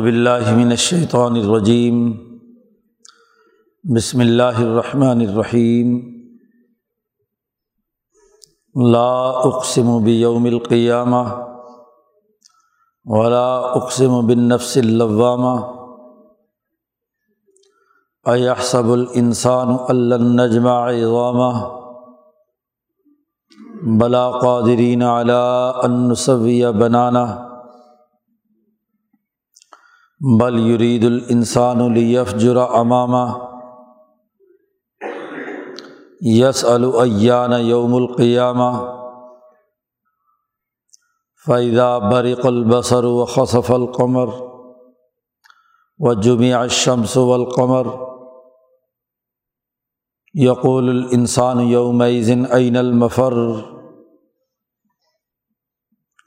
باللہ 0.00 0.54
من 0.54 0.70
الشیطان 0.70 1.32
الرجیم۔ 1.32 2.12
بسم 3.96 4.20
اللہ 4.20 4.42
الرحمن 4.42 5.20
الرحیم۔ 5.20 6.00
لا 8.90 9.30
اقسم 9.30 10.04
بیوم 10.04 10.44
القیامہ 10.44 11.44
ولا 13.04 13.58
اقسم 13.58 14.26
بالنفس 14.26 14.76
اللوامہ۔ 14.76 15.60
ایحسب 18.24 18.92
الانسان 18.92 19.68
الن 19.88 20.36
نجمع 20.36 20.90
عظامہ۔ 20.90 21.80
بلا 24.00 24.30
قادرین 24.30 25.02
علی 25.02 25.70
ان 25.82 26.08
نسوی 26.08 26.62
بنانا۔ 26.80 27.49
بل 30.40 30.58
یرید 30.58 31.04
الانسان 31.04 31.80
الیفجر 31.80 32.56
امامہ 32.56 33.38
یس 36.20 36.64
العیان 36.64 37.52
یوم 37.60 37.94
القیامہ 37.94 38.70
فیضا 41.46 41.98
برق 41.98 42.46
البصر 42.46 43.04
و 43.04 43.24
خصف 43.24 43.70
القمر 43.70 44.28
و 45.98 46.14
جمع 46.14 46.54
الشمس 46.54 47.16
والقمر 47.16 47.86
یقول 50.34 50.88
الانسان 50.88 51.60
یوم 51.60 52.02
عین 52.02 52.76
المفر؟ 52.76 53.32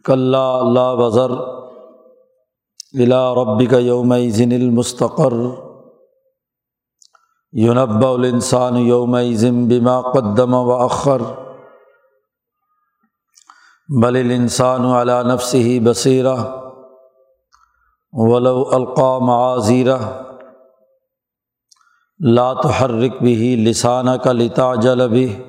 کلّا 0.05 0.61
لا 0.73 0.91
وزر. 0.91 1.62
الا 2.93 3.35
رب 3.35 3.69
کا 3.69 3.77
یوم 3.77 4.15
ذن 4.29 4.51
المستقر. 4.51 5.33
یونب 7.51 8.05
الانسان 8.05 8.77
یوم 8.77 9.17
ذم 9.33 9.67
بما 9.67 10.01
قدم 10.01 10.53
و 10.53 10.71
اخر 10.71 11.21
بل 14.01 14.15
الانسان 14.15 14.85
علا 14.85 15.21
نفس 15.21 15.55
ہی 15.55 15.79
بصیرہ 15.79 16.35
ولو 18.13 18.69
القا 18.69 19.17
معذیرہ 19.19 19.97
لا 22.19 22.53
تحرک 22.53 23.21
بھی 23.21 23.55
لسانہ 23.55 24.11
کا 24.11 24.31
لتا 24.31 24.75
جل 24.75 25.07
بھی 25.09 25.43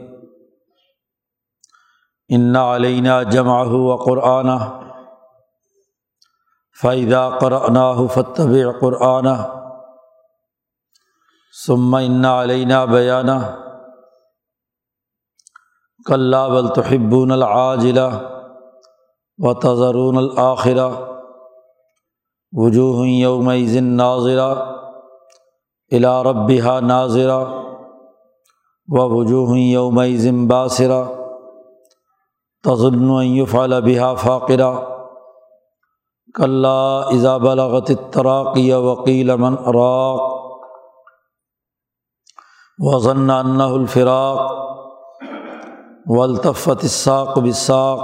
ان 2.28 2.56
علینہ 2.56 3.22
جمع 3.30 3.64
و 3.64 3.96
قرآنہ 3.96 4.83
فائدہ 6.78 7.28
قرآن 7.40 8.06
فتب 8.08 8.54
قرآن 8.80 9.26
ثم 11.54 11.94
ان 11.94 12.24
علینہ 12.24 12.84
بیانہ 12.90 13.38
کلّہ 16.06 16.48
بلتحبون 16.50 17.30
العاجلہ 17.30 18.08
و 19.38 19.52
تضرون 19.54 20.18
الآخرہ 20.18 20.88
وجوہ 22.52 23.06
یوم 23.08 23.50
ذن 23.66 23.96
ناظرہ 23.96 24.48
الا 25.92 26.22
ربہ 26.22 26.80
ناظرہ 26.80 27.38
و 28.88 29.08
وجوہ 29.10 29.58
یوم 29.58 30.02
ذم 30.16 30.46
باصرہ 30.46 31.02
تظن 32.64 33.08
یفعل 33.22 33.80
بها 33.80 34.14
فاقرہ 34.14 34.93
کلّہ 36.34 37.10
اذا 37.10 37.36
بلغت 37.36 37.90
التراقی 37.90 38.72
وکیل 38.72 39.36
من 39.36 39.54
اراق 39.64 40.32
وضن 42.78 43.30
الفراق 43.30 44.40
والطفت 46.08 46.82
الساق 46.82 47.38
بساق 47.38 48.00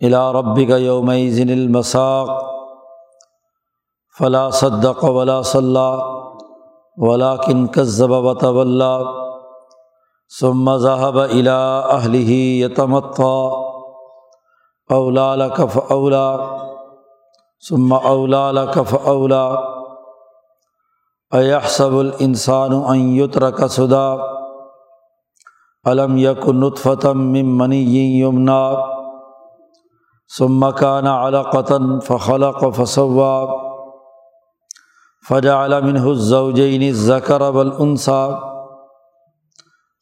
الا 0.00 0.22
ربی 0.32 0.66
کا 0.66 0.76
یوم 0.76 1.10
ذن 1.10 1.48
المساق 1.48 2.30
فلاں 4.18 4.50
صدق 4.50 5.04
ولا 5.04 5.40
صلاح 5.42 6.02
ولا 6.96 7.36
کن 7.36 7.66
کذب 7.66 8.10
و 8.10 8.34
ثم 10.40 10.70
ذهب 10.76 11.18
الى 11.18 11.56
اہلہ 11.94 12.30
یتمطا 12.60 13.34
اولا 14.94 15.34
لکف 15.36 15.78
اولا 15.92 16.26
ثم 17.68 17.92
اولا 17.92 18.50
لکف 18.52 18.94
اولا 19.08 19.44
ایحسب 21.32 21.96
الانسان 21.98 22.72
ان 22.72 23.00
یترک 23.16 23.66
صدا 23.66 24.08
علم 25.84 26.16
یک 26.18 26.48
نطفتم 26.48 27.18
من 27.18 27.46
منی 27.58 27.84
یمنا 28.20 28.74
ثم 30.36 30.70
كان 30.70 31.06
علقة 31.06 31.98
فخلق 31.98 32.70
فسوى 32.70 33.48
فجعل 35.28 35.84
منه 35.84 36.10
الزوجين 36.10 36.82
الذكر 36.82 37.42
والأنثى 37.56 38.38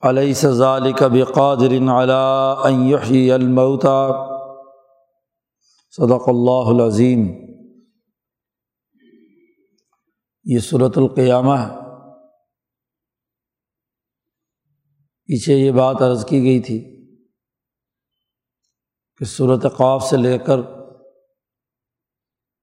أليس 0.04 0.46
ذلك 0.46 1.04
بقادر 1.04 1.90
على 1.90 2.56
أن 2.66 2.88
يحيي 2.88 3.36
الموتى 3.36 4.31
صدق 5.96 6.28
اللہ 6.28 6.82
العظیم۔ 6.82 7.20
یہ 10.44 10.58
صورت 10.58 10.98
القیامہ 10.98 11.52
ہے۔ 11.52 11.68
پیچھے 15.24 15.54
یہ 15.54 15.70
بات 15.70 16.02
عرض 16.02 16.26
کی 16.26 16.42
گئی 16.42 16.60
تھی 16.60 16.80
کہ 19.16 19.24
صورت 19.24 19.62
قاف 19.76 20.04
سے 20.04 20.16
لے 20.16 20.38
کر 20.38 20.58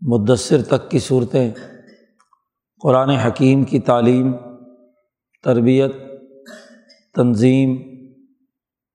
مدثر 0.01 0.63
تک 0.63 0.91
کی 0.91 0.99
صورتیں، 0.99 1.53
قرآن 2.81 3.09
حکیم 3.09 3.63
کی 3.63 3.79
تعلیم، 3.79 4.31
تربیت، 5.43 5.91
تنظیم، 7.15 7.77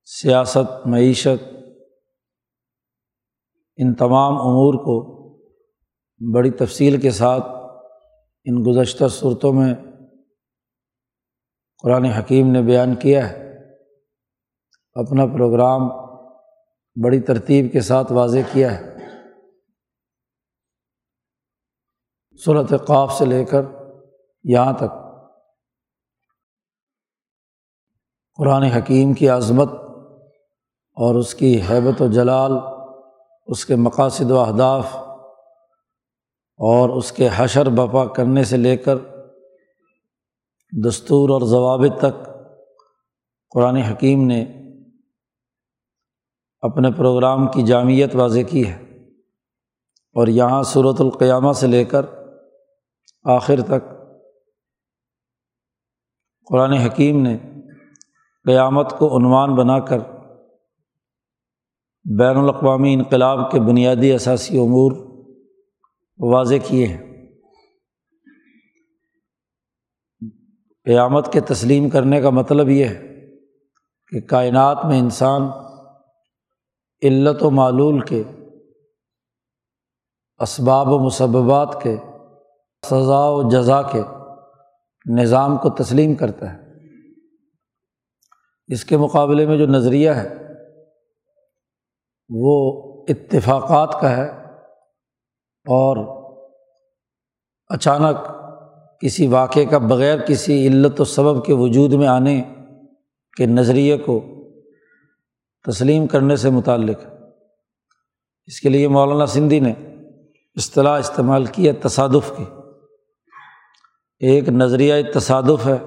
سیاست، 0.05 0.87
معیشت 0.87 1.53
ان 3.76 3.94
تمام 3.94 4.32
امور 4.32 4.74
کو 4.74 5.14
بڑی 6.34 6.50
تفصیل 6.50 7.00
کے 7.00 7.10
ساتھ 7.10 7.44
ان 8.44 8.64
گزشتہ 8.66 9.08
صورتوں 9.08 9.52
میں 9.52 9.74
قرآن 11.82 12.04
حکیم 12.04 12.50
نے 12.50 12.62
بیان 12.62 12.94
کیا 12.94 13.30
ہے۔ 13.30 13.66
اپنا 14.92 15.26
پروگرام 15.26 15.80
بڑی 17.04 17.20
ترتیب 17.20 17.72
کے 17.72 17.80
ساتھ 17.80 18.12
واضح 18.12 18.38
کیا 18.52 18.78
ہے۔ 18.78 18.94
صورت 22.44 22.86
قاف 22.86 23.12
سے 23.12 23.24
لے 23.24 23.44
کر 23.44 23.62
یہاں 24.44 24.72
تک 24.72 25.04
قرآن 28.36 28.62
حکیم 28.62 29.12
کی 29.12 29.28
عظمت 29.28 29.68
اور 30.96 31.14
اس 31.14 31.34
کی 31.34 31.60
حیبت 31.70 32.02
و 32.02 32.06
جلال 32.06 32.52
اس 33.49 33.65
کے 33.66 33.77
مقاصد 33.77 34.31
و 34.31 34.38
اہداف 34.41 34.97
اور 36.60 36.88
اس 36.88 37.12
کے 37.12 37.28
حشر 37.37 37.69
بپا 37.69 38.06
کرنے 38.06 38.44
سے 38.44 38.56
لے 38.56 38.77
کر 38.77 38.97
دستور 40.72 41.31
اور 41.31 41.43
ضوابط 41.43 41.99
تک 41.99 42.25
قرآن 43.54 43.77
حکیم 43.77 44.27
نے 44.27 44.43
اپنے 46.62 46.91
پروگرام 46.91 47.47
کی 47.47 47.62
جامعت 47.62 48.15
واضح 48.15 48.41
کی 48.41 48.66
ہے 48.69 48.78
اور 50.16 50.27
یہاں 50.27 50.62
صورت 50.62 51.00
القیامہ 51.00 51.53
سے 51.53 51.66
لے 51.66 51.84
کر 51.84 52.06
آخر 53.24 53.60
تک 53.60 53.92
قرآن 56.51 56.72
حکیم 56.72 57.22
نے 57.22 57.39
قیامت 58.47 58.98
کو 58.98 59.16
عنوان 59.16 59.54
بنا 59.54 59.78
کر 59.78 59.98
بین 62.10 62.36
الاقوامی 62.36 62.95
انقلاب 62.95 63.51
کے 63.51 63.60
بنیادی 63.60 64.12
اثاثی 64.12 64.59
امور 64.59 64.92
واضح 66.18 66.54
کیے 66.65 66.86
ہیں۔ 66.86 67.27
قیامت 70.84 71.33
کے 71.33 71.41
تسلیم 71.41 71.91
کرنے 71.91 72.21
کا 72.21 72.30
مطلب 72.30 72.68
یہ 72.68 72.84
ہے 72.84 73.27
کہ 74.10 74.21
کائنات 74.21 74.84
میں 74.84 74.98
انسان 74.98 75.42
علت 77.03 77.42
و 77.42 77.51
معلول 77.51 78.01
کے، 78.01 78.22
اسباب 80.39 80.89
و 80.89 80.98
مسبات 80.98 81.83
کے، 81.83 81.97
سزا 82.86 83.28
و 83.28 83.51
جزا 83.51 83.83
کے 83.83 84.03
نظام 85.15 85.56
کو 85.56 85.71
تسلیم 85.71 86.15
کرتا 86.15 86.53
ہے۔ 86.53 86.59
اس 88.66 88.84
کے 88.84 88.97
مقابلے 88.97 89.47
میں 89.47 89.59
جو 89.59 89.66
نظریہ 89.66 90.10
ہے 90.10 90.43
وہ 92.28 92.82
اتفاقات 93.09 94.00
کا 94.00 94.16
ہے 94.16 94.30
اور 95.66 96.24
اچانک 97.68 98.16
کسی 99.00 99.26
واقعے 99.26 99.65
کا 99.65 99.78
بغیر 99.78 100.18
کسی 100.18 100.68
علت 100.68 101.00
و 101.00 101.04
سبب 101.04 101.44
کے 101.44 101.53
وجود 101.53 101.92
میں 101.92 102.06
آنے 102.06 102.42
کے 103.36 103.47
نظریے 103.47 103.98
کو 103.98 104.21
تسلیم 105.71 106.06
کرنے 106.06 106.36
سے 106.36 106.50
متعلق 106.50 106.97
اس 108.47 108.60
کے 108.60 108.68
لیے 108.68 108.88
مولانا 108.88 109.27
سندھی 109.27 109.60
نے 109.60 109.72
اصطلاح 110.56 110.98
استعمال 110.98 111.47
کی 111.47 111.68
ہے 111.68 111.72
تصادف 111.72 112.32
کی۔ 112.36 112.44
ایک 114.18 114.48
نظریہ 114.48 114.94
تصادف 115.15 115.66
ہے 115.66 115.78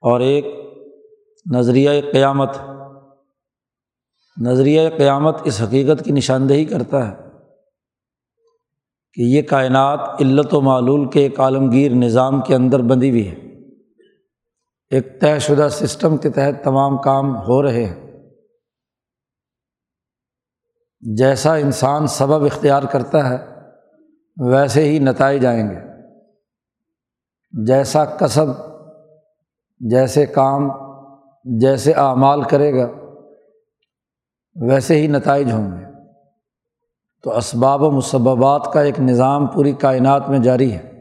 اور 0.00 0.20
ایک 0.20 0.46
نظریہ 1.54 1.90
قیامت۔ 2.12 2.56
نظریہ 4.40 4.88
قیامت 4.96 5.36
اس 5.44 5.62
حقیقت 5.62 6.04
کی 6.04 6.12
نشاندہی 6.12 6.64
کرتا 6.64 7.08
ہے 7.08 7.14
کہ 9.14 9.20
یہ 9.22 9.42
کائنات 9.42 10.00
علت 10.20 10.54
و 10.54 10.60
معلول 10.60 11.10
کے 11.10 11.20
ایک 11.20 11.40
عالمگیر 11.40 11.92
نظام 11.92 12.40
کے 12.40 12.54
اندر 12.54 12.80
بندھی 12.80 13.10
ہوئی 13.10 13.28
ہے۔ 13.28 13.34
ایک 14.90 15.20
طے 15.20 15.38
شدہ 15.38 15.68
سسٹم 15.70 16.16
کے 16.16 16.30
تحت 16.30 16.64
تمام 16.64 16.98
کام 16.98 17.36
ہو 17.36 17.62
رہے 17.62 17.84
ہیں۔ 17.84 18.12
جیسا 21.00 21.54
انسان 21.54 22.06
سبب 22.06 22.44
اختیار 22.44 22.82
کرتا 22.82 23.30
ہے، 23.30 23.36
ویسے 24.50 24.84
ہی 24.84 24.98
نتائج 24.98 25.42
جائیں 25.42 25.70
گے۔ 25.70 25.76
جیسا 27.66 28.04
کسب، 28.04 28.46
جیسے 29.80 30.26
کام، 30.26 30.68
جیسے 31.58 31.92
اعمال 31.92 32.42
کرے 32.42 32.74
گا 32.74 33.01
ویسے 34.54 34.96
ہی 34.96 35.06
نتائج 35.06 35.52
ہوں 35.52 35.78
گے۔ 35.78 35.84
تو 37.22 37.36
اسباب 37.36 37.82
و 37.82 37.90
مسبات 37.90 38.70
کا 38.72 38.80
ایک 38.80 39.00
نظام 39.00 39.46
پوری 39.46 39.72
کائنات 39.72 40.28
میں 40.28 40.38
جاری 40.38 40.72
ہے۔ 40.72 40.92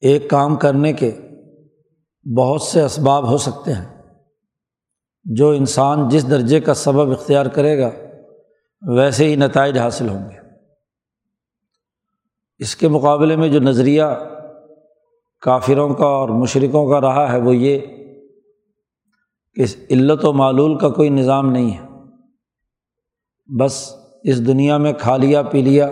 ایک 0.00 0.30
کام 0.30 0.56
کرنے 0.56 0.92
کے 0.92 1.20
بہت 2.36 2.62
سے 2.62 2.82
اسباب 2.82 3.30
ہو 3.30 3.38
سکتے 3.38 3.72
ہیں۔ 3.72 4.02
جو 5.24 5.50
انسان 5.50 6.08
جس 6.08 6.30
درجے 6.30 6.60
کا 6.60 6.74
سبب 6.74 7.10
اختیار 7.10 7.46
کرے 7.46 7.78
گا، 7.78 7.90
ویسے 8.82 9.24
ہی 9.24 9.36
نتائج 9.36 9.78
حاصل 9.78 10.08
ہوں 10.08 10.30
گے۔ 10.30 10.38
اس 12.58 12.76
کے 12.76 12.88
مقابلے 12.88 13.36
میں 13.36 13.48
جو 13.48 13.60
نظریہ 13.60 14.02
کافروں 15.40 15.94
کا 15.94 16.04
اور 16.04 16.28
مشرقوں 16.28 16.90
کا 16.90 17.00
رہا 17.00 17.32
ہے، 17.32 17.40
وہ 17.40 17.56
یہ 17.56 17.78
کہ 19.58 19.62
اس 19.62 19.76
علت 19.90 20.24
و 20.24 20.32
معلول 20.32 20.78
کا 20.78 20.88
کوئی 20.88 21.08
نظام 21.08 21.50
نہیں 21.50 21.70
ہے۔ 21.70 21.86
بس 23.58 23.94
اس 24.22 24.46
دنیا 24.46 24.76
میں 24.76 24.92
کھا 24.92 25.16
لیا، 25.16 25.42
پی 25.42 25.62
لیا، 25.62 25.90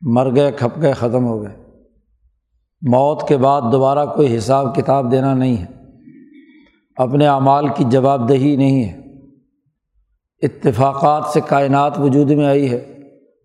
مر 0.00 0.36
گئے، 0.36 0.52
کھپ 0.52 0.82
گئے، 0.82 0.92
ختم 0.92 1.26
ہو 1.26 1.42
گئے۔ 1.42 1.56
موت 2.82 3.28
کے 3.28 3.36
بعد 3.36 3.62
دوبارہ 3.72 4.06
کوئی 4.06 4.36
حساب 4.36 4.76
کتاب 4.76 5.10
دینا 5.10 5.34
نہیں 5.34 5.56
ہے۔ 5.56 5.66
اپنے 6.96 7.26
اعمال 7.26 7.68
کی 7.68 7.84
جواب 7.88 8.28
دہی 8.28 8.56
نہیں 8.56 8.84
ہے۔ 8.84 9.00
اتفاقات 10.42 11.24
سے 11.32 11.40
کائنات 11.48 11.98
وجود 11.98 12.30
میں 12.30 12.46
آئی 12.46 12.70
ہے۔ 12.70 12.98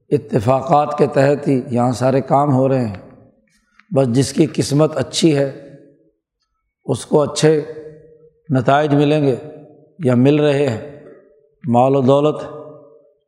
اتفاقات 0.09 0.97
کے 0.97 1.07
تحت 1.07 1.47
ہی 1.47 1.61
یہاں 1.71 1.91
سارے 1.91 2.21
کام 2.21 2.53
ہو 2.53 2.69
رہے 2.69 2.87
ہیں۔ 2.87 3.25
بس 3.95 4.07
جس 4.07 4.33
کی 4.33 4.45
قسمت 4.45 4.97
اچھی 4.97 5.37
ہے، 5.37 5.75
اس 6.85 7.05
کو 7.05 7.21
اچھے 7.21 7.61
نتائج 8.49 8.95
ملیں 8.95 9.21
گے 9.21 9.35
یا 10.03 10.15
مل 10.15 10.39
رہے 10.39 10.67
ہیں، 10.67 11.05
مال 11.67 11.95
و 11.95 12.01
دولت، 12.01 12.35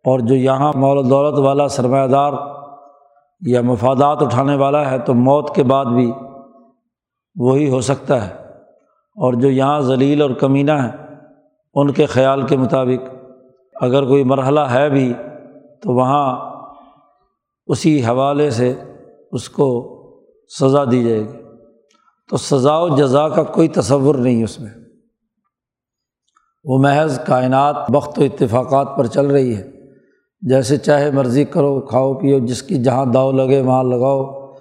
اور 0.03 0.19
جو 0.19 0.35
یہاں 0.35 0.73
مال 0.75 0.97
و 0.97 1.01
دولت 1.01 1.39
والا 1.39 1.67
سرمایہ 1.67 2.07
دار 2.07 2.33
یا 3.41 3.61
مفادات 3.61 4.21
اٹھانے 4.21 4.55
والا 4.55 4.91
ہے، 4.91 4.99
تو 4.99 5.13
موت 5.13 5.55
کے 5.55 5.63
بعد 5.63 5.85
بھی 5.85 6.11
وہی 7.35 7.69
ہو 7.69 7.81
سکتا 7.81 8.27
ہے۔ 8.27 8.33
اور 9.15 9.33
جو 9.33 9.49
یہاں 9.49 9.79
ذلیل 9.79 10.21
اور 10.21 10.29
کمینہ 10.29 10.71
ہیں، 10.71 11.17
ان 11.73 11.91
کے 11.91 12.05
خیال 12.05 12.41
کے 12.41 12.57
مطابق 12.57 13.15
اگر 13.81 14.03
کوئی 14.03 14.23
مرحلہ 14.23 14.59
ہے 14.59 14.89
بھی، 14.89 15.13
تو 15.81 15.93
وہاں 15.93 16.51
اسی 17.67 18.05
حوالے 18.05 18.49
سے 18.49 18.73
اس 19.31 19.49
کو 19.49 19.89
سزا 20.59 20.83
دی 20.91 21.03
جائے 21.03 21.21
گی۔ 21.21 21.37
تو 22.29 22.37
سزا 22.37 22.77
و 22.77 22.89
جزا 22.89 23.29
کا 23.29 23.43
کوئی 23.43 23.67
تصور 23.67 24.15
نہیں 24.15 24.43
اس 24.43 24.59
میں۔ 24.59 24.69
وہ 26.69 26.77
محض 26.77 27.19
کائنات 27.19 27.75
وقت 27.93 28.19
و 28.19 28.23
اتفاقات 28.23 28.87
پر 28.97 29.05
چل 29.05 29.25
رہی 29.25 29.55
ہے۔ 29.55 29.71
جیسے 30.41 30.77
چاہے 30.77 31.11
مرضی 31.11 31.43
کرو، 31.43 31.81
کھاؤ، 31.81 32.13
پیو، 32.13 32.39
جس 32.39 32.63
کی 32.63 32.83
جہاں 32.83 33.05
داؤ 33.05 33.31
لگے 33.31 33.61
وہاں 33.61 33.83
لگاؤ۔ 33.83 34.51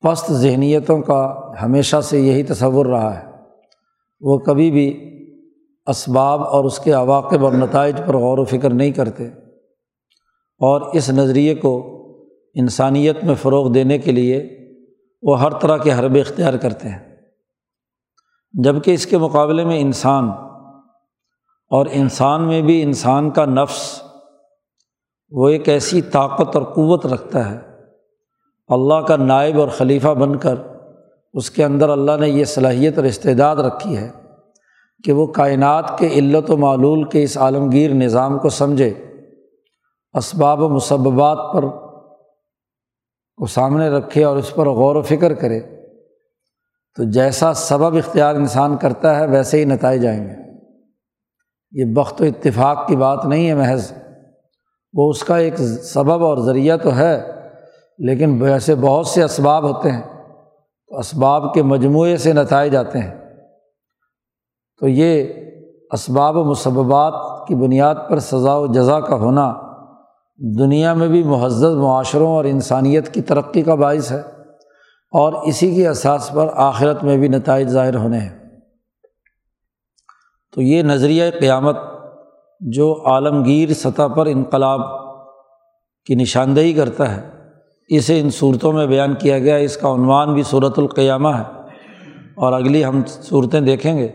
پست 0.00 0.32
ذہنیتوں 0.32 0.98
کا 0.98 1.34
ہمیشہ 1.62 2.00
سے 2.00 2.20
یہی 2.20 2.42
تصور 2.42 2.86
رہا 2.86 3.18
ہے۔ 3.18 3.26
وہ 4.20 4.38
کبھی 4.38 4.70
بھی 4.70 5.10
اسباب 5.86 6.42
اور 6.42 6.64
اس 6.64 6.78
کے 6.78 6.92
عواقب 6.92 7.44
اور 7.44 7.52
نتائج 7.52 7.96
پر 8.06 8.16
غور 8.16 8.38
و 8.38 8.44
فکر 8.44 8.70
نہیں 8.70 8.90
کرتے۔ 8.90 9.24
اور 10.58 10.80
اس 10.80 11.10
نظریے 11.10 11.54
کو 11.54 12.00
انسانیت 12.54 13.24
میں 13.24 13.34
فروغ 13.34 13.72
دینے 13.72 13.98
کے 13.98 14.12
لیے 14.12 14.58
وہ 15.22 15.40
ہر 15.40 15.50
طرح 15.50 15.76
کے 15.76 15.92
حربے 15.92 16.20
اختیار 16.20 16.54
کرتے 16.54 16.88
ہیں۔ 16.88 17.16
جبکہ 18.52 18.90
اس 18.90 19.06
کے 19.06 19.18
مقابلے 19.18 19.64
میں 19.64 19.80
انسان 19.80 20.30
اور 21.68 21.86
انسان 21.92 22.46
میں 22.46 22.62
بھی 22.62 22.82
انسان 22.82 23.30
کا 23.30 23.44
نفس 23.44 24.02
وہ 25.30 25.48
ایک 25.48 25.68
ایسی 25.68 26.02
طاقت 26.02 26.56
اور 26.56 26.64
قوت 26.64 27.06
رکھتا 27.06 27.50
ہے۔ 27.50 27.58
اللہ 28.68 28.94
کا 28.94 29.16
نائب 29.16 29.60
اور 29.60 29.68
خلیفہ 29.68 30.08
بن 30.08 30.36
کر 30.36 30.54
اس 31.32 31.50
کے 31.50 31.64
اندر 31.64 31.88
اللہ 31.88 32.12
نے 32.20 32.28
یہ 32.28 32.44
صلاحیت 32.44 32.96
اور 32.96 33.04
استعداد 33.04 33.56
رکھی 33.56 33.96
ہے 33.96 34.10
کہ 35.04 35.12
وہ 35.12 35.26
کائنات 35.26 35.98
کے 35.98 36.06
علت 36.06 36.50
و 36.50 36.56
معلول 36.56 37.04
کے 37.04 37.22
اس 37.22 37.38
عالمگیر 37.38 37.90
نظام 37.90 38.38
کو 38.38 38.48
سمجھے۔ 38.48 38.94
اسباب 40.12 40.60
و 40.60 40.68
مسبات 40.68 41.38
پر 41.54 41.62
کو 43.36 43.46
سامنے 43.46 43.88
رکھے 43.88 44.24
اور 44.24 44.36
اس 44.36 44.54
پر 44.54 44.68
غور 44.68 44.96
و 44.96 45.02
فکر 45.02 45.34
کرے۔ 45.34 45.60
تو 46.96 47.10
جیسا 47.10 47.54
سبب 47.54 47.96
اختیار 47.96 48.34
انسان 48.34 48.76
کرتا 48.76 49.18
ہے، 49.18 49.26
ویسے 49.26 49.58
ہی 49.58 49.64
نتائج 49.64 50.02
جائیں 50.02 50.28
گے۔ 50.28 50.43
یہ 51.74 51.84
بخت 51.84 52.22
و 52.22 52.24
اتفاق 52.24 52.86
کی 52.86 52.96
بات 52.96 53.24
نہیں 53.24 53.48
ہے 53.48 53.54
محض۔ 53.54 53.92
وہ 54.92 55.10
اس 55.10 55.24
کا 55.24 55.36
ایک 55.36 55.56
سبب 55.82 56.24
اور 56.24 56.38
ذریعہ 56.38 56.76
تو 56.76 56.96
ہے، 56.96 57.32
لیکن 57.98 58.42
ویسے 58.42 58.74
بہت 58.74 59.06
سے 59.06 59.22
اسباب 59.22 59.64
ہوتے 59.64 59.90
ہیں۔ 59.90 60.02
تو 60.88 60.98
اسباب 60.98 61.54
کے 61.54 61.62
مجموعے 61.62 62.16
سے 62.16 62.32
نتائج 62.32 62.76
آتے 62.76 62.98
ہیں۔ 62.98 63.14
تو 64.80 64.88
یہ 64.88 65.32
اسباب 65.90 66.36
و 66.36 66.44
مسبات 66.44 67.48
کی 67.48 67.54
بنیاد 67.54 67.94
پر 68.10 68.18
سزا 68.18 68.56
و 68.56 68.66
جزا 68.66 69.00
کا 69.00 69.16
ہونا 69.16 69.54
دنیا 70.58 70.94
میں 70.94 71.08
بھی 71.08 71.22
معزز 71.22 71.64
معاشروں 71.64 72.28
اور 72.28 72.44
انسانیت 72.44 73.14
کی 73.14 73.22
ترقی 73.22 73.62
کا 73.62 73.74
باعث 73.74 74.12
ہے، 74.12 74.20
اور 75.12 75.32
اسی 75.32 75.74
کی 75.74 75.86
اساس 75.86 76.30
پر 76.30 76.48
آخرت 76.54 77.04
میں 77.04 77.16
بھی 77.16 77.28
نتائج 77.28 77.68
ظاہر 77.68 77.96
ہونے 77.96 78.18
ہیں۔ 78.18 78.43
تو 80.54 80.62
یہ 80.62 80.82
نظریہ 80.82 81.24
قیامت 81.40 81.76
جو 82.60 83.02
عالمگیر 83.06 83.72
سطح 83.72 84.06
پر 84.16 84.26
انقلاب 84.26 84.80
کی 86.06 86.14
نشاندہی 86.14 86.72
کرتا 86.72 87.16
ہے، 87.16 87.28
اسے 87.88 88.20
ان 88.20 88.30
صورتوں 88.30 88.72
میں 88.72 88.86
بیان 88.86 89.14
کیا 89.14 89.38
گیا۔ 89.38 89.56
اس 89.56 89.76
کا 89.76 89.92
عنوان 89.92 90.34
بھی 90.34 90.42
صورت 90.42 90.78
القیامہ 90.78 91.28
ہے۔ 91.28 91.60
اور 92.36 92.52
اگلی 92.52 92.84
ہم 92.84 93.02
صورتیں 93.06 93.60
دیکھیں 93.60 93.98
گے۔ 93.98 94.08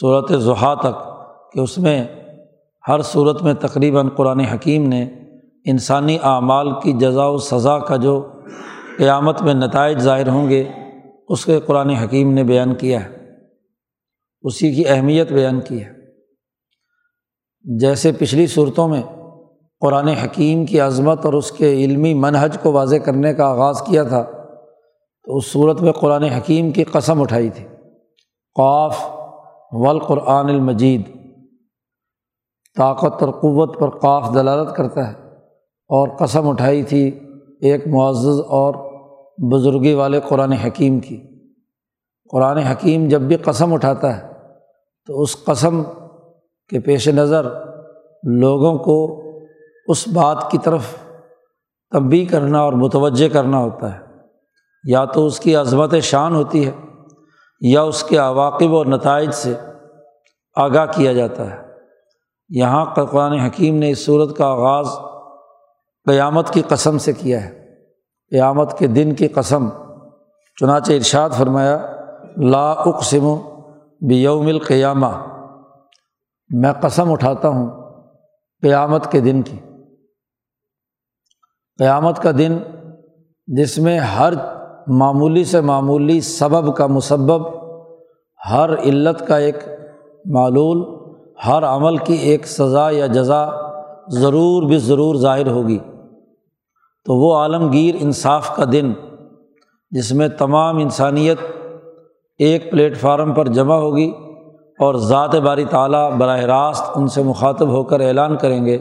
صورت 0.00 0.32
ضحا 0.32 0.74
تک 0.74 1.08
کہ 1.52 1.60
اس 1.60 1.78
میں 1.78 2.04
ہر 2.88 3.02
صورت 3.02 3.42
میں 3.42 3.54
تقریباً 3.54 4.08
قرآن 4.08 4.40
حکیم 4.40 4.88
نے 4.88 5.08
انسانی 5.64 6.18
اعمال 6.22 6.70
کی 6.70 6.92
جزا 6.92 7.26
و 7.26 7.38
سزا 7.38 7.78
کا 7.78 7.96
جو 7.96 8.28
قیامت 8.98 9.42
میں 9.42 9.54
نتائج 9.54 9.98
ظاہر 9.98 10.28
ہوں 10.28 10.48
گے، 10.48 10.64
اس 11.28 11.44
کے 11.44 11.60
قرآن 11.60 11.90
حکیم 11.90 12.32
نے 12.32 12.44
بیان 12.44 12.74
کیا 12.74 13.04
ہے۔ 13.04 13.19
اسی 14.42 14.74
کی 14.74 14.88
اہمیت 14.88 15.32
بیان 15.32 15.60
کی 15.60 15.84
ہے۔ 15.84 15.92
جیسے 17.78 18.12
پچھلی 18.12 18.46
صورتوں 18.46 18.88
میں 18.88 19.02
قرآن 19.80 20.08
حکیم 20.08 20.66
کی 20.66 20.80
عظمت 20.80 21.24
اور 21.24 21.34
اس 21.34 21.52
کے 21.52 21.72
علمی 21.72 22.14
منحج 22.14 22.56
کو 22.62 22.72
واضح 22.72 22.96
کرنے 22.96 23.34
کا 23.34 23.46
آغاز 23.46 23.82
کیا 23.82 24.02
تھا، 24.02 24.22
تو 25.24 25.36
اس 25.36 25.46
صورت 25.46 25.80
میں 25.80 25.92
قرآن 25.92 26.22
حکیم 26.22 26.70
کی 26.70 26.84
قسم 26.84 27.20
اٹھائی 27.20 27.48
تھی۔ 27.48 27.66
قاف 28.54 29.04
والقرآن 29.72 30.48
المجید، 30.48 31.02
طاقت 32.76 33.22
اور 33.22 33.32
قوت 33.32 33.78
پر 33.80 33.90
قاف 33.90 34.34
دلالت 34.34 34.76
کرتا 34.76 35.08
ہے 35.08 35.12
اور 35.90 36.08
قسم 36.08 36.48
اٹھائی 36.48 36.82
تھی 36.82 37.20
ایک 37.60 37.86
معزز 37.86 38.40
اور 38.48 38.74
بزرگی 39.52 39.94
والے 39.94 40.20
قرآن 40.28 40.52
حکیم 40.52 41.00
کی۔ 41.00 41.22
قرآن 42.30 42.58
حکیم 42.58 43.08
جب 43.08 43.20
بھی 43.20 43.36
قسم 43.36 43.74
اٹھاتا 43.74 44.16
ہے 44.16 44.29
تو 45.10 45.22
اس 45.22 45.44
قسم 45.44 45.82
کے 46.68 46.80
پیش 46.80 47.08
نظر 47.08 47.44
لوگوں 48.24 48.78
کو 48.78 49.22
اس 49.86 50.08
بات 50.08 50.50
کی 50.50 50.58
طرف 50.58 50.80
تبی 51.90 52.24
کرنا 52.24 52.60
اور 52.60 52.72
متوجہ 52.72 53.28
کرنا 53.28 53.58
ہوتا 53.58 53.94
ہے۔ 53.94 53.98
یا 54.84 55.04
تو 55.04 55.26
اس 55.26 55.40
کی 55.40 55.56
عظمت 55.56 55.94
شان 56.02 56.34
ہوتی 56.34 56.66
ہے 56.66 56.70
یا 57.60 57.82
اس 57.82 58.02
کے 58.02 58.16
عواقب 58.16 58.74
اور 58.74 58.86
نتائج 58.86 59.30
سے 59.30 59.54
آگاہ 60.54 60.86
کیا 60.94 61.12
جاتا 61.12 61.50
ہے۔ 61.50 61.62
یہاں 62.48 62.84
قرآن 62.94 63.32
حکیم 63.32 63.76
نے 63.76 63.90
اس 63.90 64.04
صورت 64.04 64.36
کا 64.36 64.46
آغاز 64.46 64.88
قیامت 66.06 66.50
کی 66.50 66.62
قسم 66.68 66.98
سے 66.98 67.12
کیا 67.12 67.44
ہے۔ 67.44 67.74
قیامت 68.30 68.78
کے 68.78 68.86
دن 68.86 69.14
کی 69.14 69.28
قسم۔ 69.28 69.68
چنانچہ 70.60 70.92
ارشاد 70.92 71.30
فرمایا، 71.30 71.96
لا 72.36 72.70
اقسم 72.70 73.49
بیوم 74.08 74.46
القیامہ 74.46 75.06
میں 76.50 76.72
قسم 76.72 77.12
اٹھاتا 77.12 77.48
ہوں 77.48 77.70
قیامت 78.62 79.12
کے 79.12 79.20
دن 79.20 79.42
کی۔ 79.42 79.56
قیامت 81.78 82.22
کا 82.22 82.30
دن 82.38 82.58
جس 83.46 83.78
میں 83.78 83.98
ہر 83.98 84.32
معمولی 84.86 85.44
سے 85.44 85.60
معمولی 85.60 86.20
سبب 86.20 86.76
کا 86.76 86.86
مسبب، 86.86 87.42
ہر 88.50 88.78
علت 88.78 89.26
کا 89.26 89.36
ایک 89.36 89.56
معلول، 90.24 91.08
ہر 91.46 91.64
عمل 91.64 91.96
کی 91.96 92.14
ایک 92.14 92.46
سزا 92.46 92.90
یا 92.90 93.06
جزا 93.06 93.48
ضرور 94.08 94.62
بھی 94.62 94.78
ضرور 94.78 95.14
ظاہر 95.14 95.46
ہوگی۔ 95.46 95.78
تو 97.04 97.14
وہ 97.14 97.36
عالمگیر 97.36 97.94
انصاف 98.00 98.56
کا 98.56 98.64
دن، 98.72 98.92
جس 99.90 100.12
میں 100.12 100.28
تمام 100.28 100.76
انسانیت 100.76 101.38
ایک 102.40 102.70
پلیٹ 102.70 102.96
فارم 102.96 103.32
پر 103.32 103.48
جمع 103.48 103.74
ہوگی 103.74 104.12
اور 104.78 104.94
ذات 104.94 105.34
باری 105.34 105.64
تعالیٰ 105.64 106.12
براہ 106.12 106.40
راست 106.40 106.84
ان 106.94 107.08
سے 107.08 107.22
مخاطب 107.22 107.68
ہو 107.68 107.84
کر 107.84 108.00
اعلان 108.00 108.36
کریں 108.36 108.66
گے 108.66 108.78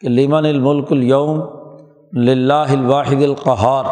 کہ 0.00 0.08
لیمن 0.08 0.46
الملک 0.46 0.92
اليوم 0.92 1.40
للہ 2.18 2.52
الواحد 2.52 3.22
القہار، 3.22 3.84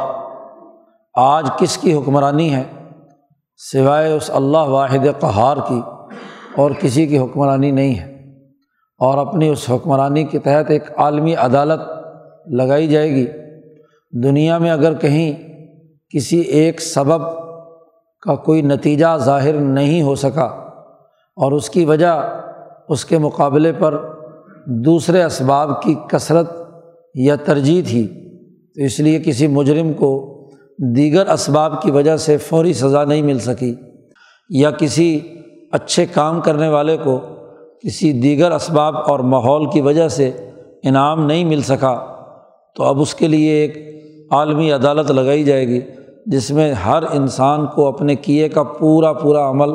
آج 1.15 1.51
کس 1.59 1.79
کی 1.79 1.95
حکمرانی 1.95 2.55
ہے؟ 2.55 2.65
سوائے 3.73 4.13
اس 4.13 4.31
اللہ 4.35 4.59
واحد 4.59 5.21
قہار 5.21 5.57
کی 5.69 5.81
اور 6.57 6.71
کسی 6.81 7.07
کی 7.07 7.19
حکمرانی 7.19 7.71
نہیں 7.71 7.95
ہے۔ 7.95 8.33
اور 8.99 9.19
اپنی 9.19 9.49
اس 9.49 9.71
حکمرانی 9.71 10.25
کے 10.25 10.39
تحت 10.39 10.71
ایک 10.71 10.83
عالمی 10.97 11.35
عدالت 11.35 11.81
لگائی 12.47 12.87
جائے 12.87 13.11
گی۔ 13.11 13.27
دنیا 14.23 14.59
میں 14.59 14.71
اگر 14.71 14.95
کہیں 14.95 15.33
کسی 16.11 16.41
ایک 16.41 16.81
سبب 16.81 17.46
کا 18.21 18.35
کوئی 18.35 18.63
نتیجہ 18.63 19.17
ظاہر 19.17 19.53
نہیں 19.53 20.03
ہو 20.03 20.15
سکا 20.15 20.45
اور 21.37 21.53
اس 21.53 21.71
کی 21.71 21.85
وجہ 21.85 22.41
اس 22.89 23.05
کے 23.05 23.19
مقابلے 23.19 23.73
پر 23.73 24.05
دوسرے 24.67 25.25
اسباب 25.25 25.83
کی 25.83 25.95
کثرت 26.09 26.51
یا 27.15 27.37
ترجیح 27.37 27.83
تھی۔ 27.87 28.07
تو 28.75 28.83
اس 28.83 29.01
لیے 29.01 29.19
کسی 29.19 29.47
مجرم 29.47 29.93
کو 29.93 30.33
دیگر 30.97 31.27
اسباب 31.29 31.83
کی 31.83 31.91
وجہ 31.91 32.17
سے 32.17 32.37
فوری 32.37 32.73
سزا 32.73 33.05
نہیں 33.05 33.23
مل 33.23 33.39
سکی 33.39 33.75
یا 34.51 34.71
کسی 34.71 35.21
اچھے 35.73 36.07
کام 36.07 36.41
کرنے 36.41 36.69
والے 36.69 36.97
کو 36.97 37.21
کسی 37.83 38.13
دیگر 38.13 38.51
اسباب 38.51 38.97
اور 38.97 39.19
ماحول 39.19 39.71
کی 39.71 39.81
وجہ 39.81 40.09
سے 40.09 40.31
انعام 40.83 41.27
نہیں 41.27 41.45
مل 41.45 41.63
سکا 41.63 42.07
تو 42.77 42.85
اب 42.85 43.01
اس 43.01 43.15
کے 43.15 43.29
لیے 43.29 43.53
ایک 43.53 43.77
عالمی 44.31 44.73
عدالت 44.73 45.11
لگائی 45.11 45.45
جائے 45.45 45.69
گی۔ 45.69 45.81
جس 46.27 46.51
میں 46.51 46.73
ہر 46.73 47.03
انسان 47.03 47.67
کو 47.67 47.87
اپنے 47.87 48.15
کیے 48.15 48.49
کا 48.49 48.63
پورا 48.63 49.13
پورا 49.13 49.51
عمل 49.51 49.75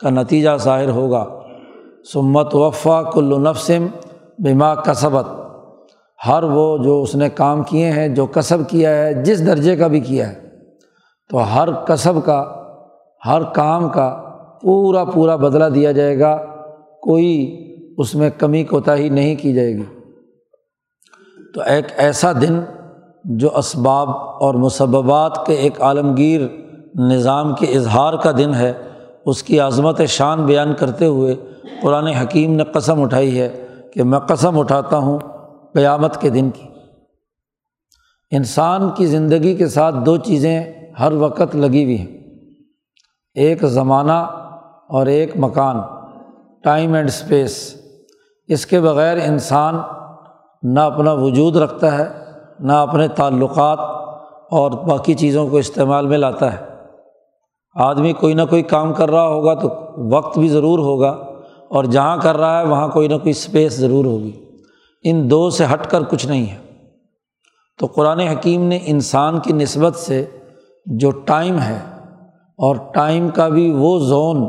کا 0.00 0.10
نتیجہ 0.10 0.50
ظاہر 0.56 0.88
ہوگا۔ 0.88 1.24
سمت 2.12 2.54
وفا 2.54 3.02
کل 3.02 3.42
نفسم 3.42 3.86
بما 4.38 4.74
کسبت 4.74 5.26
ہر 6.26 6.42
وہ 6.42 6.78
جو 6.78 7.02
اس 7.02 7.14
نے 7.14 7.28
کام 7.28 7.62
کیے 7.62 7.90
ہیں، 7.90 8.08
جو 8.08 8.26
کسب 8.26 8.58
کیا 8.68 8.96
ہے، 8.96 9.14
جس 9.14 9.46
درجے 9.46 9.76
کا 9.76 9.86
بھی 9.86 10.00
کیا 10.00 10.28
ہے۔ 10.28 10.48
تو 11.30 11.54
ہر 11.54 11.72
کسب 11.72 12.12
کا، 12.24 12.62
ہر 13.26 13.42
کام 13.42 13.88
کا 13.88 14.22
پورا 14.62 15.04
پورا 15.04 15.36
بدلا 15.36 15.68
دیا 15.68 15.92
جائے 15.92 16.18
گا۔ 16.18 16.36
کوئی 17.02 17.60
اس 17.98 18.14
میں 18.14 18.30
کمی 18.38 18.64
کوتاہی 18.64 19.08
نہیں 19.08 19.36
کی 19.36 19.54
جائے 19.54 19.72
گی۔ 19.74 19.82
تو 21.54 21.60
ایک 21.60 21.84
ایسا 21.96 22.32
دن 22.32 22.60
جو 23.24 23.56
اسباب 23.58 24.10
اور 24.16 24.54
مسبات 24.54 25.46
کے 25.46 25.52
ایک 25.52 25.82
عالمگیر 25.82 26.40
نظام 26.94 27.54
کے 27.54 27.66
اظہار 27.66 28.14
کا 28.14 28.30
دن 28.38 28.54
ہے، 28.54 28.72
اس 29.26 29.42
کی 29.42 29.60
عظمت 29.60 30.00
شان 30.08 30.46
بیان 30.46 30.74
کرتے 30.74 31.06
ہوئے 31.06 31.36
قرآن 31.82 32.06
حکیم 32.06 32.52
نے 32.52 32.64
قسم 32.64 33.02
اٹھائی 33.02 33.40
ہے 33.40 33.66
کہ 33.94 34.02
میں 34.02 34.18
قسم 34.18 34.58
اٹھاتا 34.58 34.98
ہوں 34.98 35.18
قیامت 35.74 36.20
کے 36.20 36.30
دن 36.30 36.50
کی۔ 36.50 36.68
انسان 38.30 38.90
کی 38.90 39.06
زندگی 39.06 39.54
کے 39.54 39.68
ساتھ 39.68 39.94
دو 40.06 40.16
چیزیں 40.16 40.62
ہر 41.00 41.12
وقت 41.12 41.56
لگی 41.56 41.84
ہوئی 41.84 41.98
ہیں۔ 41.98 42.18
ایک 43.34 43.64
زمانہ 43.64 44.26
اور 44.88 45.06
ایک 45.06 45.32
مکان 45.36 45.76
ٹائم 46.62 46.94
اینڈ 46.94 47.08
اسپیس 47.08 47.74
اس 48.48 48.66
کے 48.66 48.80
بغیر 48.80 49.16
انسان 49.16 49.78
نہ 50.62 50.80
اپنا 50.80 51.12
وجود 51.12 51.56
رکھتا 51.56 51.98
ہے 51.98 52.23
نہ 52.60 52.72
اپنے 52.72 53.08
تعلقات 53.08 53.78
اور 54.50 54.70
باقی 54.70 55.14
چیزوں 55.14 55.48
کو 55.48 55.56
استعمال 55.56 56.06
میں 56.06 56.18
لاتا 56.18 56.52
ہے۔ 56.52 56.56
آدمی 57.74 58.12
کوئی 58.12 58.34
نہ 58.34 58.42
کوئی 58.50 58.62
کام 58.62 58.92
کر 58.92 59.10
رہا 59.10 59.26
ہوگا 59.26 59.54
تو 59.54 59.68
وقت 60.16 60.38
بھی 60.38 60.48
ضرور 60.48 60.78
ہوگا 60.78 61.08
اور 61.68 61.84
جہاں 61.84 62.16
کر 62.16 62.36
رہا 62.36 62.60
ہے 62.60 62.66
وہاں 62.66 62.88
کوئی 62.88 63.08
نہ 63.08 63.14
کوئی 63.14 63.30
اسپیس 63.30 63.72
ضرور 63.72 64.04
ہوگی۔ 64.04 64.40
ان 65.02 65.30
دو 65.30 65.50
سے 65.50 65.64
ہٹ 65.72 65.86
کر 65.86 66.02
کچھ 66.02 66.26
نہیں 66.26 66.46
ہے۔ 66.46 66.56
تو 67.78 67.86
قرآن 67.86 68.20
حکیم 68.20 68.62
نے 68.62 68.78
انسان 68.86 69.40
کی 69.40 69.52
نسبت 69.52 69.96
سے 69.96 70.26
جو 70.86 71.10
ٹائم 71.10 71.58
ہے 71.58 71.78
اور 72.58 72.76
ٹائم 72.92 73.28
کا 73.28 73.48
بھی 73.48 73.70
وہ 73.70 73.98
زون 73.98 74.48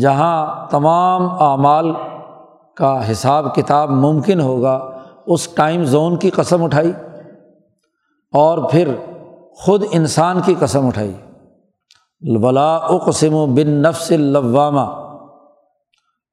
جہاں 0.00 0.66
تمام 0.70 1.42
اعمال 1.42 1.92
کا 2.76 3.10
حساب 3.10 3.54
کتاب 3.54 3.90
ممکن 3.90 4.40
ہوگا، 4.40 4.90
اس 5.26 5.48
ٹائم 5.48 5.84
زون 5.84 6.16
کی 6.16 6.30
قسم 6.30 6.64
اٹھائی۔ 6.64 6.92
اور 8.34 8.70
پھر 8.70 8.94
خود 9.56 9.84
انسان 9.90 10.40
کی 10.40 10.54
قسم 10.58 10.86
اٹھائی۔ 10.86 11.12
ولا 12.20 12.76
اقسم 12.76 13.34
و 13.34 13.46
بن 13.46 13.70
نفس 13.70 14.12
اللوامہ۔ 14.12 15.04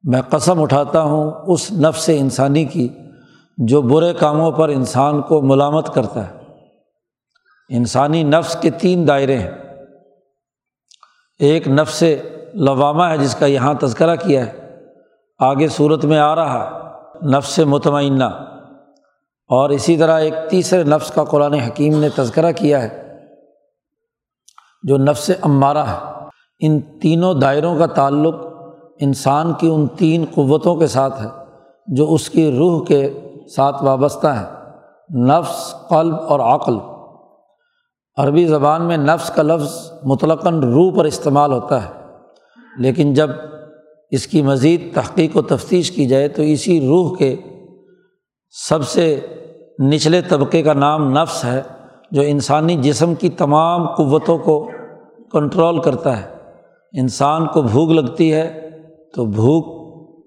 میں 0.04 0.22
قسم 0.30 0.62
اٹھاتا 0.62 1.02
ہوں 1.02 1.32
اس 1.48 1.72
نفس 1.72 2.10
انسانی 2.14 2.66
کی 2.66 2.90
جو 3.58 3.82
برے 3.82 4.14
کاموں 4.14 4.52
پر 4.52 4.70
انسان 4.70 5.22
کو 5.22 5.42
ملامت 5.42 5.94
کرتا 5.94 6.28
ہے۔ 6.28 6.38
انسانی 7.70 8.24
نفس 8.24 8.58
کے 8.62 8.70
تین 8.70 9.08
دائرے 9.08 9.38
ہیں۔ 9.40 9.52
ایک 11.40 11.68
نفس 11.68 12.04
لوامہ 12.54 13.04
ہے 13.04 13.18
جس 13.18 13.36
کا 13.36 13.46
یہاں 13.46 13.74
تذکرہ 13.74 14.16
کیا 14.16 14.46
ہے۔ 14.46 14.80
آگے 15.40 15.68
صورت 15.68 16.06
میں 16.06 16.20
آ 16.20 16.36
رہا 16.36 16.64
ہے۔ 16.64 16.70
نفس 17.38 17.60
مطمئنہ۔ 17.60 18.51
اور 19.52 19.70
اسی 19.70 19.98
طرح 19.98 20.20
ایک 20.20 20.34
تیسرے 20.50 20.84
نفس 20.84 21.12
کا 21.12 21.24
قرآن 21.24 21.54
حکیم 21.54 22.00
نے 22.00 22.10
تذکرہ 22.10 22.52
کیا 22.52 22.84
ہے، 22.84 23.18
جو 24.84 24.98
نفس 24.98 25.32
عمارہ 25.42 25.78
ہے۔ 25.78 25.98
ان 26.60 26.80
تینوں 27.00 27.34
دائروں 27.34 27.78
کا 27.78 27.86
تعلق 27.86 28.36
انسان 29.00 29.54
کی 29.54 29.68
ان 29.68 29.88
تین 29.88 30.26
قوتوں 30.34 30.76
کے 30.76 30.88
ساتھ 30.88 31.22
ہے، 31.22 31.28
جو 31.88 32.14
اس 32.14 32.30
کی 32.30 32.52
روح 32.52 32.86
کے 32.86 33.20
ساتھ 33.56 33.84
وابستہ 33.84 34.28
ہیں۔ 34.28 34.46
نفس، 35.28 35.76
قلب 35.90 36.16
اور 36.16 36.40
عقل۔ 36.40 36.78
عربی 38.18 38.46
زبان 38.46 38.82
میں 38.82 38.98
نفس 38.98 39.30
کا 39.30 39.44
لفظ 39.44 39.92
مطلقاً 40.04 40.64
روح 40.64 40.94
پر 40.98 41.06
استعمال 41.06 41.52
ہوتا 41.52 41.86
ہے، 41.86 41.90
لیکن 42.78 43.14
جب 43.14 43.30
اس 44.12 44.28
کی 44.28 44.42
مزید 44.42 44.94
تحقیق 44.96 45.38
و 45.38 45.42
تفتیش 45.42 45.92
کی 45.92 46.06
جائے 46.06 46.28
تو 46.28 46.42
اسی 46.42 46.88
روح 46.88 47.16
کے 47.18 47.36
سب 48.70 48.88
سے 48.88 49.20
نچلے 49.82 50.22
طبقے 50.22 50.62
کا 50.62 50.74
نام 50.74 51.18
نفس 51.18 51.46
ہے، 51.46 51.62
جو 52.12 52.22
انسانی 52.22 52.76
جسم 52.76 53.16
کی 53.16 53.30
تمام 53.30 53.96
قوتوں 53.96 54.38
کو 54.38 54.70
کنٹرول 55.32 55.82
کرتا 55.82 56.22
ہے۔ 56.22 56.36
انسان 57.00 57.48
کو 57.48 57.62
بھوک 57.62 57.92
لگتی 57.92 58.34
ہے 58.34 58.70
تو 59.16 59.26
بھوک 59.26 59.82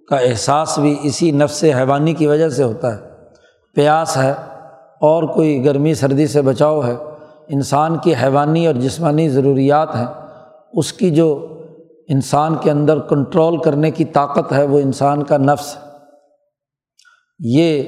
کا 0.09 0.17
احساس 0.17 0.79
بھی 0.79 0.97
اسی 1.03 1.31
نفس 1.31 1.65
حیوانی 1.65 2.13
کی 2.13 2.27
وجہ 2.27 2.49
سے 2.49 2.63
ہوتا 2.63 2.95
ہے۔ 2.95 3.01
پیاس 3.75 4.17
ہے 4.17 4.31
اور 5.01 5.23
کوئی 5.23 5.65
گرمی، 5.65 5.95
سردی 5.95 6.27
سے 6.27 6.43
بچاؤ 6.43 6.81
ہے۔ 6.83 6.97
انسان 7.49 7.99
کی 7.99 8.15
حیوانی 8.23 8.67
اور 8.67 8.75
جسمانی 8.75 9.29
ضروریات 9.29 9.95
ہیں۔ 9.95 10.07
اس 10.73 10.93
کی 10.93 11.11
جو 11.11 11.59
انسان 12.09 12.55
کے 12.55 12.71
اندر 12.71 12.99
کنٹرول 12.99 13.57
کرنے 13.57 13.91
کی 13.91 14.05
طاقت 14.05 14.53
ہے، 14.53 14.67
وہ 14.67 14.79
انسان 14.79 15.23
کا 15.23 15.37
نفس 15.37 15.77
ہے۔ 15.77 15.81
یہ 17.39 17.83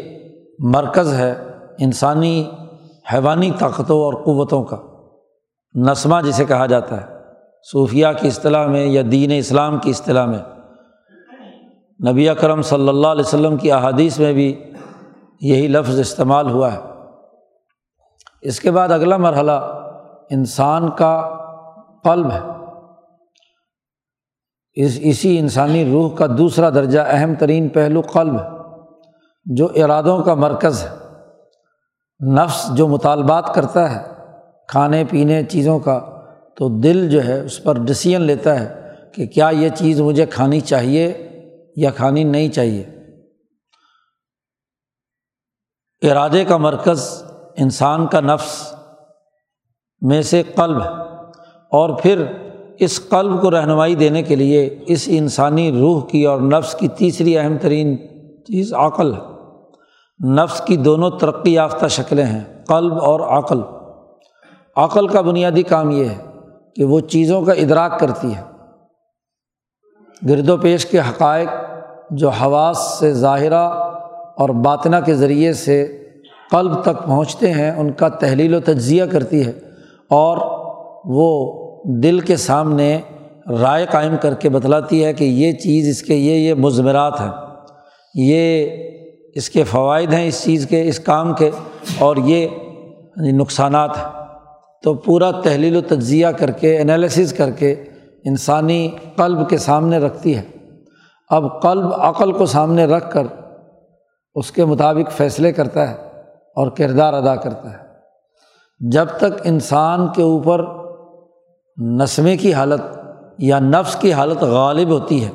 مرکز 0.58 1.14
ہے 1.14 1.34
انسانی 1.78 2.50
حیوانی 3.12 3.50
طاقتوں 3.58 4.00
اور 4.00 4.14
قوتوں 4.14 4.64
کا 4.64 4.76
نسمہ 5.74 6.20
جسے 6.20 6.44
کہا 6.44 6.66
جاتا 6.66 7.00
ہے۔ 7.00 7.06
صوفیہ 7.72 8.06
کی 8.20 8.28
اصطلاح 8.28 8.66
میں 8.66 8.86
یا 8.86 9.02
دین 9.12 9.32
اسلام 9.38 9.78
کی 9.78 9.90
اصطلاح 9.90 10.26
میں۔ 10.26 10.38
نبی 12.12 12.28
اکرم 12.28 12.62
صلی 12.62 12.88
اللہ 12.88 13.06
علیہ 13.06 13.24
وسلم 13.26 13.56
کی 13.56 13.72
احادیث 13.72 14.18
میں 14.18 14.32
بھی 14.32 14.72
یہی 15.40 15.66
لفظ 15.66 16.00
استعمال 16.00 16.50
ہوا 16.50 16.72
ہے۔ 16.72 16.78
اس 18.42 18.60
کے 18.60 18.70
بعد 18.70 18.88
اگلا 18.88 19.16
مرحلہ 19.16 19.82
انسان 20.30 20.90
کا 20.90 21.38
قلب 22.04 22.30
ہے۔ 22.32 22.40
اس، 24.74 24.98
اسی 25.02 25.38
انسانی 25.38 25.92
روح 25.92 26.16
کا 26.16 26.26
دوسرا 26.38 26.70
درجہ 26.70 27.00
اہم 27.00 27.34
ترین 27.34 27.68
پہلو 27.68 28.00
قلب 28.00 28.34
ہے، 28.34 28.48
جو 29.44 29.68
ارادوں 29.74 30.22
کا 30.22 30.34
مرکز 30.34 30.82
ہے۔ 30.82 31.05
نفس 32.20 32.70
جو 32.74 32.88
مطالبات 32.88 33.54
کرتا 33.54 33.94
ہے، 33.94 34.12
کھانے 34.68 35.04
پینے 35.10 35.42
چیزوں 35.44 35.78
کا، 35.78 36.22
تو 36.56 36.80
دل 36.80 37.10
جو 37.10 37.24
ہے 37.24 37.40
اس 37.40 37.62
پر 37.62 37.78
ڈسیزن 37.78 38.22
لیتا 38.22 38.60
ہے 38.60 38.92
کہ 39.14 39.26
کیا 39.26 39.48
یہ 39.48 39.68
چیز 39.68 40.00
مجھے 40.00 40.26
کھانی 40.26 40.60
چاہیے 40.60 41.28
یا 41.76 41.90
کھانی 41.90 42.24
نہیں 42.24 42.48
چاہیے۔ 42.48 42.84
ارادے 46.10 46.44
کا 46.44 46.56
مرکز 46.56 47.22
انسان 47.56 48.06
کا 48.06 48.20
نفس 48.20 48.74
میں 50.00 50.22
سے 50.22 50.42
قلب 50.42 50.82
ہے۔ 50.82 50.88
اور 51.70 51.98
پھر 52.02 52.24
اس 52.78 53.08
قلب 53.08 53.42
کو 53.42 53.50
رہنمائی 53.50 53.94
دینے 53.94 54.22
کے 54.22 54.36
لیے 54.36 54.78
اس 54.86 55.04
انسانی 55.06 55.78
روح 55.78 56.06
کی 56.06 56.24
اور 56.24 56.40
نفس 56.40 56.74
کی 56.74 56.88
تیسری 56.88 57.38
اہم 57.38 57.58
ترین 57.58 57.96
چیز 58.44 58.74
عقل 58.74 59.14
ہے۔ 59.14 59.35
نفس 60.24 60.60
کی 60.60 60.76
دونوں 60.76 61.10
ترقی 61.10 61.52
یافتہ 61.52 61.86
شکلیں 61.86 62.24
ہیں، 62.24 62.44
قلب 62.68 62.94
اور 62.94 63.20
عقل۔ 63.20 63.60
عقل 64.76 65.08
کا 65.08 65.20
بنیادی 65.20 65.62
کام 65.62 65.90
یہ 65.90 66.04
ہے 66.04 66.16
کہ 66.76 66.84
وہ 66.84 67.00
چیزوں 67.00 67.42
کا 67.42 67.52
ادراک 67.52 68.00
کرتی 68.00 68.34
ہے۔ 68.34 68.42
گرد 70.28 70.48
و 70.48 70.56
پیش 70.56 70.86
کے 70.86 70.98
حقائق 70.98 71.48
جو 72.10 72.28
حواس 72.28 72.98
سے 72.98 73.12
ظاہرہ 73.12 73.68
اور 74.38 74.48
باطنہ 74.48 74.96
کے 75.06 75.14
ذریعے 75.14 75.52
سے 75.52 76.04
قلب 76.50 76.82
تک 76.82 77.06
پہنچتے 77.06 77.52
ہیں، 77.52 77.70
ان 77.70 77.92
کا 77.92 78.08
تحلیل 78.08 78.54
و 78.54 78.60
تجزیہ 78.60 79.04
کرتی 79.04 79.46
ہے 79.46 79.52
اور 80.10 80.36
وہ 81.04 81.52
دل 82.02 82.20
کے 82.20 82.36
سامنے 82.36 83.00
رائے 83.60 83.86
قائم 83.90 84.16
کر 84.20 84.34
کے 84.34 84.48
بتلاتی 84.48 85.04
ہے 85.04 85.12
کہ 85.12 85.24
یہ 85.24 85.52
چیز 85.52 85.88
اس 85.88 86.02
کے، 86.02 86.14
یہ 86.14 86.48
یہ 86.48 86.54
مضمرات 86.54 87.20
ہیں۔ 87.20 87.30
یہ 88.14 88.68
اس 89.36 89.50
کے 89.50 89.64
فوائد 89.64 90.12
ہیں 90.12 90.26
اس 90.26 90.44
چیز 90.44 90.66
کے، 90.66 90.88
اس 90.88 91.00
کام 91.00 91.34
کے، 91.34 91.50
اور 91.98 92.16
یہ 92.16 92.48
یعنی 93.16 93.32
نقصانات 93.32 93.96
ہیں۔ 93.96 94.26
تو 94.82 94.94
پورا 94.94 95.30
تحلیل 95.30 95.76
و 95.76 95.80
تجزیہ 95.80 96.26
کر 96.26 96.50
کے 96.50 96.78
انالیسز 96.78 97.32
کر 97.32 97.50
کے 97.50 97.72
انسانی 98.24 98.90
قلب 99.16 99.48
کے 99.48 99.58
سامنے 99.58 99.98
رکھتی 99.98 100.36
ہے۔ 100.36 100.42
اب 101.30 101.62
قلب 101.62 101.94
عقل 101.94 102.32
کو 102.32 102.46
سامنے 102.46 102.84
رکھ 102.84 103.10
کر 103.10 103.22
اس 104.34 104.50
کے 104.50 104.64
مطابق 104.64 105.12
فیصلے 105.12 105.52
کرتا 105.52 105.90
ہے 105.90 105.94
اور 106.56 106.70
کردار 106.70 107.12
ادا 107.12 107.36
کرتا 107.36 107.70
ہے۔ 107.70 107.78
جب 108.80 109.06
تک 109.16 109.40
انسان 109.44 110.08
کے 110.08 110.22
اوپر 110.22 110.64
نسمے 111.82 112.36
کی 112.36 112.54
حالت 112.54 112.82
یا 113.38 113.58
نفس 113.58 113.96
کی 113.96 114.12
حالت 114.12 114.42
غالب 114.42 114.88
ہوتی 114.88 115.24
ہے 115.24 115.30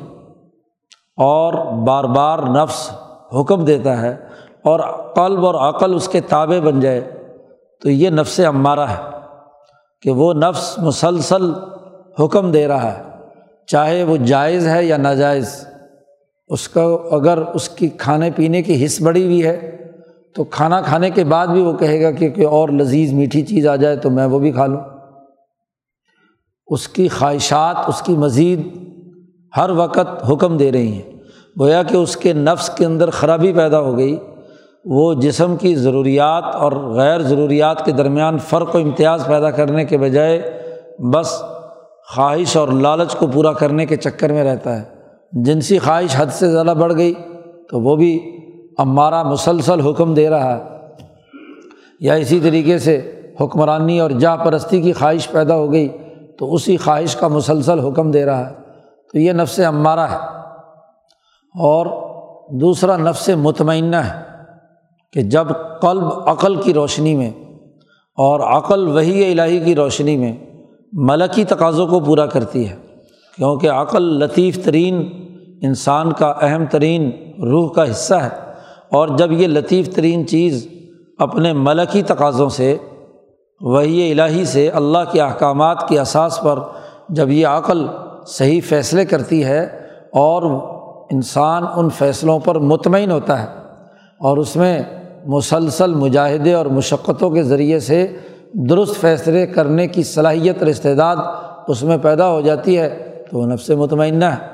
اور 1.16 1.72
بار 1.86 2.04
بار 2.04 2.38
نفس 2.38 2.90
حکم 3.40 3.64
دیتا 3.64 4.02
ہے 4.02 4.16
اور 4.64 4.80
قلب 5.14 5.46
اور 5.46 5.54
عقل 5.54 5.94
اس 5.94 6.08
کے 6.08 6.20
تابع 6.20 6.58
بن 6.58 6.80
جائے، 6.80 7.00
تو 7.80 7.90
یہ 7.90 8.10
نفس 8.10 8.40
عمارہ 8.40 8.80
ہے 8.80 9.02
کہ 10.02 10.10
وہ 10.10 10.32
نفس 10.34 10.78
مسلسل 10.78 11.52
حکم 12.20 12.52
دے 12.52 12.68
رہا 12.68 12.98
ہے، 12.98 13.02
چاہے 13.66 14.02
وہ 14.02 14.16
جائز 14.16 14.66
ہے 14.66 14.84
یا 14.84 14.96
ناجائز۔ 14.96 15.68
اس 16.48 16.68
کا 16.68 16.82
اگر 17.10 17.38
اس 17.54 17.68
کی 17.68 17.88
کھانے 17.88 18.30
پینے 18.36 18.62
کی 18.62 18.84
حص 18.84 19.02
بڑی 19.02 19.24
ہوئی 19.24 19.44
ہے، 19.44 19.76
تو 20.34 20.44
کھانا 20.44 20.80
کھانے 20.80 21.10
کے 21.10 21.24
بعد 21.24 21.46
بھی 21.46 21.62
وہ 21.62 21.72
کہے 21.72 22.02
گا 22.02 22.10
کہ 22.10 22.28
کوئی 22.28 22.46
اور 22.46 22.68
لذیذ 22.68 23.12
میٹھی 23.12 23.42
چیز 23.42 23.66
آ 23.66 23.76
جائے 23.76 23.96
تو 23.96 24.10
میں 24.10 24.26
وہ 24.26 24.38
بھی 24.38 24.52
کھا 24.52 24.66
لوں۔ 24.66 24.80
اس 26.66 26.88
کی 26.88 27.08
خواہشات، 27.08 27.76
اس 27.86 28.02
کی 28.02 28.12
مزید 28.12 28.68
ہر 29.56 29.70
وقت 29.70 30.30
حکم 30.32 30.56
دے 30.56 30.72
رہی 30.72 30.92
ہیں۔ 30.92 31.11
گویا 31.60 31.82
کہ 31.82 31.96
اس 31.96 32.16
کے 32.16 32.32
نفس 32.32 32.68
کے 32.68 32.84
اندر 32.84 33.10
خرابی 33.10 33.52
پیدا 33.52 33.80
ہو 33.80 33.96
گئی، 33.98 34.16
وہ 34.84 35.14
جسم 35.14 35.56
کی 35.56 35.74
ضروریات 35.74 36.56
اور 36.56 36.72
غیر 36.72 37.20
ضروریات 37.20 37.84
کے 37.84 37.92
درمیان 37.92 38.38
فرق 38.38 38.74
و 38.74 38.78
امتیاز 38.78 39.26
پیدا 39.26 39.50
کرنے 39.50 39.84
کے 39.84 39.98
بجائے 39.98 40.62
بس 40.98 41.42
خواہش 42.14 42.56
اور 42.56 42.68
لالچ 42.68 43.16
کو 43.16 43.26
پورا 43.26 43.52
کرنے 43.52 43.86
کے 43.86 43.96
چکر 43.96 44.32
میں 44.32 44.44
رہتا 44.44 44.76
ہے۔ 44.76 44.82
جنسی 45.32 45.78
خواہش 45.78 46.10
حد 46.16 46.26
سے 46.30 46.50
زیادہ 46.50 46.74
بڑھ 46.78 46.92
گئی 46.96 47.14
تو 47.68 47.80
وہ 47.80 47.96
بھی 47.96 48.36
امارہ 48.78 49.22
مسلسل 49.22 49.80
حکم 49.80 50.14
دے 50.14 50.30
رہا 50.30 50.56
ہے۔ 50.56 50.62
یا 52.00 52.14
اسی 52.14 52.40
طریقے 52.40 52.78
سے 52.78 53.20
حکمرانی 53.40 54.00
اور 54.00 54.10
جا 54.10 54.36
پرستی 54.36 54.80
کی 54.80 54.92
خواہش 54.92 55.28
پیدا 55.28 55.54
ہو 55.54 55.72
گئی 55.72 55.88
تو 56.38 56.54
اسی 56.54 56.76
خواہش 56.76 57.16
کا 57.16 57.28
مسلسل 57.28 57.78
حکم 57.78 58.10
دے 58.10 58.24
رہا 58.24 58.48
ہے۔ 58.48 58.54
تو 59.12 59.18
یہ 59.18 59.32
نفس 59.32 59.60
امارہ 59.60 60.00
ہے۔ 60.00 60.41
اور 61.60 61.86
دوسرا 62.60 62.96
نفس 62.96 63.28
مطمئنہ 63.28 63.96
ہے 63.96 64.20
کہ 65.12 65.22
جب 65.22 65.46
قلب 65.80 66.04
عقل 66.26 66.54
کی 66.54 66.74
روشنی 66.74 67.16
میں 67.16 67.30
اور 68.16 68.40
عقل 68.40 68.88
وہی 68.88 69.32
الہی 69.32 69.60
کی 69.60 69.74
روشنی 69.74 70.16
میں 70.16 70.32
ملکی 70.92 71.44
تقاضوں 71.44 71.86
کو 71.86 72.00
پورا 72.00 72.26
کرتی 72.26 72.68
ہے، 72.68 72.76
کیونکہ 73.36 73.70
عقل 73.70 74.02
لطیف 74.02 74.64
ترین، 74.64 75.08
انسان 75.62 76.12
کا 76.12 76.26
اہم 76.26 76.64
ترین 76.66 77.10
روح 77.42 77.72
کا 77.72 77.90
حصہ 77.90 78.14
ہے۔ 78.14 78.52
اور 78.90 79.08
جب 79.08 79.32
یہ 79.32 79.46
لطیف 79.46 79.94
ترین 79.94 80.26
چیز 80.26 80.68
اپنے 81.18 81.52
ملکی 81.52 82.02
تقاضوں 82.02 82.48
سے 82.48 82.76
وہی 83.60 84.12
الہی 84.12 84.44
سے 84.44 84.68
اللہ 84.68 84.98
کے 85.12 85.20
احکامات 85.20 85.88
کی 85.88 85.98
اساس 85.98 86.40
پر 86.40 86.58
جب 87.08 87.30
یہ 87.30 87.46
عقل 87.46 87.86
صحیح 88.26 88.60
فیصلے 88.68 89.04
کرتی 89.04 89.44
ہے 89.44 89.64
اور 90.12 90.71
انسان 91.12 91.64
ان 91.76 91.88
فیصلوں 91.88 92.38
پر 92.38 92.58
مطمئن 92.58 93.10
ہوتا 93.10 93.42
ہے 93.42 93.46
اور 94.20 94.36
اس 94.36 94.56
میں 94.56 94.82
مسلسل 95.26 95.94
مجاہدے 95.94 96.54
اور 96.54 96.66
مشقتوں 96.66 97.30
کے 97.30 97.42
ذریعے 97.42 97.80
سے 97.80 98.16
درست 98.54 99.00
فیصلے 99.00 99.46
کرنے 99.46 99.86
کی 99.88 100.02
صلاحیت 100.02 100.58
اور 100.58 100.66
استعداد 100.66 101.16
اس 101.68 101.82
میں 101.82 101.98
پیدا 101.98 102.30
ہو 102.30 102.40
جاتی 102.40 102.78
ہے، 102.78 103.24
تو 103.30 103.38
وہ 103.38 103.46
نفس 103.46 103.70
مطمئنہ 103.70 104.24
ہے۔ 104.24 104.46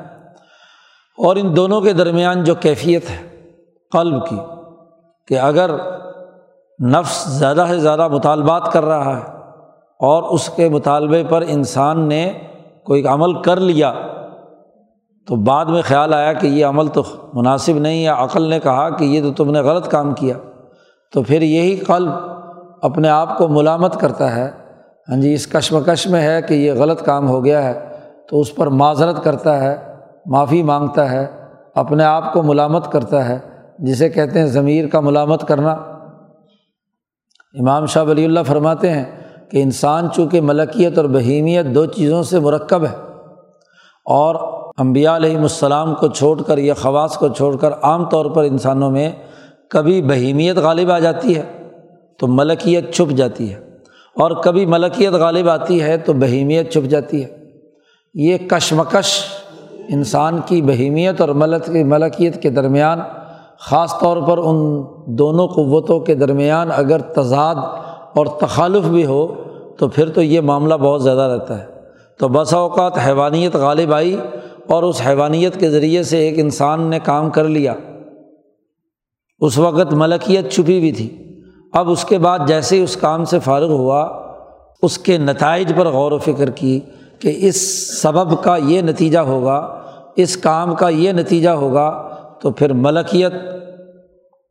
اور 1.18 1.36
ان 1.36 1.56
دونوں 1.56 1.80
کے 1.80 1.92
درمیان 1.92 2.44
جو 2.44 2.54
کیفیت 2.54 3.10
ہے 3.10 3.40
قلب 3.92 4.26
کی، 4.26 4.36
کہ 5.28 5.38
اگر 5.38 5.70
نفس 6.84 7.24
زیادہ 7.28 7.64
سے 7.68 7.78
زیادہ 7.78 8.08
مطالبات 8.08 8.72
کر 8.72 8.84
رہا 8.84 9.16
ہے 9.16 9.22
اور 10.00 10.22
اس 10.22 10.50
کے 10.56 10.68
مطالبے 10.68 11.24
پر 11.28 11.44
انسان 11.48 12.08
نے 12.08 12.32
کوئی 12.84 13.06
عمل 13.06 13.42
کر 13.42 13.60
لیا 13.60 13.92
تو 15.28 15.36
بعد 15.36 15.64
میں 15.64 15.82
خیال 15.82 16.14
آیا 16.14 16.32
کہ 16.32 16.46
یہ 16.46 16.66
عمل 16.66 16.86
تو 16.86 17.02
مناسب 17.34 17.72
نہیں 17.72 18.04
ہے۔ 18.04 18.10
عقل 18.10 18.42
نے 18.42 18.60
کہا 18.60 18.90
کہ 18.90 19.04
یہ 19.04 19.22
تو 19.22 19.32
تم 19.32 19.50
نے 19.50 19.60
غلط 19.60 19.88
کام 19.88 20.14
کیا۔ 20.14 20.34
تو 21.12 21.22
پھر 21.22 21.42
یہی 21.42 21.76
قلب 21.76 22.10
اپنے 22.82 23.08
آپ 23.08 23.38
کو 23.38 23.48
ملامت 23.48 24.00
کرتا 24.00 24.36
ہے۔ 24.36 24.50
ہاں 25.08 25.16
جی 25.16 25.34
اس 25.34 25.46
کشمکش 25.46 26.06
میں 26.06 26.20
ہے 26.20 26.42
کہ 26.42 26.54
یہ 26.54 26.72
غلط 26.72 27.02
کام 27.02 27.28
ہو 27.28 27.44
گیا 27.44 27.64
ہے۔ 27.64 27.88
تو 28.28 28.40
اس 28.40 28.54
پر 28.54 28.66
معذرت 28.66 29.24
کرتا 29.24 29.60
ہے، 29.60 29.94
معافی 30.26 30.62
مانگتا 30.62 31.10
ہے، 31.10 31.26
اپنے 31.74 32.04
آپ 32.04 32.32
کو 32.32 32.42
ملامت 32.42 32.92
کرتا 32.92 33.28
ہے، 33.28 33.38
جسے 33.78 34.08
کہتے 34.08 34.38
ہیں 34.38 34.46
ضمیر 34.46 34.86
کا 34.86 35.00
ملامت 35.00 35.48
کرنا۔ 35.48 35.70
امام 37.54 37.86
شاہ 37.86 38.04
ولی 38.04 38.24
اللہ 38.24 38.40
فرماتے 38.46 38.90
ہیں 38.90 39.04
کہ 39.50 39.62
انسان 39.62 40.08
چونکہ 40.14 40.40
ملکیت 40.40 40.98
اور 40.98 41.04
بہیمیت 41.04 41.66
دو 41.66 41.86
چیزوں 41.86 42.22
سے 42.22 42.40
مرکب 42.40 42.84
ہے 42.84 42.96
اور 44.04 44.57
امبیا 44.78 45.16
علیہم 45.16 45.42
السلام 45.42 45.94
کو 45.94 46.08
چھوڑ 46.08 46.42
کر 46.42 46.58
یا 46.58 46.74
خواص 46.74 47.14
کو 47.14 47.28
چھوڑ 47.28 47.56
کر 47.56 47.70
عام 47.82 48.04
طور 48.04 48.26
پر 48.26 48.42
انسانوں 48.42 48.90
میں 48.90 49.12
کبھی 49.70 50.02
بہیمیت 50.02 50.56
غالب 50.56 50.90
آ 50.90 50.98
جاتی 50.98 51.36
ہے، 51.36 51.42
تو 52.18 52.26
ملکیت 52.26 52.94
چھپ 52.94 53.10
جاتی 53.10 53.50
ہے۔ 53.50 53.60
اور 54.16 54.30
کبھی 54.30 54.66
ملکیت 54.66 55.12
غالب 55.12 55.48
آتی 55.48 55.82
ہے، 55.82 55.96
تو 55.96 56.12
بہیمیت 56.12 56.72
چھپ 56.72 56.90
جاتی 56.90 57.24
ہے۔ 57.24 57.36
یہ 58.14 58.36
کشمکش 58.48 59.06
انسان 59.88 60.38
کی 60.46 60.62
بہیمیت 60.62 61.20
اور 61.20 61.28
ملک، 61.28 61.68
ملکیت 61.68 62.42
کے 62.42 62.50
درمیان، 62.50 62.98
خاص 63.58 63.98
طور 63.98 64.16
پر 64.16 64.38
ان 64.38 64.84
دونوں 65.06 65.48
قوتوں 65.48 66.00
کے 66.00 66.14
درمیان 66.14 66.68
اگر 66.76 67.00
تضاد 67.00 67.56
اور 68.14 68.26
تخالف 68.26 68.84
بھی 68.84 69.06
ہو، 69.06 69.34
تو 69.78 69.88
پھر 69.88 70.08
تو 70.08 70.22
یہ 70.22 70.40
معاملہ 70.40 70.74
بہت 70.74 71.02
زیادہ 71.02 71.20
رہتا 71.20 71.58
ہے۔ 71.58 71.66
تو 72.18 72.28
بسا 72.28 72.56
اوقات 72.56 72.92
حیوانیت 73.06 73.56
غالب 73.56 73.94
آئی 73.94 74.16
اور 74.68 74.83
اس 74.83 75.02
حیوانیت 75.07 75.61
کے 75.61 75.70
ذریعے 75.70 76.02
سے 76.02 76.18
ایک 76.18 76.38
انسان 76.38 76.81
نے 76.81 76.98
کام 76.98 77.31
کر 77.31 77.44
لیا۔ 77.44 77.74
اس 79.40 79.59
وقت 79.59 79.92
ملکیت 79.92 80.52
چھپی 80.52 80.78
ہوئی 80.78 80.92
تھی۔ 80.92 81.18
اب 81.72 81.90
اس 81.90 82.04
کے 82.04 82.18
بعد 82.18 82.38
جیسے 82.46 82.76
ہی 82.76 82.83
اس 82.83 82.96
کام 82.96 83.24
سے 83.24 83.38
فارغ 83.38 83.70
ہوا، 83.70 84.00
اس 84.83 84.98
کے 84.98 85.18
نتائج 85.18 85.72
پر 85.76 85.87
غور 85.87 86.12
و 86.12 86.18
فکر 86.18 86.50
کی 86.50 86.81
کہ 87.18 87.33
اس 87.37 87.57
سبب 88.02 88.42
کا 88.42 88.57
یہ 88.57 88.83
نتیجہ 88.83 89.18
ہوگا، 89.18 89.85
اس 90.16 90.37
کام 90.37 90.74
کا 90.74 90.88
یہ 90.88 91.12
نتیجہ 91.12 91.48
ہوگا، 91.48 92.14
تو 92.42 92.50
پھر 92.50 92.72
ملکیت 92.72 93.33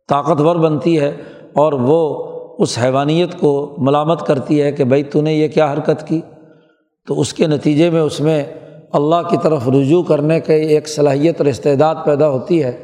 طاقتور 0.10 0.56
بنتی 0.56 1.00
ہے 1.00 1.18
اور 1.54 1.74
وہ 1.74 2.24
اس 2.60 2.80
حیوانیت 2.84 3.40
کو 3.40 3.76
ملامت 3.78 4.28
کرتی 4.28 4.62
ہے 4.62 4.72
کہ 4.72 4.84
بھائی 4.84 5.04
تو 5.04 5.22
نے 5.22 5.34
یہ 5.34 5.48
کیا 5.48 5.74
حرکت 5.74 6.08
کی۔ 6.08 6.22
تو 7.08 7.20
اس 7.20 7.34
کے 7.34 7.48
نتیجے 7.48 7.90
میں 7.90 8.02
اس 8.02 8.20
میں 8.20 8.46
اللہ 8.92 9.30
کی 9.30 9.38
طرف 9.44 9.70
رجوع 9.70 10.04
کرنے 10.04 10.40
کے 10.40 10.54
ایک 10.54 10.88
صلاحیت 10.88 11.36
اور 11.38 11.46
استعداد 11.46 11.96
پیدا 12.06 12.30
ہوتی 12.30 12.64
ہے، 12.64 12.78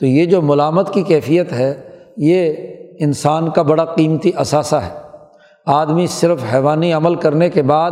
تو 0.00 0.06
یہ 0.06 0.24
جو 0.24 0.42
ملامت 0.42 0.92
کی 0.92 1.02
کیفیت 1.02 1.52
ہے، 1.52 1.74
یہ 2.16 2.54
انسان 2.98 3.50
کا 3.50 3.62
بڑا 3.62 3.84
قیمتی 3.84 4.30
اثاثہ 4.36 4.76
ہے۔ 4.76 5.04
آدمی 5.66 6.06
صرف 6.06 6.42
حیوانی 6.54 6.92
عمل 6.92 7.14
کرنے 7.14 7.50
کے 7.50 7.62
بعد 7.62 7.90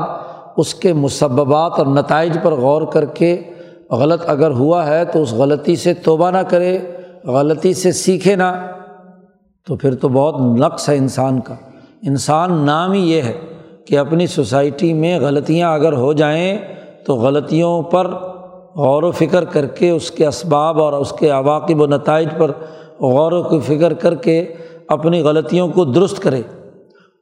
اس 0.57 0.75
کے 0.75 0.92
مسبات 0.92 1.72
اور 1.79 1.87
نتائج 1.87 2.38
پر 2.42 2.53
غور 2.53 2.83
کر 2.83 3.05
کے 3.05 3.42
غلط 3.90 4.22
اگر 4.27 4.51
ہوا 4.51 4.87
ہے 4.87 5.05
تو 5.05 5.22
اس 5.22 5.33
غلطی 5.33 5.77
سے 5.77 5.94
توبہ 5.94 6.31
نہ 6.31 6.38
کرے، 6.38 6.79
غلطی 7.25 7.75
سے 7.75 7.92
سیکھے 7.92 8.37
نہ۔ 8.37 8.66
تو 9.66 9.77
پھر 9.77 9.94
تو 9.94 10.09
بہت 10.09 10.59
نقص 10.59 10.88
ہے 10.88 10.96
انسان 10.96 11.40
کا۔ 11.40 11.55
انسان 12.03 12.53
نام 12.53 12.92
ہی 12.92 13.12
یہ 13.12 13.22
ہے 13.22 13.33
کہ 13.87 13.98
اپنی 13.98 14.27
سوسائٹی 14.27 14.92
میں 14.92 15.20
غلطیاں 15.20 15.75
اگر 15.75 15.92
ہو 15.92 16.12
جائیں 16.12 16.59
تو 17.06 17.16
غلطیوں 17.16 17.82
پر 17.82 18.14
غور 18.76 19.02
و 19.02 19.10
فکر 19.10 19.44
کر 19.44 19.66
کے 19.66 19.90
اس 19.90 20.10
کے 20.10 20.26
اسباب 20.26 20.82
اور 20.82 20.92
اس 20.92 21.12
کے 21.18 21.30
عواقب 21.30 21.80
و 21.80 21.86
نتائج 21.86 22.28
پر 22.38 22.50
غور 23.00 23.32
و 23.32 23.60
فکر 23.60 23.94
کر 23.94 24.14
کے 24.14 24.54
اپنی 24.88 25.22
غلطیوں 25.22 25.68
کو 25.68 25.84
درست 25.84 26.22
کرے۔ 26.22 26.42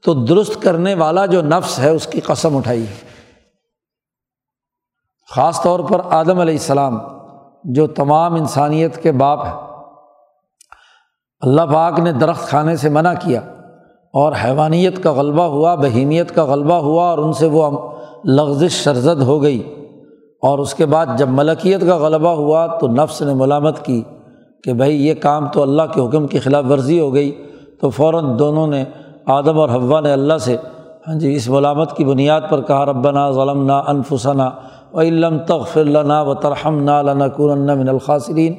تو 0.05 0.15
درست 0.15 0.63
کرنے 0.63 0.95
والا 0.95 1.27
جو 1.27 1.43
نفس 1.43 1.79
ہے، 1.79 1.89
اس 1.89 2.07
کی 2.07 2.21
قسم 2.21 2.57
اٹھائی۔ 2.57 2.83
ہے 2.83 3.11
خاص 5.35 5.63
طور 5.63 5.81
پر 5.81 6.01
آدم 6.05 6.41
علیہ 6.41 6.55
السلام، 6.55 6.99
جو 7.65 7.87
تمام 7.87 8.35
انسانیت 8.35 9.03
کے 9.03 9.13
باپ 9.13 9.45
ہے 9.45 9.53
اللہ 11.41 11.63
پاک 11.63 11.99
نے 11.99 12.13
درخت 12.13 12.49
کھانے 12.49 12.77
سے 12.77 12.89
منع 12.89 13.13
کیا 13.21 13.41
اور 14.13 14.33
حیوانیت 14.45 15.03
کا 15.03 15.13
غلبہ 15.13 15.43
ہوا، 15.43 15.75
بہیمیت 15.75 16.35
کا 16.35 16.45
غلبہ 16.45 16.75
ہوا 16.75 17.11
اور 17.11 17.19
ان 17.19 17.33
سے 17.33 17.47
وہ 17.47 17.91
لغزش 18.25 18.73
شرزد 18.73 19.23
ہو 19.23 19.43
گئی 19.43 19.63
اور 20.41 20.59
اس 20.59 20.75
کے 20.75 20.87
بعد 20.87 21.07
جب 21.17 21.29
ملکیت 21.29 21.81
کا 21.81 21.97
غلبہ 21.97 22.29
ہوا 22.29 22.67
تو 22.67 22.89
نفس 22.89 23.23
نے 23.23 23.35
ملامت 23.35 23.85
کی 23.85 24.03
کہ 24.65 24.73
بھائی 24.73 25.07
یہ 25.07 25.15
کام 25.15 25.49
تو 25.49 25.63
اللہ 25.63 25.83
کے 25.95 26.01
حکم 26.01 26.27
کی 26.27 26.39
خلاف 26.39 26.65
ورزی 26.71 27.01
ہو 27.01 27.15
گئی 27.15 27.45
تو 27.81 27.91
فوراً 27.91 28.39
دونوں 28.39 28.67
نے 28.67 28.85
آدم 29.27 29.59
اور 29.59 29.69
حوا 29.69 30.01
نے 30.01 30.13
اللہ 30.13 30.39
سے 30.39 30.57
ہاں 31.09 31.15
جی 31.15 31.35
اس 31.35 31.49
ملامت 31.49 31.97
کی 31.97 32.05
بنیاد 32.05 32.41
پر 32.49 32.61
کہا، 32.61 32.87
ربنا 32.87 33.31
ظلم 33.31 33.67
نا 33.67 33.79
انفسنا 33.79 34.51
و 34.93 35.01
علم 35.01 35.39
تغفر 35.39 35.85
لنا 35.85 36.23
و 36.23 36.35
ترحم 36.35 36.83
نا 36.83 37.03
لنکون 37.03 37.67
من 37.79 37.89
الخاصرین 37.89 38.55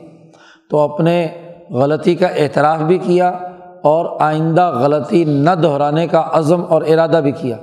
تو 0.70 0.80
اپنے 0.80 1.28
غلطی 1.70 2.16
کا 2.16 2.28
اعتراف 2.28 2.80
بھی 2.80 2.98
کیا 2.98 3.30
اور 3.84 4.06
آئندہ 4.20 4.72
غلطی 4.82 5.24
نہ 5.24 5.50
دہرانے 5.50 6.08
کا 6.08 6.24
عزم 6.34 6.62
اور 6.70 6.82
ارادہ 6.82 7.20
بھی 7.24 7.32
کیا۔ 7.32 7.58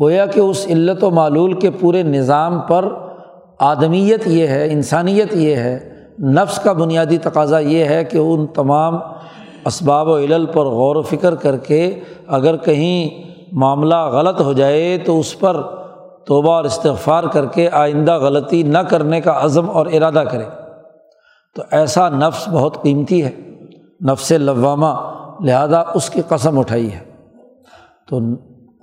گویا 0.00 0.26
کہ 0.26 0.40
اس 0.40 0.66
علت 0.66 1.04
و 1.04 1.10
معلول 1.10 1.52
کے 1.52 1.70
پورے 1.70 2.02
نظام 2.02 2.60
پر 2.60 2.88
آدمیت 3.58 4.26
یہ 4.26 4.46
ہے، 4.46 4.72
انسانیت 4.72 5.34
یہ 5.34 5.56
ہے، 5.56 5.92
نفس 6.18 6.58
کا 6.58 6.72
بنیادی 6.72 7.18
تقاضا 7.18 7.58
یہ 7.58 7.84
ہے 7.84 8.04
کہ 8.04 8.16
ان 8.16 8.46
تمام 8.46 8.98
اسباب 9.64 10.08
و 10.08 10.18
علل 10.18 10.46
پر 10.46 10.64
غور 10.64 10.96
و 10.96 11.02
فکر 11.02 11.34
کر 11.34 11.56
کے 11.56 12.00
اگر 12.26 12.56
کہیں 12.56 13.32
معاملہ 13.52 13.94
غلط 13.94 14.40
ہو 14.40 14.52
جائے 14.52 14.98
تو 14.98 15.20
اس 15.20 15.38
پر 15.38 15.62
توبہ 16.26 16.52
اور 16.52 16.64
استغفار 16.64 17.24
کر 17.24 17.46
کے 17.46 17.68
آئندہ 17.72 18.18
غلطی 18.18 18.62
نہ 18.62 18.78
کرنے 18.78 19.20
کا 19.20 19.40
عزم 19.42 19.70
اور 19.70 19.86
ارادہ 19.86 20.24
کرے۔ 20.32 20.44
تو 21.56 21.62
ایسا 21.70 22.08
نفس 22.08 22.48
بہت 22.48 22.82
قیمتی 22.82 23.24
ہے۔ 23.24 23.30
نفس 24.04 24.32
لوامہ، 24.32 25.12
لہٰذا 25.40 25.82
اس 25.94 26.10
کی 26.10 26.22
قسم 26.28 26.58
اٹھائی 26.58 26.92
ہے۔ 26.92 26.98
تو 28.08 28.18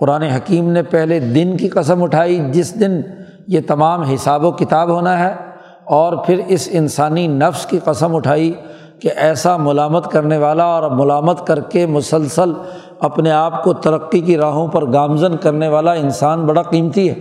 قرآن 0.00 0.22
حکیم 0.22 0.70
نے 0.70 0.82
پہلے 0.82 1.20
دن 1.20 1.56
کی 1.56 1.68
قسم 1.68 2.02
اٹھائی، 2.02 2.38
جس 2.52 2.80
دن 2.80 3.00
یہ 3.46 3.60
تمام 3.66 4.02
حساب 4.02 4.44
و 4.44 4.50
کتاب 4.50 4.88
ہونا 4.88 5.18
ہے، 5.18 5.34
اور 5.84 6.16
پھر 6.16 6.40
اس 6.48 6.68
انسانی 6.72 7.26
نفس 7.26 7.66
کی 7.66 7.78
قسم 7.84 8.16
اٹھائی 8.16 8.52
کہ 9.00 9.10
ایسا 9.16 9.56
ملامت 9.56 10.10
کرنے 10.10 10.38
والا 10.38 10.64
اور 10.64 10.90
ملامت 10.90 11.46
کر 11.46 11.60
کے 11.60 11.86
مسلسل 11.86 12.52
اپنے 13.00 13.30
آپ 13.30 13.62
کو 13.64 13.72
ترقی 13.72 14.20
کی 14.20 14.36
راہوں 14.36 14.66
پر 14.68 14.92
گامزن 14.92 15.36
کرنے 15.36 15.68
والا 15.68 15.92
انسان 15.92 16.46
بڑا 16.46 16.62
قیمتی 16.62 17.08
ہے۔ 17.10 17.14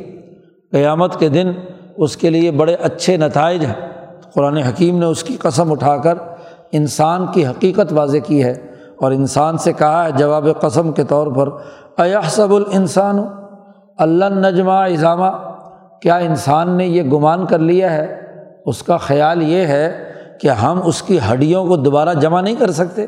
قیامت 0.71 1.19
کے 1.19 1.29
دن 1.29 1.51
اس 1.97 2.17
کے 2.17 2.29
لیے 2.29 2.51
بڑے 2.51 2.75
اچھے 2.75 3.17
نتائج 3.17 3.65
ہیں۔ 3.65 3.73
قرآن 4.33 4.57
حکیم 4.57 4.99
نے 4.99 5.05
اس 5.05 5.23
کی 5.23 5.37
قسم 5.37 5.71
اٹھا 5.71 5.97
کر 5.97 6.17
انسان 6.71 7.25
کی 7.33 7.45
حقیقت 7.45 7.93
واضح 7.93 8.17
کی 8.17 8.43
ہے۔ 8.43 8.53
اور 9.01 9.12
انسان 9.12 9.57
سے 9.57 9.73
کہا 9.73 10.05
ہے، 10.05 10.12
جواب 10.12 10.47
قسم 10.62 10.91
کے 10.91 11.03
طور 11.03 11.27
پر، 11.27 11.49
ایحسب 11.97 12.53
الانسان؟ 12.53 13.19
اللہ 13.97 14.25
نجمہ 14.25 14.71
اظامہ 14.71 15.29
کیا 16.01 16.17
انسان 16.17 16.77
نے 16.77 16.85
یہ 16.88 17.03
گمان 17.03 17.45
کر 17.45 17.59
لیا 17.59 17.91
ہے؟ 17.91 18.19
اس 18.65 18.83
کا 18.83 18.97
خیال 18.97 19.41
یہ 19.41 19.65
ہے 19.65 20.13
کہ 20.41 20.47
ہم 20.47 20.81
اس 20.85 21.01
کی 21.01 21.19
ہڈیوں 21.31 21.65
کو 21.65 21.75
دوبارہ 21.75 22.13
جمع 22.13 22.41
نہیں 22.41 22.55
کر 22.55 22.71
سکتے۔ 22.71 23.05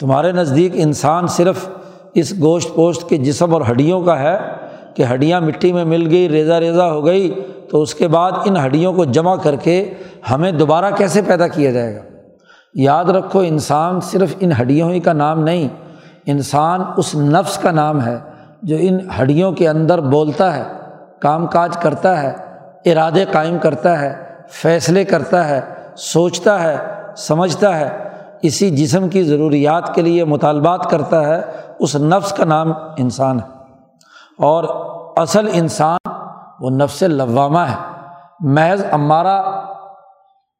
تمہارے 0.00 0.32
نزدیک 0.32 0.72
انسان 0.74 1.26
صرف 1.26 1.68
اس 2.14 2.32
گوشت 2.40 2.74
پوشت 2.74 3.08
کے 3.08 3.16
جسم 3.16 3.52
اور 3.54 3.62
ہڈیوں 3.70 4.00
کا 4.00 4.18
ہے 4.18 4.38
کہ 4.94 5.04
ہڈیاں 5.14 5.40
مٹی 5.40 5.72
میں 5.72 5.84
مل 5.84 6.06
گئی 6.10 6.28
ریزا 6.28 6.60
ریزا 6.60 6.92
ہو 6.92 7.06
گئی، 7.06 7.40
تو 7.70 7.82
اس 7.82 7.94
کے 7.94 8.08
بعد 8.08 8.32
ان 8.44 8.56
ہڈیوں 8.56 8.92
کو 8.92 9.04
جمع 9.04 9.36
کر 9.36 9.56
کے 9.56 9.94
ہمیں 10.30 10.52
دوبارہ 10.52 10.90
کیسے 10.96 11.22
پیدا 11.22 11.48
کیا 11.48 11.70
جائے 11.70 11.94
گا؟ 11.96 12.02
یاد 12.74 13.04
رکھو، 13.04 13.38
انسان 13.38 14.00
صرف 14.00 14.34
ان 14.40 14.50
ہڈیوں 14.52 14.90
ہی 14.90 15.00
کا 15.00 15.12
نام 15.12 15.40
نہیں، 15.40 15.68
انسان 16.26 16.80
اس 16.96 17.14
نفس 17.14 17.58
کا 17.58 17.70
نام 17.70 18.06
ہے 18.06 18.18
جو 18.62 18.76
ان 18.80 18.98
ہڈیوں 19.20 19.52
کے 19.52 19.68
اندر 19.68 20.00
بولتا 20.00 20.56
ہے، 20.56 20.64
کام 21.20 21.46
کاج 21.46 21.76
کرتا 21.76 22.22
ہے، 22.22 22.34
ارادے 22.84 23.24
قائم 23.32 23.58
کرتا 23.58 24.00
ہے، 24.00 24.24
فیصلے 24.50 25.04
کرتا 25.04 25.48
ہے، 25.48 25.60
سوچتا 25.96 26.62
ہے، 26.62 26.76
سمجھتا 27.16 27.80
ہے۔ 27.80 28.08
اسی 28.42 28.70
جسم 28.70 29.08
کی 29.08 29.22
ضروریات 29.22 29.94
کے 29.94 30.02
لیے 30.02 30.24
مطالبات 30.24 30.90
کرتا 30.90 31.26
ہے، 31.26 31.40
اس 31.78 31.96
نفس 31.96 32.32
کا 32.32 32.44
نام 32.44 32.72
انسان 32.98 33.38
ہے۔ 33.38 33.48
اور 34.38 34.64
اصل 35.16 35.48
انسان 35.52 36.10
وہ 36.60 36.70
نفس 36.70 37.02
لوامہ 37.02 37.58
ہے۔ 37.58 37.76
محض 38.40 38.84
ہمارا 38.92 39.42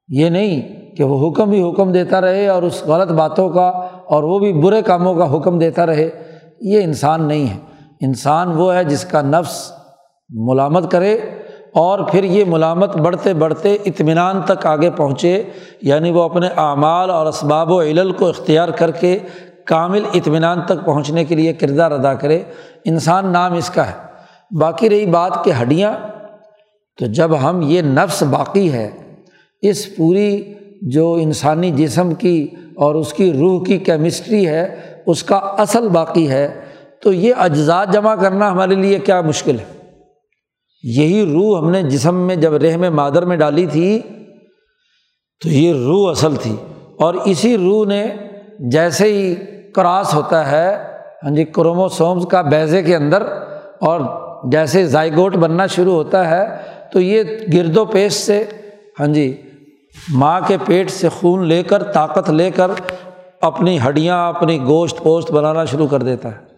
یہ 0.09 0.29
نہیں 0.29 0.84
کہ 0.97 1.05
وہ 1.05 1.31
حکم 1.31 1.51
بھی 1.51 1.71
حکم 1.71 1.93
دیتا 1.93 2.21
رہے 2.21 2.49
اور 2.49 2.63
اس 2.63 2.85
غلط 2.85 3.13
باتوں 3.13 3.51
کا 3.51 3.69
اور 4.07 4.23
وہ 4.23 4.39
بھی 4.39 4.53
برے 4.53 4.83
کاموں 4.83 5.15
کا 5.15 5.37
حکم 5.37 5.59
دیتا 5.59 5.87
رہے، 5.87 6.11
یہ 6.61 6.83
انسان 6.83 7.23
نہیں 7.23 7.49
ہے۔ 7.49 7.57
انسان 8.01 8.49
وہ 8.49 8.75
ہے 8.75 8.85
جس 8.85 9.05
کا 9.05 9.23
نفس 9.23 9.73
ملامت 10.29 10.91
کرے 10.91 11.15
اور 11.75 11.99
پھر 11.99 12.25
یہ 12.25 12.45
ملامت 12.49 12.97
بڑھتے 12.97 13.35
بڑھتے 13.35 13.77
اطمینان 13.85 14.43
تک 14.43 14.67
آگے 14.67 14.91
پہنچے 14.91 15.43
یعنی 15.83 16.11
وہ 16.11 16.23
اپنے 16.23 16.49
اعمال 16.57 17.11
اور 17.11 17.27
اسباب 17.27 17.71
و 17.71 17.83
علل 17.83 18.13
کو 18.13 18.29
اختیار 18.29 18.69
کر 18.69 18.91
کے 18.91 19.19
کامل 19.67 20.03
اطمینان 20.15 20.61
تک 20.63 20.85
پہنچنے 20.85 21.25
کے 21.25 21.35
لیے 21.35 21.53
کردار 21.53 21.91
ادا 21.91 22.15
کرے۔ 22.15 22.43
انسان 22.85 23.27
نام 23.27 23.53
اس 23.53 23.71
کا 23.71 23.87
ہے۔ 23.87 23.93
باقی 24.59 24.91
رہی 24.91 25.07
بات 25.07 25.45
کہ 25.45 25.53
ہڈیاں۔ 25.63 25.93
تو 26.99 27.07
جب 27.07 27.31
ہم 27.43 27.61
یہ 27.63 27.83
نفس 27.83 28.23
باقی 28.23 28.73
ہے، 28.73 28.91
اس 29.63 29.97
پوری 29.97 30.55
جو 30.83 31.15
انسانی 31.15 31.71
جسم 31.71 32.15
کی 32.15 32.49
اور 32.77 32.95
اس 32.95 33.13
کی 33.13 33.33
روح 33.33 33.65
کی 33.65 33.79
کیمسٹری 33.79 34.49
ہے، 34.49 34.81
اس 35.07 35.23
کا 35.23 35.37
اصل 35.37 35.89
باقی 35.89 36.31
ہے۔ 36.31 36.61
تو 37.03 37.13
یہ 37.13 37.35
اجزاء 37.39 37.85
جمع 37.93 38.15
کرنا 38.15 38.51
ہمارے 38.51 38.75
لیے 38.75 38.99
کیا 38.99 39.21
مشکل 39.21 39.57
ہے؟ 39.59 39.91
یہی 40.83 41.23
روح 41.33 41.59
ہم 41.59 41.71
نے 41.71 41.83
جسم 41.83 42.15
میں 42.15 42.37
جب 42.37 42.55
رحم 42.55 42.97
مادر 42.97 43.25
میں 43.25 43.37
ڈالی 43.37 43.67
تھی، 43.67 44.01
تو 45.43 45.49
یہ 45.49 45.73
روح 45.73 46.11
اصل 46.11 46.37
تھی۔ 46.37 46.57
اور 46.99 47.15
اسی 47.15 47.57
روح 47.57 47.87
نے 47.87 48.07
جیسے 48.59 49.13
ہی 49.13 49.35
کراس 49.75 50.15
ہوتا 50.15 50.51
ہے 50.51 50.77
ہاں 51.23 51.31
جی 51.31 51.45
کروموسومس 51.45 52.27
کا 52.27 52.43
بیزے 52.43 52.83
کے 52.83 52.97
اندر 52.97 53.23
اور 53.81 54.01
جیسے 54.51 54.87
زائگوٹ 54.87 55.37
بننا 55.37 55.67
شروع 55.67 55.93
ہوتا 55.93 56.31
ہے، 56.31 56.45
تو 56.93 57.01
یہ 57.01 57.23
گرد 57.53 57.77
و 57.77 57.85
پیش 57.85 58.13
سے 58.13 58.45
ہاں 59.01 59.07
جی 59.07 59.43
ماں 59.95 60.41
کے 60.47 60.57
پیٹ 60.65 60.91
سے 60.91 61.09
خون 61.09 61.47
لے 61.47 61.63
کر، 61.63 61.83
طاقت 61.83 62.31
لے 62.31 62.51
کر 62.51 62.71
اپنی 63.41 63.79
ہڈیاں، 63.89 64.29
اپنی 64.29 64.59
گوشت 64.67 65.03
پوشت 65.03 65.33
بنانا 65.33 65.65
شروع 65.65 65.87
کر 65.87 66.03
دیتا 66.03 66.29
ہے۔ 66.29 66.53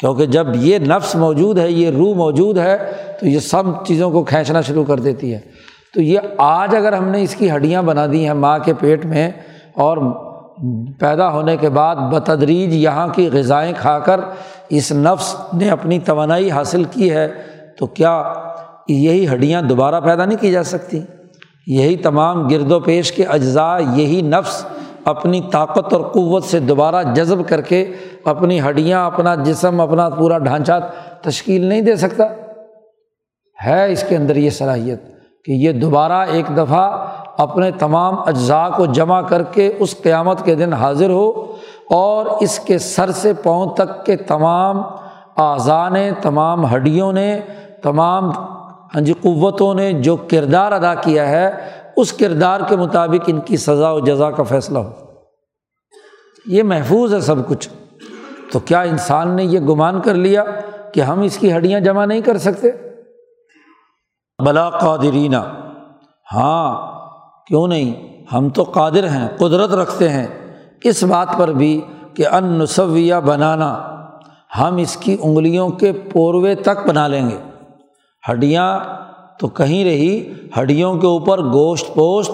کیونکہ 0.00 0.26
جب 0.26 0.46
یہ 0.54 0.78
نفس 0.78 1.14
موجود 1.14 1.58
ہے، 1.58 1.70
یہ 1.70 1.90
روح 1.90 2.14
موجود 2.14 2.58
ہے، 2.58 2.76
تو 3.20 3.26
یہ 3.26 3.38
سب 3.38 3.62
چیزوں 3.86 4.10
کو 4.10 4.24
کھینچنا 4.24 4.60
شروع 4.60 4.84
کر 4.84 5.00
دیتی 5.00 5.34
ہے۔ 5.34 5.38
تو 5.94 6.02
یہ 6.02 6.18
آج 6.38 6.76
اگر 6.76 6.92
ہم 6.92 7.08
نے 7.08 7.22
اس 7.22 7.34
کی 7.34 7.50
ہڈیاں 7.50 7.82
بنا 7.82 8.06
دی 8.06 8.26
ہیں 8.26 8.34
ماں 8.34 8.58
کے 8.58 8.74
پیٹ 8.74 9.04
میں، 9.06 9.30
اور 9.72 9.96
پیدا 11.00 11.30
ہونے 11.32 11.56
کے 11.56 11.68
بعد 11.68 11.96
بتدریج 11.96 12.74
یہاں 12.74 13.08
کی 13.08 13.28
غذائیں 13.32 13.72
کھا 13.78 13.98
کر 13.98 14.20
اس 14.68 14.92
نفس 14.92 15.34
نے 15.52 15.70
اپنی 15.70 15.98
توانائی 15.98 16.50
حاصل 16.50 16.84
کی 16.84 17.10
ہے، 17.10 17.28
تو 17.78 17.86
کیا 17.86 18.32
یہی 18.88 19.28
ہڈیاں 19.28 19.62
دوبارہ 19.62 20.00
پیدا 20.00 20.24
نہیں 20.24 20.38
کی 20.38 20.50
جا 20.52 20.62
سکتی؟ 20.62 21.00
یہی 21.70 21.96
تمام 21.96 22.48
گرد 22.48 22.72
و 22.72 22.80
پیش 22.80 23.12
کے 23.12 23.24
اجزاء، 23.24 23.78
یہی 23.94 24.20
نفس 24.22 24.64
اپنی 25.04 25.40
طاقت 25.52 25.92
اور 25.92 26.00
قوت 26.00 26.44
سے 26.44 26.60
دوبارہ 26.60 27.02
جذب 27.14 27.48
کر 27.48 27.60
کے 27.60 27.92
اپنی 28.24 28.60
ہڈیاں، 28.60 29.06
اپنا 29.06 29.34
جسم، 29.34 29.80
اپنا 29.80 30.08
پورا 30.08 30.38
ڈھانچہ 30.38 30.72
تشکیل 31.22 31.64
نہیں 31.64 31.80
دے 31.80 31.96
سکتا۔ 31.96 32.24
ہے 33.58 33.92
اس 33.92 34.04
کے 34.08 34.16
اندر 34.16 34.36
یہ 34.36 34.50
صلاحیت 34.50 35.02
کہ 35.44 35.52
یہ 35.52 35.72
دوبارہ 35.72 36.26
ایک 36.32 36.46
دفعہ 36.56 37.06
اپنے 37.38 37.70
تمام 37.70 38.14
اجزاء 38.26 38.68
کو 38.76 38.86
جمع 38.86 39.20
کر 39.20 39.42
کے 39.42 39.72
اس 39.78 39.94
قیامت 40.02 40.44
کے 40.44 40.54
دن 40.54 40.72
حاضر 40.72 41.10
ہو 41.10 41.30
اور 41.90 42.26
اس 42.40 42.58
کے 42.58 42.78
سر 42.78 43.10
سے 43.10 43.32
پاؤں 43.32 43.74
تک 43.74 44.04
کے 44.06 44.16
تمام 44.16 44.82
اعضاء 45.36 45.88
نے 45.88 46.10
تمام 46.22 46.74
ہڈیوں 46.74 47.12
نے، 47.12 47.40
تمام 47.82 48.30
ہاں 48.94 49.00
جی 49.00 49.12
قوتوں 49.12 49.74
نے 49.74 49.92
جو 49.92 50.16
کردار 50.16 50.72
ادا 50.72 50.94
کیا 50.94 51.28
ہے، 51.28 51.50
اس 51.96 52.12
کردار 52.12 52.60
کے 52.68 52.76
مطابق 52.76 53.24
ان 53.26 53.40
کی 53.40 53.56
سزا 53.56 53.90
و 53.90 54.00
جزا 54.00 54.30
کا 54.30 54.42
فیصلہ 54.42 54.78
ہو۔ 54.78 54.90
یہ 56.46 56.62
محفوظ 56.62 57.14
ہے 57.14 57.20
سب 57.20 57.48
کچھ۔ 57.48 57.68
تو 58.52 58.58
کیا 58.58 58.80
انسان 58.80 59.28
نے 59.28 59.44
یہ 59.44 59.60
گمان 59.60 60.00
کر 60.00 60.14
لیا 60.14 60.44
کہ 60.94 61.00
ہم 61.00 61.20
اس 61.20 61.38
کی 61.38 61.56
ہڈیاں 61.56 61.80
جمع 61.80 62.04
نہیں 62.04 62.20
کر 62.20 62.38
سکتے؟ 62.38 62.70
بلا 64.44 64.70
قادرینہ 64.70 65.36
ہاں 66.32 66.98
کیوں 67.46 67.68
نہیں؟ 67.68 68.24
ہم 68.32 68.48
تو 68.48 68.62
قادر 68.62 69.08
ہیں، 69.08 69.28
قدرت 69.38 69.70
رکھتے 69.70 70.08
ہیں۔ 70.08 70.26
اس 70.84 71.02
بات 71.02 71.28
پر 71.38 71.48
بھی 71.48 71.80
کہ 72.14 72.26
ان 72.26 72.44
نصویہ 72.44 73.14
بنانا، 73.14 73.96
ہم 74.58 74.76
اس 74.76 74.96
کی 74.96 75.16
انگلیوں 75.20 75.68
کے 75.68 75.92
پوروے 75.92 76.54
تک 76.54 76.88
بنا 76.88 77.08
لیں 77.08 77.30
گے۔ 77.30 77.49
ہڈیاں 78.28 78.80
تو 79.38 79.48
کہیں 79.48 79.84
رہی، 79.84 80.32
ہڈیوں 80.58 80.98
کے 80.98 81.06
اوپر 81.06 81.40
گوشت 81.40 81.94
پوشت 81.94 82.30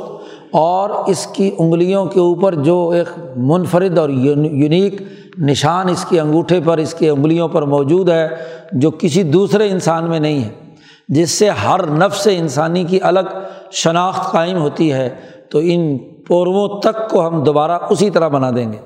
اور 0.53 0.91
اس 0.91 1.27
کی 1.27 1.51
انگلیوں 1.59 2.07
کے 2.07 2.21
اوپر 2.21 2.55
جو 2.55 2.89
ایک 2.89 3.09
منفرد 3.37 3.99
اور 3.99 4.09
یونیک 4.09 5.03
نشان 5.39 5.89
اس 5.89 6.07
کے 6.09 6.21
انگوٹھے 6.21 6.61
پر، 6.65 6.79
اس 6.79 6.95
کی 6.95 7.09
انگلیوں 7.09 7.49
پر 7.49 7.63
موجود 7.63 8.09
ہے، 8.09 8.29
جو 8.73 8.91
کسی 8.91 9.23
دوسرے 9.23 9.71
انسان 9.71 10.09
میں 10.09 10.21
نہیں 10.21 10.45
ہے، 10.45 10.75
جس 11.09 11.31
سے 11.31 11.51
ہر 11.51 11.87
نفس 11.87 12.29
انسانی 12.33 12.85
کی 12.85 12.99
الگ 13.03 13.37
شناخت 13.73 14.33
قائم 14.33 14.57
ہوتی 14.57 14.93
ہے، 14.93 15.15
تو 15.51 15.61
ان 15.63 15.99
پورووں 15.99 16.81
تک 16.81 17.11
کو 17.11 17.29
ہم 17.29 17.45
دوبارہ 17.45 17.79
اسی 17.91 18.11
طرح 18.11 18.29
بنا 18.29 18.51
دیں 18.51 18.73
گے۔ 18.73 18.79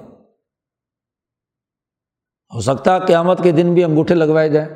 ہو 2.54 2.60
سکتا 2.60 2.94
ہے 2.94 3.00
قیامت 3.06 3.42
کے 3.42 3.52
دن 3.52 3.74
بھی 3.74 3.84
انگوٹھے 3.84 4.14
لگوائے 4.14 4.48
جائیں۔ 4.48 4.68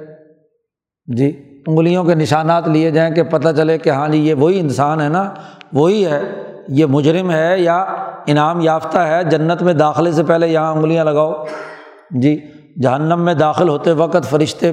جی؟ 1.07 1.54
انگلیوں 1.67 2.05
کے 2.05 2.15
نشانات 2.15 2.69
لیے 2.69 2.91
جائیں 2.91 3.15
کہ 3.15 3.23
پتہ 3.23 3.49
چلے 3.57 3.79
کہ 3.79 3.91
ہاں 3.91 4.09
جی 4.09 4.19
یہ 4.19 4.35
وہی 4.35 4.61
انسان 4.61 5.01
ہے 5.01 5.09
نا، 5.09 5.31
وہی 5.73 6.07
ہے، 6.07 6.21
یہ 6.69 6.87
مجرم 6.87 7.31
ہے 7.31 7.55
یا 7.59 7.85
انعام 8.27 8.61
یافتہ 8.61 8.99
ہے، 8.99 9.25
جنت 9.25 9.63
میں 9.63 9.75
داخلے 9.75 10.13
سے 10.13 10.23
پہلے 10.23 10.49
یہاں 10.49 10.73
انگلیاں 10.73 11.05
لگاؤ۔ 11.05 11.45
جی 12.11 12.41
جہنم 12.83 13.21
میں 13.21 13.35
داخل 13.35 13.69
ہوتے 13.69 13.93
وقت 13.93 14.31
فرشتے 14.31 14.73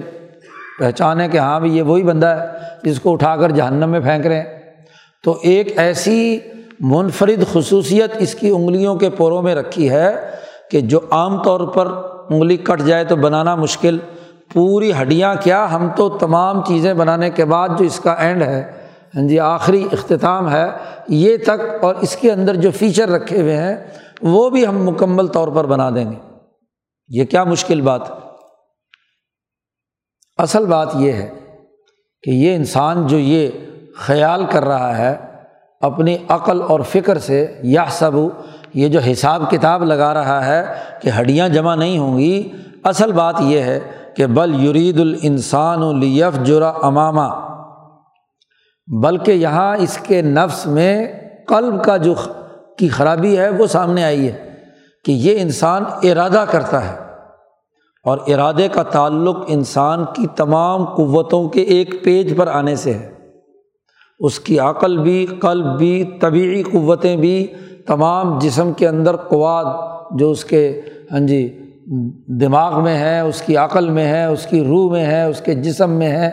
پہچانے 0.79 1.27
کہ 1.27 1.37
ہاں 1.37 1.59
بھی 1.59 1.77
یہ 1.77 1.81
وہی 1.81 2.03
بندہ 2.03 2.27
ہے 2.27 2.45
جس 2.83 2.99
کو 2.99 3.13
اٹھا 3.13 3.35
کر 3.35 3.51
جہنم 3.51 3.89
میں 3.89 3.99
پھینک 3.99 4.27
رہے 4.27 4.35
ہیں۔ 4.35 4.59
تو 5.23 5.39
ایک 5.43 5.79
ایسی 5.79 6.39
منفرد 6.79 7.53
خصوصیت 7.53 8.11
اس 8.19 8.35
کی 8.35 8.49
انگلیوں 8.49 8.95
کے 8.95 9.09
پوروں 9.09 9.41
میں 9.41 9.55
رکھی 9.55 9.89
ہے 9.89 10.15
کہ 10.71 10.81
جو 10.81 10.99
عام 11.11 11.43
طور 11.43 11.59
پر 11.59 11.87
انگلی 12.29 12.57
کٹ 12.57 12.81
جائے 12.81 13.03
تو 13.03 13.15
بنانا 13.15 13.55
مشکل۔ 13.55 13.97
پوری 14.53 14.91
ہڈیاں 15.01 15.33
کیا؟ 15.35 15.65
ہم 15.75 15.87
تو 15.95 16.09
تمام 16.17 16.63
چیزیں 16.63 16.93
بنانے 16.93 17.29
کے 17.29 17.45
بعد 17.45 17.69
جو 17.79 17.85
اس 17.85 17.99
کا 17.99 18.11
اینڈ 18.19 18.41
ہے 18.41 18.61
ہاں 19.15 19.27
جی 19.27 19.39
آخری 19.39 19.83
اختتام 19.91 20.49
ہے، 20.51 20.65
یہ 21.07 21.37
تک 21.37 21.83
اور 21.83 21.95
اس 22.01 22.15
کے 22.15 22.31
اندر 22.31 22.55
جو 22.55 22.69
فیچر 22.71 23.09
رکھے 23.09 23.41
ہوئے 23.41 23.55
ہیں، 23.55 23.75
وہ 24.21 24.49
بھی 24.49 24.65
ہم 24.67 24.77
مکمل 24.85 25.27
طور 25.27 25.47
پر 25.47 25.65
بنا 25.65 25.89
دیں 25.89 26.11
گے۔ 26.11 26.15
یہ 27.09 27.25
کیا 27.25 27.43
مشکل 27.43 27.81
بات؟ 27.81 28.01
اصل 30.39 30.65
بات 30.65 30.95
یہ 30.95 31.11
ہے 31.11 31.29
کہ 32.23 32.31
یہ 32.31 32.55
انسان 32.55 33.05
جو 33.07 33.19
یہ 33.19 33.49
خیال 33.97 34.45
کر 34.51 34.65
رہا 34.65 34.97
ہے، 34.97 35.15
اپنی 35.81 36.17
عقل 36.29 36.61
اور 36.61 36.79
فکر 36.89 37.17
سے 37.19 37.45
یا 37.63 37.85
سب 37.89 38.17
یہ 38.73 38.87
جو 38.87 38.99
حساب 39.11 39.49
کتاب 39.51 39.83
لگا 39.83 40.13
رہا 40.13 40.45
ہے 40.45 40.63
کہ 41.01 41.09
ہڈیاں 41.19 41.49
جمع 41.49 41.75
نہیں 41.75 41.97
ہوں 41.97 42.17
گی، 42.17 42.51
اصل 42.83 43.11
بات 43.11 43.41
یہ 43.41 43.59
ہے 43.59 43.79
کہ 44.15 44.25
بل 44.27 44.63
یرید 44.63 44.99
الانسان 44.99 45.99
لیف 45.99 46.45
جرا 46.45 46.69
امامہ، 46.69 47.27
بلکہ 48.87 49.31
یہاں 49.31 49.77
اس 49.77 49.97
کے 49.97 50.21
نفس 50.21 50.65
میں 50.65 51.07
قلب 51.47 51.83
کا 51.83 51.97
جو 51.97 52.13
کی 52.77 52.87
خرابی 52.87 53.37
ہے 53.37 53.49
وہ 53.49 53.65
سامنے 53.65 54.03
آئی 54.03 54.27
ہے 54.27 54.49
کہ 55.05 55.11
یہ 55.11 55.41
انسان 55.41 55.83
ارادہ 56.03 56.45
کرتا 56.51 56.91
ہے 56.91 56.95
اور 58.05 58.17
ارادے 58.27 58.67
کا 58.67 58.83
تعلق 58.83 59.37
انسان 59.47 60.05
کی 60.15 60.27
تمام 60.35 60.85
قوتوں 60.85 61.49
کے 61.49 61.61
ایک 61.61 62.03
پیج 62.03 62.37
پر 62.37 62.47
آنے 62.47 62.75
سے 62.75 62.93
ہے۔ 62.93 63.11
اس 64.19 64.39
کی 64.39 64.59
عقل 64.59 64.97
بھی، 64.97 65.25
قلب 65.25 65.77
بھی 65.77 66.03
طبعی 66.21 66.63
قوتیں 66.63 67.15
بھی 67.15 67.47
تمام 67.87 68.39
جسم 68.39 68.73
کے 68.73 68.87
اندر 68.87 69.15
قواد 69.15 69.65
جو 70.19 70.31
اس 70.31 70.45
کے 70.45 70.81
ہاں 71.11 71.19
جی 71.19 71.60
دماغ 72.27 72.83
میں 72.83 72.97
ہے، 72.97 73.19
اس 73.19 73.41
کی 73.41 73.57
عقل 73.57 73.89
میں 73.89 74.07
ہے، 74.07 74.25
اس 74.25 74.45
کی 74.45 74.63
روح 74.63 74.91
میں 74.91 75.05
ہے، 75.05 75.23
اس 75.23 75.41
کے 75.41 75.55
جسم 75.55 75.89
میں 75.89 76.07
ہے، 76.07 76.31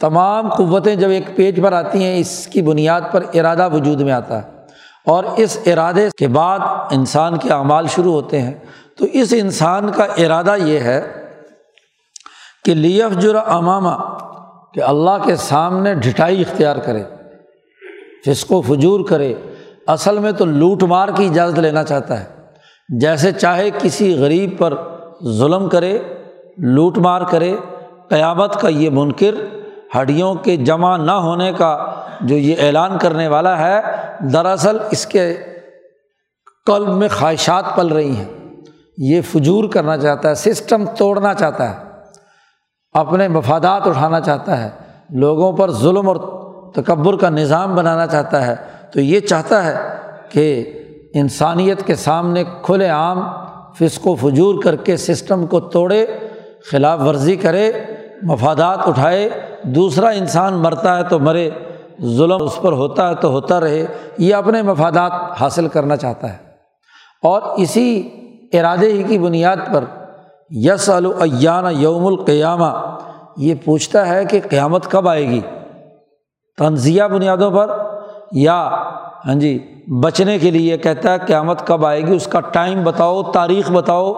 تمام 0.00 0.48
قوتیں 0.48 0.96
جب 0.96 1.10
ایک 1.10 1.36
پیج 1.36 1.62
پر 1.62 1.72
آتی 1.72 2.04
ہیں، 2.04 2.18
اس 2.18 2.46
کی 2.46 2.62
بنیاد 2.62 3.00
پر 3.12 3.22
ارادہ 3.34 3.68
وجود 3.72 4.00
میں 4.00 4.12
آتا 4.12 4.42
ہے۔ 4.42 4.48
اور 5.06 5.24
اس 5.36 5.58
ارادے 5.66 6.08
کے 6.18 6.28
بعد 6.28 6.58
انسان 6.90 7.36
کے 7.36 7.50
اعمال 7.50 7.86
شروع 7.86 8.12
ہوتے 8.12 8.42
ہیں۔ 8.42 8.54
تو 8.98 9.06
اس 9.12 9.34
انسان 9.38 9.90
کا 9.92 10.04
ارادہ 10.04 10.56
یہ 10.62 10.78
ہے 10.78 11.02
کہ 12.64 12.74
لیف 12.74 13.18
جرا 13.18 13.40
امامہ 13.40 14.18
کہ 14.74 14.80
اللہ 14.80 15.24
کے 15.24 15.36
سامنے 15.36 15.94
ڈھٹائی 15.94 16.40
اختیار 16.40 16.76
کرے، 16.76 17.02
فسق 18.26 18.52
و 18.52 18.60
فجور 18.60 19.00
کرے۔ 19.08 19.34
اصل 19.86 20.18
میں 20.18 20.32
تو 20.32 20.44
لوٹ 20.44 20.82
مار 20.82 21.08
کی 21.16 21.26
اجازت 21.26 21.58
لینا 21.58 21.84
چاہتا 21.84 22.20
ہے۔ 22.20 22.37
جیسے 22.88 23.32
چاہے 23.32 23.70
کسی 23.78 24.16
غریب 24.18 24.58
پر 24.58 24.74
ظلم 25.26 25.68
کرے، 25.68 25.98
لوٹ 26.58 26.98
مار 26.98 27.20
کرے، 27.30 27.56
قیامت 28.08 28.60
کا 28.60 28.68
یہ 28.68 28.90
منکر 28.90 29.34
ہڈیوں 30.00 30.34
کے 30.34 30.56
جمع 30.56 30.96
نہ 30.96 31.10
ہونے 31.10 31.52
کا 31.58 31.94
جو 32.20 32.36
یہ 32.36 32.54
اعلان 32.58 32.98
کرنے 32.98 33.28
والا 33.28 33.58
ہے، 33.58 33.80
دراصل 34.32 34.78
اس 34.90 35.06
کے 35.06 35.36
قلب 36.66 36.88
میں 36.88 37.08
خواہشات 37.08 37.64
پل 37.76 37.86
رہی 37.86 38.16
ہیں۔ 38.16 38.24
یہ 38.98 39.20
فجور 39.20 39.64
کرنا 39.64 39.98
چاہتا 39.98 40.28
ہے، 40.28 40.34
سسٹم 40.34 40.84
توڑنا 40.98 41.34
چاہتا 41.34 41.70
ہے، 41.70 41.84
اپنے 42.92 43.28
مفادات 43.28 43.86
اٹھانا 43.86 44.20
چاہتا 44.20 44.64
ہے، 44.64 44.70
لوگوں 45.10 45.52
پر 45.52 45.70
ظلم 45.70 46.08
اور 46.08 46.16
تکبر 46.74 47.16
کا 47.16 47.30
نظام 47.30 47.74
بنانا 47.74 48.06
چاہتا 48.06 48.46
ہے۔ 48.46 48.54
تو 48.92 49.00
یہ 49.00 49.20
چاہتا 49.20 49.64
ہے 49.64 49.76
کہ 50.28 50.72
انسانیت 51.14 51.86
کے 51.86 51.94
سامنے 51.94 52.44
کھلے 52.62 52.88
عام 52.88 53.22
فسق 53.78 54.06
و 54.06 54.14
فجور 54.14 54.62
کر 54.62 54.76
کے 54.76 54.96
سسٹم 54.96 55.46
کو 55.46 55.60
توڑے، 55.60 56.06
خلاف 56.70 57.00
ورزی 57.00 57.36
کرے، 57.36 57.72
مفادات 58.22 58.78
اٹھائے، 58.88 59.28
دوسرا 59.62 60.08
انسان 60.08 60.54
مرتا 60.54 60.98
ہے 60.98 61.04
تو 61.04 61.18
مرے، 61.18 61.50
ظلم 62.02 62.42
اس 62.42 62.58
پر 62.62 62.72
ہوتا 62.72 63.08
ہے 63.08 63.14
تو 63.14 63.30
ہوتا 63.30 63.60
رہے، 63.60 63.86
یہ 64.18 64.34
اپنے 64.34 64.62
مفادات 64.62 65.12
حاصل 65.40 65.68
کرنا 65.68 65.96
چاہتا 65.96 66.32
ہے۔ 66.32 66.38
اور 67.22 67.42
اسی 67.56 68.10
ارادے 68.52 68.92
ہی 68.92 69.02
کی 69.02 69.18
بنیاد 69.18 69.56
پر 69.74 69.84
یس 70.50 70.90
العیان 70.90 71.64
یوم 71.70 72.06
القیامہ، 72.06 72.98
یہ 73.36 73.54
پوچھتا 73.64 74.08
ہے 74.08 74.24
کہ 74.24 74.40
قیامت 74.50 74.90
کب 74.90 75.08
آئے 75.08 75.28
گی؟ 75.28 75.40
تنزیہ 76.58 77.02
بنیادوں 77.04 77.50
پر 77.50 77.70
یا 78.32 78.70
ہاں 79.26 79.34
جی 79.34 79.82
بچنے 80.02 80.38
کے 80.38 80.50
لیے 80.50 80.78
کہتا 80.78 81.12
ہے 81.12 81.18
قیامت 81.26 81.66
کب 81.66 81.86
آئے 81.86 82.06
گی، 82.06 82.14
اس 82.16 82.26
کا 82.26 82.40
ٹائم 82.40 82.84
بتاؤ، 82.84 83.22
تاریخ 83.22 83.70
بتاؤ۔ 83.70 84.12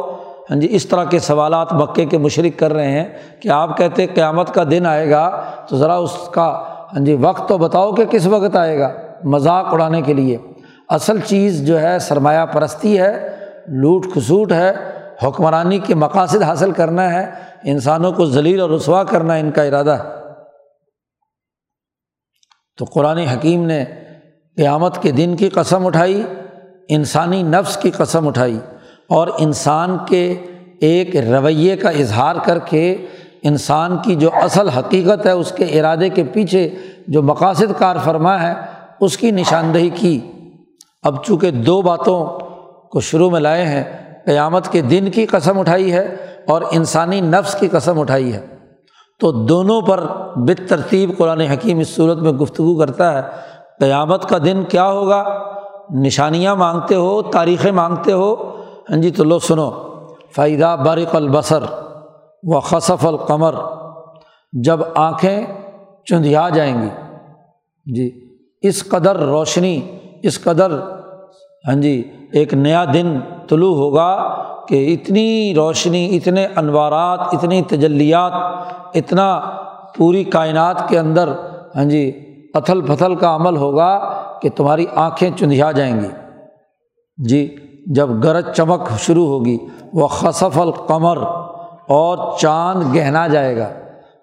ہاں 0.51 0.61
جی 0.61 0.67
اس 0.71 0.87
طرح 0.87 1.05
کے 1.05 1.19
سوالات 1.19 1.73
مکے 1.73 2.05
کے 2.05 2.19
مشرق 2.19 2.59
کر 2.59 2.73
رہے 2.73 2.91
ہیں 2.91 3.09
کہ 3.41 3.49
آپ 3.49 3.79
کہتے 3.79 4.07
قیامت 4.07 4.55
کا 4.55 4.63
دن 4.71 4.87
آئے 4.87 5.11
گا، 5.11 5.45
تو 5.69 5.77
ذرا 5.77 5.97
اس 5.97 6.29
کا 6.33 6.65
ہاں 6.93 7.05
جی 7.05 7.15
وقت 7.15 7.49
تو 7.49 7.59
بتاؤ 7.59 7.93
کہ 7.93 8.05
کس 8.05 8.27
وقت 8.27 8.57
آئے 8.57 8.79
گا۔ 8.79 8.93
مذاق 9.25 9.67
اڑانے 9.73 10.03
کے 10.03 10.15
لیے۔ 10.15 10.39
اصل 10.89 11.21
چیز 11.21 11.67
جو 11.67 11.81
ہے، 11.81 11.99
سرمایہ 11.99 12.47
پرستی 12.47 12.99
ہے، 12.99 13.37
لوٹ 13.67 14.07
کھسوٹ 14.13 14.53
ہے، 14.53 14.73
حکمرانی 15.27 15.79
کے 15.79 15.95
مقاصد 15.95 16.43
حاصل 16.43 16.71
کرنا 16.71 17.13
ہے، 17.13 17.31
انسانوں 17.65 18.13
کو 18.13 18.27
ذلیل 18.27 18.61
اور 18.61 18.71
رسوا 18.71 19.05
کرنا 19.05 19.35
ان 19.35 19.51
کا 19.51 19.63
ارادہ۔ 19.63 19.91
ہے 19.91 20.21
تو 22.79 22.85
قرآن 22.85 23.19
حکیم 23.19 23.67
نے 23.67 23.85
قیامت 24.57 25.03
کے 25.03 25.11
دن 25.11 25.37
کی 25.37 25.49
قسم 25.49 25.87
اٹھائی، 25.87 26.23
انسانی 26.89 27.43
نفس 27.43 27.77
کی 27.77 27.91
قسم 27.91 28.29
اٹھائی 28.29 28.59
اور 29.09 29.29
انسان 29.39 29.97
کے 30.09 30.35
ایک 30.81 31.17
رویے 31.17 31.77
کا 31.77 31.91
اظہار 31.91 32.37
کر 32.45 32.59
کے 32.59 33.07
انسان 33.43 33.97
کی 34.05 34.15
جو 34.15 34.31
اصل 34.35 34.69
حقیقت 34.69 35.27
ہے، 35.27 35.31
اس 35.31 35.53
کے 35.53 35.65
ارادے 35.65 36.09
کے 36.09 36.25
پیچھے 36.25 36.69
جو 37.09 37.23
مقاصد 37.23 37.73
کار 37.79 37.97
فرما 38.05 38.43
ہے، 38.43 38.55
اس 39.01 39.17
کی 39.17 39.31
نشاندہی 39.31 39.89
کی۔ 39.89 40.19
اب 41.03 41.25
چونکہ 41.25 41.51
دو 41.51 41.83
باتوں 41.83 42.25
کو 42.91 43.01
شروع 43.01 43.31
میں 43.31 43.41
لائے 43.41 43.67
ہیں، 43.67 43.85
قیامت 44.25 44.73
کے 44.73 44.81
دن 44.81 45.11
کی 45.11 45.27
قسم 45.27 45.59
اٹھائی 45.59 45.93
ہے 45.93 46.17
اور 46.47 46.63
انسانی 46.71 47.21
نفس 47.21 47.55
کی 47.55 47.69
قسم 47.69 48.01
اٹھائی 48.01 48.33
ہے، 48.33 48.47
تو 49.21 49.33
دونوں 49.33 49.81
پر 49.81 50.07
بت 50.37 50.69
ترتیب 50.69 51.11
قرآن 51.19 51.41
حکیم 51.41 51.79
اس 51.79 51.89
صورت 51.89 52.19
میں 52.19 52.33
گفتگو 52.33 52.79
کرتا 52.79 53.13
ہے۔ 53.15 53.23
قیامت 53.81 54.29
کا 54.29 54.39
دن 54.39 54.65
کیا 54.69 54.91
ہوگا؟ 54.91 55.25
نشانیاں 55.95 56.57
مانگتے 56.57 56.95
ہو، 56.95 57.23
تاریخیں 57.23 57.73
مانگتے 57.73 58.13
ہو۔ 58.13 58.35
ہاں 58.91 58.97
جی 58.97 59.11
تو 59.11 59.25
لو 59.25 59.39
سنو۔ 59.39 59.71
فائدہ 60.37 60.77
بارق 60.85 61.15
البصر 61.15 61.63
و 62.43 62.61
خصف 62.61 63.07
القمر 63.07 63.55
جب 64.53 64.81
آنکھیں 64.95 65.45
چندھیا 66.05 66.49
جائیں 66.49 66.83
گی۔ 66.83 66.89
جی 67.95 68.37
اس 68.63 68.89
قدر 68.89 69.17
روشنی، 69.17 69.81
اس 70.23 70.45
قدر 70.45 70.71
ہاں 71.69 71.75
جی 71.75 72.11
ایک 72.33 72.55
نیا 72.55 72.85
دن 72.95 73.21
طلوع 73.49 73.77
ہوگا 73.77 74.35
کہ 74.69 74.95
اتنی 74.95 75.55
روشنی، 75.55 76.17
اتنے 76.17 76.47
انوارات، 76.57 77.21
اتنی 77.21 77.63
تجلیات، 77.63 78.33
اتنا 78.95 79.41
پوری 79.97 80.25
کائنات 80.25 80.89
کے 80.89 80.99
اندر 80.99 81.29
ہاں 81.77 81.85
جی 81.85 82.30
اتھل 82.55 82.81
پتھل 82.81 83.15
کا 83.15 83.35
عمل 83.35 83.57
ہوگا 83.57 84.23
کہ 84.43 84.51
تمہاری 84.57 84.87
آنکھیں 84.95 85.31
چندھیا 85.39 85.73
جائیں 85.73 86.01
گی۔ 86.01 86.09
جی 87.17 87.57
جب 87.87 88.25
گرج 88.25 88.57
چمک 88.57 88.81
شروع 88.99 89.27
ہوگی، 89.27 89.59
وہ 89.93 90.07
خصف 90.07 90.59
القمر 90.59 91.19
اور 91.89 92.39
چاند 92.39 92.97
گہنا 92.97 93.27
جائے 93.27 93.57
گا۔ 93.57 93.69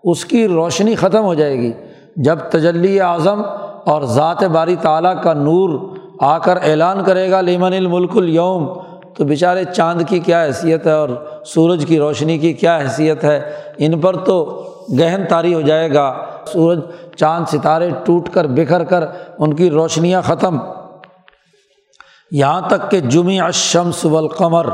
اس 0.03 0.25
کی 0.25 0.47
روشنی 0.47 0.95
ختم 0.95 1.23
ہو 1.23 1.33
جائے 1.33 1.57
گی۔ 1.57 1.71
جب 2.15 2.39
تجلی 2.51 3.01
اعظم 3.01 3.41
اور 3.85 4.01
ذات 4.01 4.43
باری 4.43 4.75
تعالیٰ 4.75 5.23
کا 5.23 5.33
نور 5.33 5.97
آ 6.21 6.37
کر 6.37 6.57
اعلان 6.63 7.03
کرے 7.03 7.31
گا، 7.31 7.41
لیمن 7.41 7.73
الملک 7.73 8.17
اليوم 8.17 8.69
تو 9.17 9.23
بیچارے 9.23 9.63
چاند 9.63 10.01
کی 10.08 10.19
کیا 10.19 10.43
حیثیت 10.43 10.88
ہے 10.88 10.91
اور 10.91 11.10
سورج 11.45 11.86
کی 11.88 11.99
روشنی 11.99 12.38
کی 12.38 12.53
کیا 12.53 12.77
حیثیت 12.77 13.23
ہے؟ 13.23 13.51
ان 13.77 13.99
پر 13.99 14.15
تو 14.15 14.63
گہن 14.99 15.23
طاری 15.30 15.53
ہو 15.53 15.62
جائے 15.62 15.93
گا۔ 15.93 16.25
سورج 16.45 16.80
چاند 17.15 17.45
ستارے 17.47 17.89
ٹوٹ 18.06 18.30
کر 18.30 18.47
بکھر 18.47 18.84
کر 18.84 19.03
ان 19.38 19.53
کی 19.53 19.69
روشنیاں 19.69 20.21
ختم۔ 20.21 20.58
یہاں 22.32 22.62
تک 22.67 22.91
کہ 22.91 22.99
جمع 22.99 23.45
الشمس 23.45 24.06
والقمر، 24.06 24.65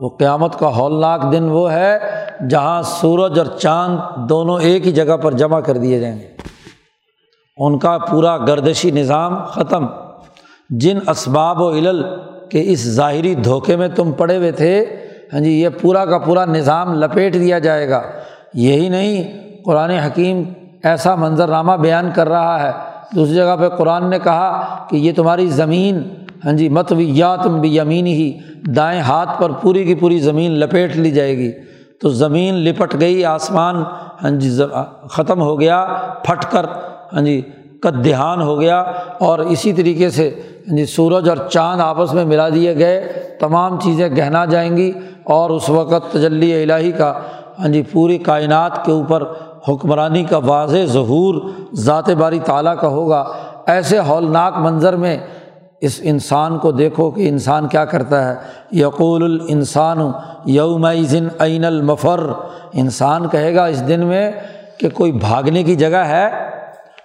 وہ 0.00 0.08
قیامت 0.08 0.58
کا 0.58 0.76
ہولناک 0.76 1.32
دن 1.32 1.48
وہ 1.50 1.72
ہے 1.72 1.98
جہاں 2.50 2.82
سورج 2.82 3.38
اور 3.38 3.46
چاند 3.46 3.98
دونوں 4.28 4.60
ایک 4.60 4.86
ہی 4.86 4.92
جگہ 4.92 5.16
پر 5.16 5.32
جمع 5.32 5.60
کر 5.60 5.76
دیے 5.76 6.00
جائیں 6.00 6.20
گے۔ 6.20 6.28
ان 7.56 7.78
کا 7.78 7.98
پورا 7.98 8.36
گردشی 8.36 8.90
نظام 8.90 9.44
ختم۔ 9.44 9.86
جن 10.70 10.98
اسباب 11.08 11.60
و 11.60 11.70
علل 11.70 12.04
کے 12.50 12.62
اس 12.66 12.88
ظاہری 12.88 13.34
دھوکے 13.34 13.76
میں 13.76 13.88
تم 13.88 14.12
پڑے 14.12 14.36
ہوئے 14.36 14.52
تھے 14.52 14.84
ہاں 15.32 15.40
جی 15.40 15.60
یہ 15.60 15.68
پورا 15.80 16.04
کا 16.04 16.18
پورا 16.18 16.44
نظام 16.44 16.94
لپیٹ 16.94 17.34
دیا 17.34 17.58
جائے 17.58 17.88
گا۔ 17.88 18.02
یہی 18.54 18.88
نہیں، 18.88 19.22
قرآن 19.64 19.90
حکیم 19.90 20.42
ایسا 20.82 21.14
منظرنامہ 21.14 21.72
بیان 21.72 22.10
کر 22.14 22.28
رہا 22.28 22.62
ہے۔ 22.62 22.72
دوسری 23.16 23.34
جگہ 23.34 23.56
پہ 23.60 23.68
قرآن 23.68 24.10
نے 24.10 24.18
کہا 24.18 24.76
کہ 24.90 24.96
یہ 24.96 25.12
تمہاری 25.16 25.46
زمین 25.46 26.02
ہاں 26.44 26.52
جی 26.52 26.68
متویات 26.68 27.46
بھی 27.46 27.76
یمین 27.76 28.06
ہی 28.06 28.38
دائیں 28.66 29.00
ہاتھ 29.00 29.42
پر 29.42 29.50
پوری 29.50 29.84
کی 29.84 29.94
پوری 29.94 30.18
زمین 30.18 30.52
لپیٹ 30.52 30.96
لی 30.96 31.10
جائے 31.10 31.36
گی۔ 31.36 31.52
تو 32.00 32.08
زمین 32.08 32.54
لپٹ 32.54 33.00
گئی، 33.00 33.24
آسمان 33.24 33.76
ہاں 34.22 34.30
جی 34.30 34.50
ختم 35.10 35.40
ہو 35.40 35.60
گیا، 35.60 35.84
پھٹ 36.24 36.44
کر 36.50 36.66
ہاں 37.12 37.20
جی 37.20 37.40
کا 37.82 37.90
دھیان 38.04 38.42
ہو 38.42 38.60
گیا۔ 38.60 38.80
اور 39.20 39.38
اسی 39.38 39.72
طریقے 39.72 40.10
سے 40.10 40.34
ہاں 40.68 40.76
جی 40.76 40.86
سورج 40.86 41.28
اور 41.28 41.36
چاند 41.50 41.80
آپس 41.80 42.14
میں 42.14 42.24
ملا 42.24 42.48
دیے 42.48 42.76
گئے، 42.76 43.12
تمام 43.40 43.80
چیزیں 43.80 44.08
گہنا 44.16 44.44
جائیں 44.44 44.76
گی 44.76 44.92
اور 45.24 45.50
اس 45.50 45.70
وقت 45.70 46.12
تجلی 46.12 46.62
الہی 46.62 46.92
کا 46.92 47.14
ہاں 47.58 47.68
جی 47.68 47.82
پوری 47.82 48.18
کائنات 48.18 48.84
کے 48.84 48.92
اوپر 48.92 49.22
حکمرانی 49.68 50.24
کا 50.24 50.38
واضح 50.38 50.84
ظہور 50.84 51.34
ذات 51.74 52.10
باری 52.10 52.38
تعالیٰ 52.44 52.76
کا 52.80 52.88
ہوگا۔ 52.88 53.24
ایسے 53.66 53.98
ہولناک 53.98 54.56
منظر 54.56 54.96
میں 54.96 55.18
اس 55.80 56.00
انسان 56.02 56.58
کو 56.58 56.72
دیکھو 56.72 57.10
کہ 57.10 57.28
انسان 57.28 57.68
کیا 57.68 57.84
کرتا 57.84 58.28
ہے۔ 58.28 58.34
یقول 58.72 59.22
الانسان 59.24 59.98
یوم 60.44 60.84
عین 61.40 61.64
المفر۔ 61.64 62.20
انسان 62.72 63.28
کہے 63.28 63.54
گا 63.54 63.64
اس 63.64 63.88
دن 63.88 64.00
میں 64.06 64.32
کہ 64.78 64.88
کوئی 64.88 65.12
بھاگنے 65.12 65.62
کی 65.62 65.74
جگہ 65.76 66.02
ہے۔ 66.12 66.28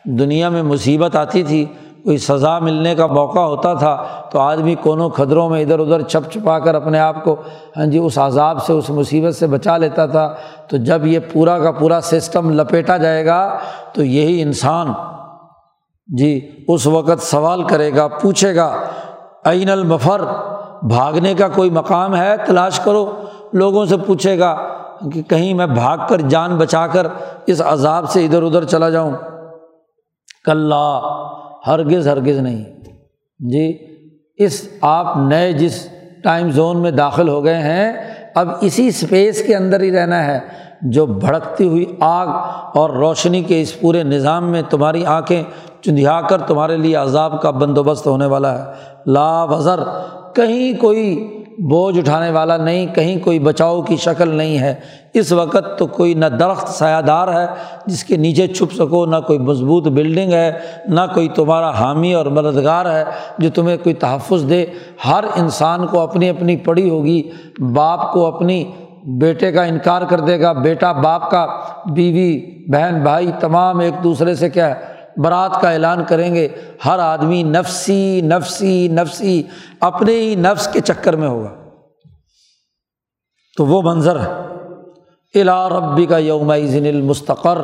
دنیا 0.03 0.49
میں 0.49 0.63
مصیبت 0.63 1.15
آتی 1.15 1.43
تھی۔ 1.43 1.65
کوئی 2.05 2.17
سزا 2.17 2.59
ملنے 2.59 2.95
کا 2.95 3.07
موقع 3.07 3.39
ہوتا 3.39 3.73
تھا 3.73 4.03
تو 4.31 4.39
آدمی 4.39 4.75
کونوں 4.75 5.09
کھدروں 5.09 5.49
میں 5.49 5.61
ادھر 5.61 5.79
ادھر 5.79 6.01
چھپ 6.01 6.31
چھپا 6.31 6.59
کر 6.59 6.75
اپنے 6.75 6.99
آپ 6.99 7.23
کو 7.23 7.35
ہاں 7.77 7.85
جی 7.85 7.97
اس 7.97 8.17
عذاب 8.17 8.63
سے، 8.65 8.73
اس 8.73 8.89
مصیبت 8.89 9.35
سے 9.35 9.47
بچا 9.47 9.77
لیتا 9.77 10.05
تھا۔ 10.05 10.33
تو 10.67 10.77
جب 10.77 11.05
یہ 11.05 11.19
پورا 11.33 11.59
کا 11.59 11.71
پورا 11.71 11.99
سسٹم 12.03 12.49
لپیٹا 12.49 12.97
جائے 12.97 13.25
گا 13.25 13.57
تو 13.93 14.03
یہی 14.03 14.41
انسان 14.41 14.93
جی 16.17 16.49
اس 16.67 16.87
وقت 16.87 17.23
سوال 17.23 17.63
کرے 17.63 17.95
گا، 17.95 18.07
پوچھے 18.07 18.55
گا 18.55 18.75
عین 19.45 19.69
المفر، 19.69 20.21
بھاگنے 20.81 21.33
کا 21.33 21.47
کوئی 21.47 21.69
مقام 21.69 22.15
ہے؟ 22.15 22.35
تلاش 22.45 22.79
کرو۔ 22.79 23.11
لوگوں 23.53 23.85
سے 23.85 23.97
پوچھے 23.97 24.39
گا 24.39 24.55
کہ 25.13 25.21
کہیں 25.21 25.53
میں 25.53 25.67
بھاگ 25.67 25.97
کر، 26.09 26.21
جان 26.21 26.57
بچا 26.57 26.87
کر، 26.87 27.07
اس 27.45 27.61
عذاب 27.65 28.09
سے 28.09 28.25
ادھر 28.25 28.43
ادھر 28.43 28.63
چلا 28.63 28.89
جاؤں۔ 28.89 29.11
کل 30.45 30.73
ہرگز 31.67 32.07
ہرگز 32.07 32.37
نہیں۔ 32.39 32.63
جی 33.39 33.77
اس 34.37 34.69
آپ 34.81 35.17
نئے 35.17 35.53
جس 35.53 35.87
ٹائم 36.23 36.51
زون 36.51 36.77
میں 36.77 36.91
داخل 36.91 37.29
ہو 37.29 37.43
گئے 37.43 37.57
ہیں، 37.57 37.93
اب 38.35 38.49
اسی 38.61 38.87
اسپیس 38.87 39.43
کے 39.43 39.55
اندر 39.55 39.81
ہی 39.81 39.91
رہنا 39.91 40.25
ہے۔ 40.25 40.65
جو 40.81 41.05
بھڑکتی 41.05 41.67
ہوئی 41.67 41.85
آگ 41.99 42.27
اور 42.77 42.89
روشنی 42.89 43.41
کے 43.41 43.61
اس 43.61 43.79
پورے 43.79 44.03
نظام 44.03 44.51
میں 44.51 44.61
تمہاری 44.69 45.05
آنکھیں 45.05 45.43
چندھیا 45.81 46.21
کر 46.21 46.37
تمہارے 46.37 46.77
لیے 46.77 46.95
عذاب 46.95 47.41
کا 47.41 47.51
بندوبست 47.51 48.07
ہونے 48.07 48.25
والا 48.25 48.59
ہے۔ 48.59 48.73
لا 49.05 49.43
وزر، 49.43 49.79
کہیں 50.35 50.81
کوئی 50.81 51.27
بوجھ 51.59 51.99
اٹھانے 51.99 52.29
والا 52.29 52.57
نہیں، 52.57 52.85
کہیں 52.85 53.19
کوئی 53.19 53.39
بچاؤ 53.39 53.81
کی 53.81 53.95
شکل 53.95 54.29
نہیں 54.29 54.59
ہے۔ 54.59 54.75
اس 55.15 55.31
وقت 55.31 55.79
تو 55.79 55.87
کوئی 55.87 56.13
نہ 56.13 56.25
درخت 56.25 56.69
سایہ 56.69 57.01
دار 57.01 57.41
ہے 57.41 57.47
جس 57.85 58.03
کے 58.03 58.17
نیچے 58.17 58.47
چھپ 58.47 58.73
سکو، 58.73 59.05
نہ 59.05 59.15
کوئی 59.27 59.39
مضبوط 59.39 59.87
بلڈنگ 59.87 60.33
ہے، 60.33 60.59
نہ 60.87 61.01
کوئی 61.13 61.27
تمہارا 61.27 61.69
حامی 61.69 62.13
اور 62.13 62.25
مددگار 62.25 62.85
ہے 62.85 63.03
جو 63.37 63.49
تمہیں 63.49 63.77
کوئی 63.77 63.95
تحفظ 63.95 64.49
دے۔ 64.49 64.65
ہر 65.05 65.23
انسان 65.35 65.87
کو 65.87 65.99
اپنی 65.99 66.29
اپنی 66.29 66.57
پڑی 66.57 66.89
ہوگی، 66.89 67.29
باپ 67.73 68.13
کو 68.13 68.25
اپنی 68.25 68.71
بیٹے 69.05 69.51
کا 69.51 69.63
انکار 69.63 70.01
کر 70.01 70.19
دے 70.19 70.41
گا، 70.41 70.51
بیٹا 70.51 70.91
باپ 70.91 71.31
کا، 71.31 71.47
بیوی، 71.85 72.39
بہن، 72.71 73.03
بھائی، 73.03 73.31
تمام 73.39 73.79
ایک 73.79 73.93
دوسرے 74.03 74.35
سے 74.35 74.49
کیا 74.49 74.75
ہے؟ 74.75 74.95
برات 75.17 75.61
کا 75.61 75.71
اعلان 75.71 76.03
کریں 76.03 76.35
گے۔ 76.35 76.47
ہر 76.85 76.99
آدمی 76.99 77.43
نفسی 77.43 78.21
نفسی 78.21 78.87
نفسی، 78.87 79.43
اپنے 79.79 80.11
ہی 80.11 80.35
نفس 80.35 80.67
کے 80.67 80.79
چکر 80.79 81.15
میں 81.15 81.27
ہوگا۔ 81.27 81.55
تو 83.57 83.65
وہ 83.65 83.81
منظر 83.81 84.19
ہے۔ 84.19 84.55
الا 85.35 85.69
ربی 85.69 86.05
کا 86.05 86.17
یوم 86.17 86.55
ذن 86.55 86.85
المستقر۔ 86.85 87.57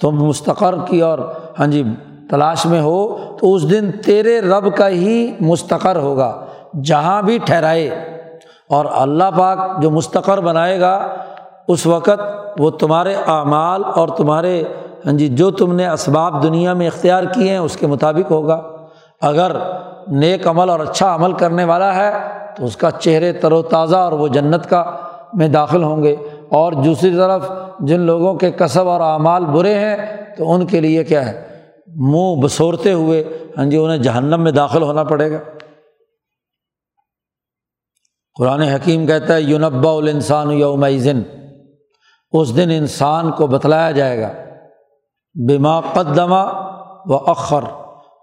تم 0.00 0.10
مستقر 0.10 0.74
کی 0.86 1.00
اور 1.00 1.18
ہاں 1.58 1.66
جی 1.66 1.84
تلاش 2.30 2.66
میں 2.66 2.80
ہو 2.80 3.16
تو 3.40 3.54
اس 3.54 3.70
دن 3.70 3.90
تیرے 4.04 4.40
رب 4.40 4.76
کا 4.76 4.88
ہی 4.88 5.32
مستقر 5.40 5.96
ہوگا، 5.96 6.44
جہاں 6.84 7.22
بھی 7.22 7.38
ٹھہرائے۔ 7.38 7.88
اور 8.70 8.84
اللہ 8.90 9.24
پاک 9.38 9.82
جو 9.82 9.90
مستقر 9.90 10.40
بنائے 10.40 10.80
گا، 10.80 11.08
اس 11.68 11.86
وقت 11.86 12.20
وہ 12.58 12.70
تمہارے 12.70 13.14
اعمال 13.26 13.82
اور 13.94 14.08
تمہارے 14.08 14.62
ہاں 15.06 15.12
جی 15.12 15.28
جو 15.28 15.50
تم 15.50 15.74
نے 15.74 15.88
اسباب 15.88 16.42
دنیا 16.42 16.72
میں 16.72 16.86
اختیار 16.86 17.24
کیے 17.24 17.50
ہیں، 17.50 17.58
اس 17.58 17.76
کے 17.76 17.86
مطابق 17.86 18.30
ہوگا۔ 18.30 18.62
اگر 19.22 19.56
نیک 20.08 20.46
عمل 20.46 20.70
اور 20.70 20.80
اچھا 20.80 21.14
عمل 21.14 21.32
کرنے 21.32 21.64
والا 21.64 21.94
ہے 21.94 22.12
تو 22.56 22.64
اس 22.64 22.76
کا 22.76 22.90
چہرے 22.90 23.32
تر 23.32 23.52
و 23.52 23.62
تازہ 23.62 23.96
اور 23.96 24.12
وہ 24.12 24.28
جنت 24.28 24.70
کا 24.70 24.84
میں 25.32 25.48
داخل 25.48 25.82
ہوں 25.82 26.02
گے۔ 26.02 26.16
اور 26.54 26.72
دوسری 26.72 27.10
طرف 27.10 27.52
جن 27.80 28.00
لوگوں 28.00 28.34
کے 28.34 28.50
کسب 28.50 28.88
اور 28.88 29.00
اعمال 29.00 29.44
برے 29.44 29.74
ہیں، 29.74 29.96
تو 30.38 30.52
ان 30.52 30.66
کے 30.66 30.80
لیے 30.80 31.04
کیا 31.04 31.32
ہے؟ 31.32 31.48
منہ 31.96 32.42
بسورتے 32.42 32.92
ہوئے 32.92 33.24
ہاں 33.58 33.64
جی 33.64 33.76
انہیں 33.76 33.98
جہنم 33.98 34.40
میں 34.40 34.52
داخل 34.52 34.82
ہونا 34.82 35.04
پڑے 35.04 35.30
گا۔ 35.30 35.38
قرآن 38.38 38.60
حکیم 38.60 39.06
کہتا 39.06 39.34
ہے 39.34 39.40
یونبا 39.40 39.92
الانسان 39.92 40.50
یوم 40.50 40.84
اس 42.32 42.56
دن 42.56 42.70
انسان 42.70 43.30
کو 43.30 43.46
بتلایا 43.46 43.90
جائے 43.90 44.20
گا، 44.20 44.32
بما 45.34 45.80
قدمہ 45.80 46.70
و 47.06 47.30
اخر۔ 47.30 47.64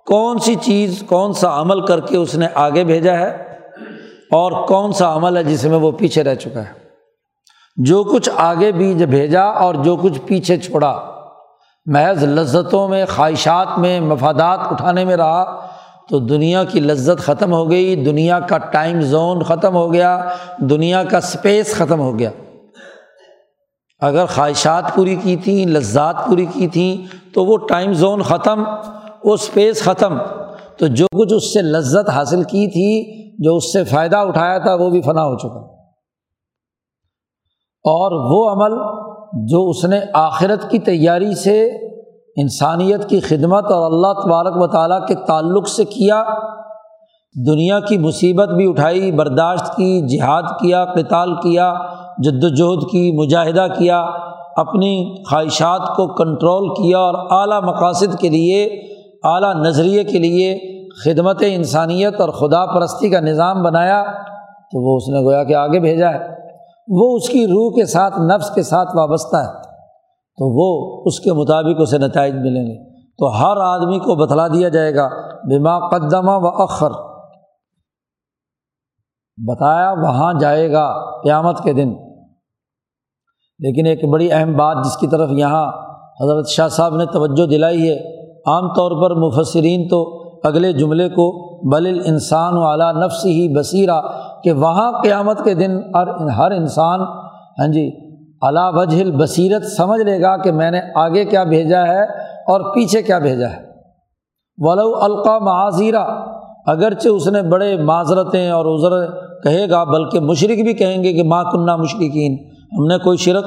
کون 0.08 0.40
سی 0.40 0.56
چیز، 0.62 1.04
کون 1.10 1.34
سا 1.34 1.62
عمل 1.62 1.86
کر 1.86 2.00
کے 2.00 2.18
اس 2.18 2.36
نے 2.36 2.48
آگے 2.54 2.84
بھیجا 2.84 3.18
ہے؟ 3.18 3.36
اور 4.32 4.68
کون 4.68 4.94
سا 4.94 5.16
عمل 5.16 5.38
ہے 5.38 5.44
جس 5.44 5.66
میں 5.66 5.78
وہ 5.78 5.92
پیچھے 5.92 6.24
رہ 6.24 6.36
چکا 6.36 6.62
ہے؟ 6.62 6.81
جو 7.76 8.04
کچھ 8.04 8.30
آگے 8.36 8.72
بیج 8.72 9.04
بھیجا 9.04 9.44
اور 9.44 9.76
جو 9.76 9.96
کچھ 9.96 10.20
پیچھے 10.26 10.58
چھوڑا۔ 10.58 11.00
محض 11.86 12.24
لذتوں 12.24 12.88
میں، 12.88 13.06
خواہشات 13.16 13.80
میں، 13.80 14.02
مفادات 14.02 14.60
اٹھانے 14.72 15.06
میں 15.06 15.18
رہا 15.18 15.68
تو 16.10 16.20
دنیا 16.20 16.64
کی 16.64 16.80
لذت 16.80 17.22
ختم 17.22 17.54
ہو 17.54 17.72
گئی، 17.72 17.96
دنیا 17.96 18.40
کا 18.40 18.58
ٹائم 18.58 19.02
زون 19.02 19.44
ختم 19.44 19.76
ہو 19.76 19.94
گیا، 19.94 20.30
دنیا 20.58 21.04
کا 21.04 21.18
اسپیس 21.18 21.76
ختم 21.76 22.00
ہو 22.00 22.20
گیا۔ 22.20 22.30
اگر 24.00 24.26
خواہشات 24.26 24.96
پوری 24.96 25.16
کی 25.16 25.36
تھیں، 25.36 25.66
لذات 25.66 26.28
پوری 26.28 26.46
کی 26.46 26.68
تھیں 26.68 27.16
تو 27.34 27.46
وہ 27.46 27.58
ٹائم 27.58 27.94
زون 27.94 28.22
ختم، 28.22 28.64
وہ 29.24 29.34
اسپیس 29.34 29.84
ختم۔ 29.84 30.18
تو 30.78 30.88
جو 30.88 31.06
کچھ 31.06 31.34
اس 31.34 31.54
سے 31.54 31.62
لذت 31.62 32.10
حاصل 32.10 32.44
کی 32.44 32.68
تھی، 32.68 33.22
جو 33.44 33.56
اس 33.56 33.74
سے 33.74 33.84
فائدہ 33.84 34.18
اٹھایا 34.18 34.58
تھا، 34.58 34.76
وہ 34.76 34.90
بھی 34.90 35.02
فنا 35.02 35.24
ہو 35.24 35.38
چکا۔ 35.38 35.81
اور 37.86 38.12
وہ 38.12 38.50
عمل 38.50 38.78
جو 39.48 39.70
اس 39.70 39.86
نے 39.86 40.00
آخرت 40.14 40.70
کی 40.70 40.80
تیاری 40.80 41.36
سے 41.36 41.68
انسانیت 42.36 43.10
کی 43.10 43.20
خدمت 43.20 43.72
اور 43.72 43.92
اللہ 43.92 44.22
تبارک 44.22 44.58
و 44.58 44.68
تعالیٰ 44.68 45.08
کے 45.08 45.16
تعلق 45.16 45.68
سے 45.68 45.86
کیا، 45.86 46.24
دنیا 47.48 47.80
کی 47.80 47.98
مصیبت 47.98 48.50
بھی 48.50 48.70
اٹھائی، 48.70 49.12
برداشت 49.12 49.66
کی، 49.76 50.08
جہاد 50.08 50.44
کیا، 50.44 50.86
قتال 50.86 51.36
کیا، 51.36 51.74
جد 52.18 52.44
وجہد 52.44 52.84
کی، 52.84 53.12
مجاہدہ 53.12 53.68
کیا، 53.78 54.02
اپنی 54.56 55.24
خواہشات 55.30 55.88
کو 55.96 56.08
کنٹرول 56.08 56.70
کیا 56.70 56.98
اور 56.98 57.14
اعلیٰ 57.14 57.62
مقاصد 57.64 58.20
کے 58.20 58.30
لیے، 58.30 58.64
اعلیٰ 59.24 59.56
نظریے 59.56 60.04
کے 60.04 60.20
لیے 60.20 60.60
خدمت 61.06 61.44
انسانیت 61.48 62.22
اور 62.22 62.30
خدا 62.30 62.66
پرستی 62.66 63.10
کا 63.10 63.20
نظام 63.20 63.64
بنایا، 63.64 64.04
تو 64.72 64.90
وہ 64.90 64.98
اس 64.98 65.10
نے 65.10 65.20
گویا 65.26 65.44
کہ 65.44 65.54
آگے 65.54 65.80
بھیجا 65.80 66.10
ہے۔ 66.12 66.41
وہ 66.88 67.16
اس 67.16 67.30
کی 67.30 67.48
روح 67.48 67.72
کے 67.76 67.86
ساتھ، 67.86 68.20
نفس 68.20 68.50
کے 68.50 68.64
ساتھ 68.64 68.96
وابستہ 68.96 69.36
ہے۔ 69.36 69.62
تو 70.38 70.48
وہ 70.48 71.04
اس 71.06 71.20
کے 71.20 71.34
مطابق 71.34 71.76
اسے 71.80 71.98
نتائج 71.98 72.34
ملیں 72.34 72.64
گے۔ 72.64 73.02
تو 73.04 73.28
ہر 73.28 73.58
آدمی 73.58 74.00
کو 74.00 74.16
بتلا 74.16 74.48
دیا 74.48 74.70
جائے 74.70 74.96
گا، 74.96 75.10
بما 75.44 75.90
قدمہ 75.90 76.32
و 76.32 76.48
اخر 76.48 76.92
بتایا 79.48 79.92
وہاں 79.92 80.34
جائے 80.34 80.72
گا 80.72 80.94
قیامت 81.24 81.64
کے 81.64 81.74
دن۔ 81.74 81.94
لیکن 83.60 83.86
ایک 83.86 84.10
بڑی 84.10 84.32
اہم 84.32 84.58
بات 84.58 84.86
جس 84.86 84.98
کی 84.98 85.08
طرف 85.08 85.30
یہاں 85.32 85.72
حضرت 86.24 86.48
شاہ 86.48 86.68
صاحب 86.68 86.96
نے 86.96 87.06
توجہ 87.06 87.46
دلائی 87.46 87.90
ہے، 87.90 88.22
عام 88.40 88.74
طور 88.74 88.92
پر 88.92 89.16
مفسرین 89.16 89.88
تو 89.88 90.21
اگلے 90.44 90.74
جملے 90.74 91.10
کو 91.10 91.32
بل 91.72 92.02
انسان 92.06 92.58
والا 92.58 92.92
نفس 92.92 93.26
ہی 93.26 93.56
بصیرہ 93.56 94.02
کہ 94.44 94.52
وہاں 94.52 94.92
قیامت 94.92 95.44
کے 95.44 95.54
دن 95.54 95.78
ہر 95.96 96.08
ہر 96.08 96.52
انسان 96.52 97.02
ہاں 97.60 97.68
جی 97.68 97.92
علا 98.42 98.70
وجہ 98.70 99.04
بصیرت 99.04 99.66
سمجھ 99.66 100.02
لے 100.02 100.22
گا 100.22 100.38
کہ 100.38 100.52
میں 100.52 100.72
نے 100.72 100.80
آگے 100.96 101.26
کیا 101.26 101.44
بھیجا 101.44 101.88
ہے 101.88 102.04
اور 102.44 102.74
پیچھے 102.74 103.02
کیا 103.02 103.20
بھیجا 103.20 103.50
ہے۔ 103.50 103.58
ولو 104.58 104.96
القا 104.96 105.40
معذیرہ 105.40 106.04
اگرچہ 106.66 107.08
اس 107.08 107.28
نے 107.28 107.42
بڑے 107.42 107.78
معذرتیں 107.78 108.50
اور 108.50 108.66
عذر 108.66 109.06
کہے 109.44 109.70
گا، 109.70 109.84
بلکہ 109.84 110.20
مشرق 110.20 110.64
بھی 110.64 110.74
کہیں 110.74 111.04
گے 111.04 111.14
کہ 111.14 111.24
ماں 111.24 111.44
کنہ 111.44 111.76
مشرقین 111.76 112.38
ہم 112.78 112.86
نے 112.86 112.98
کوئی 112.98 113.18
شرک 113.18 113.46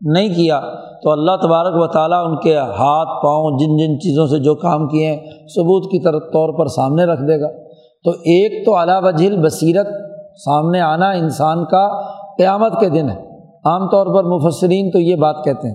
نہیں 0.00 0.28
کیا، 0.28 0.60
تو 1.02 1.10
اللہ 1.10 1.36
تبارک 1.42 1.74
و 1.74 1.86
تعالیٰ 1.86 2.26
ان 2.26 2.36
کے 2.38 2.56
ہاتھ، 2.56 3.24
پاؤں، 3.24 3.58
جن 3.58 3.76
جن 3.76 4.00
چیزوں 4.00 4.26
سے 4.26 4.38
جو 4.38 4.54
کام 4.54 4.88
کیے 4.88 5.10
ہیں، 5.10 5.16
ثبوت 5.26 5.90
کی 5.90 6.00
طرف 6.00 6.22
طور 6.32 6.58
پر 6.58 6.66
سامنے 6.66 7.04
رکھ 7.04 7.22
دے 7.22 7.40
گا۔ 7.40 7.48
تو 8.04 8.10
ایک 8.10 8.66
تو 8.66 8.76
اعلیٰ 8.76 9.02
وجہ 9.02 9.36
بصیرت 9.36 9.86
سامنے 10.44 10.80
آنا 10.80 11.10
انسان 11.10 11.64
کا 11.64 12.02
قیامت 12.38 12.80
کے 12.80 12.88
دن 12.88 13.10
ہے۔ 13.10 13.16
عام 13.64 13.88
طور 13.88 14.06
پر 14.06 14.24
مفسرین 14.24 14.90
تو 14.90 14.98
یہ 14.98 15.16
بات 15.16 15.44
کہتے 15.44 15.68
ہیں، 15.68 15.74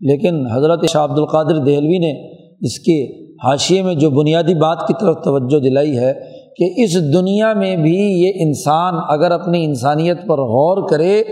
لیکن 0.00 0.46
حضرت 0.46 0.88
شاہ 0.88 1.04
عبد 1.04 1.18
القادر 1.18 1.56
دہلوی 1.58 1.98
نے 1.98 2.34
اس 2.60 2.78
کے 2.78 3.24
حاشیے 3.34 3.82
میں 3.82 3.94
جو 3.94 4.10
بنیادی 4.10 4.54
بات 4.54 4.86
کی 4.86 4.94
طرف 5.00 5.16
توجہ 5.24 5.58
دلائی 5.58 5.98
ہے 5.98 6.14
کہ 6.56 6.82
اس 6.82 7.14
دنیا 7.14 7.52
میں 7.52 7.76
بھی 7.76 7.96
یہ 7.96 8.32
انسان 8.34 8.94
اگر 9.08 9.30
اپنی 9.30 9.64
انسانیت 9.64 10.16
پر 10.26 10.38
غور 10.38 10.88
کرے 10.88 11.22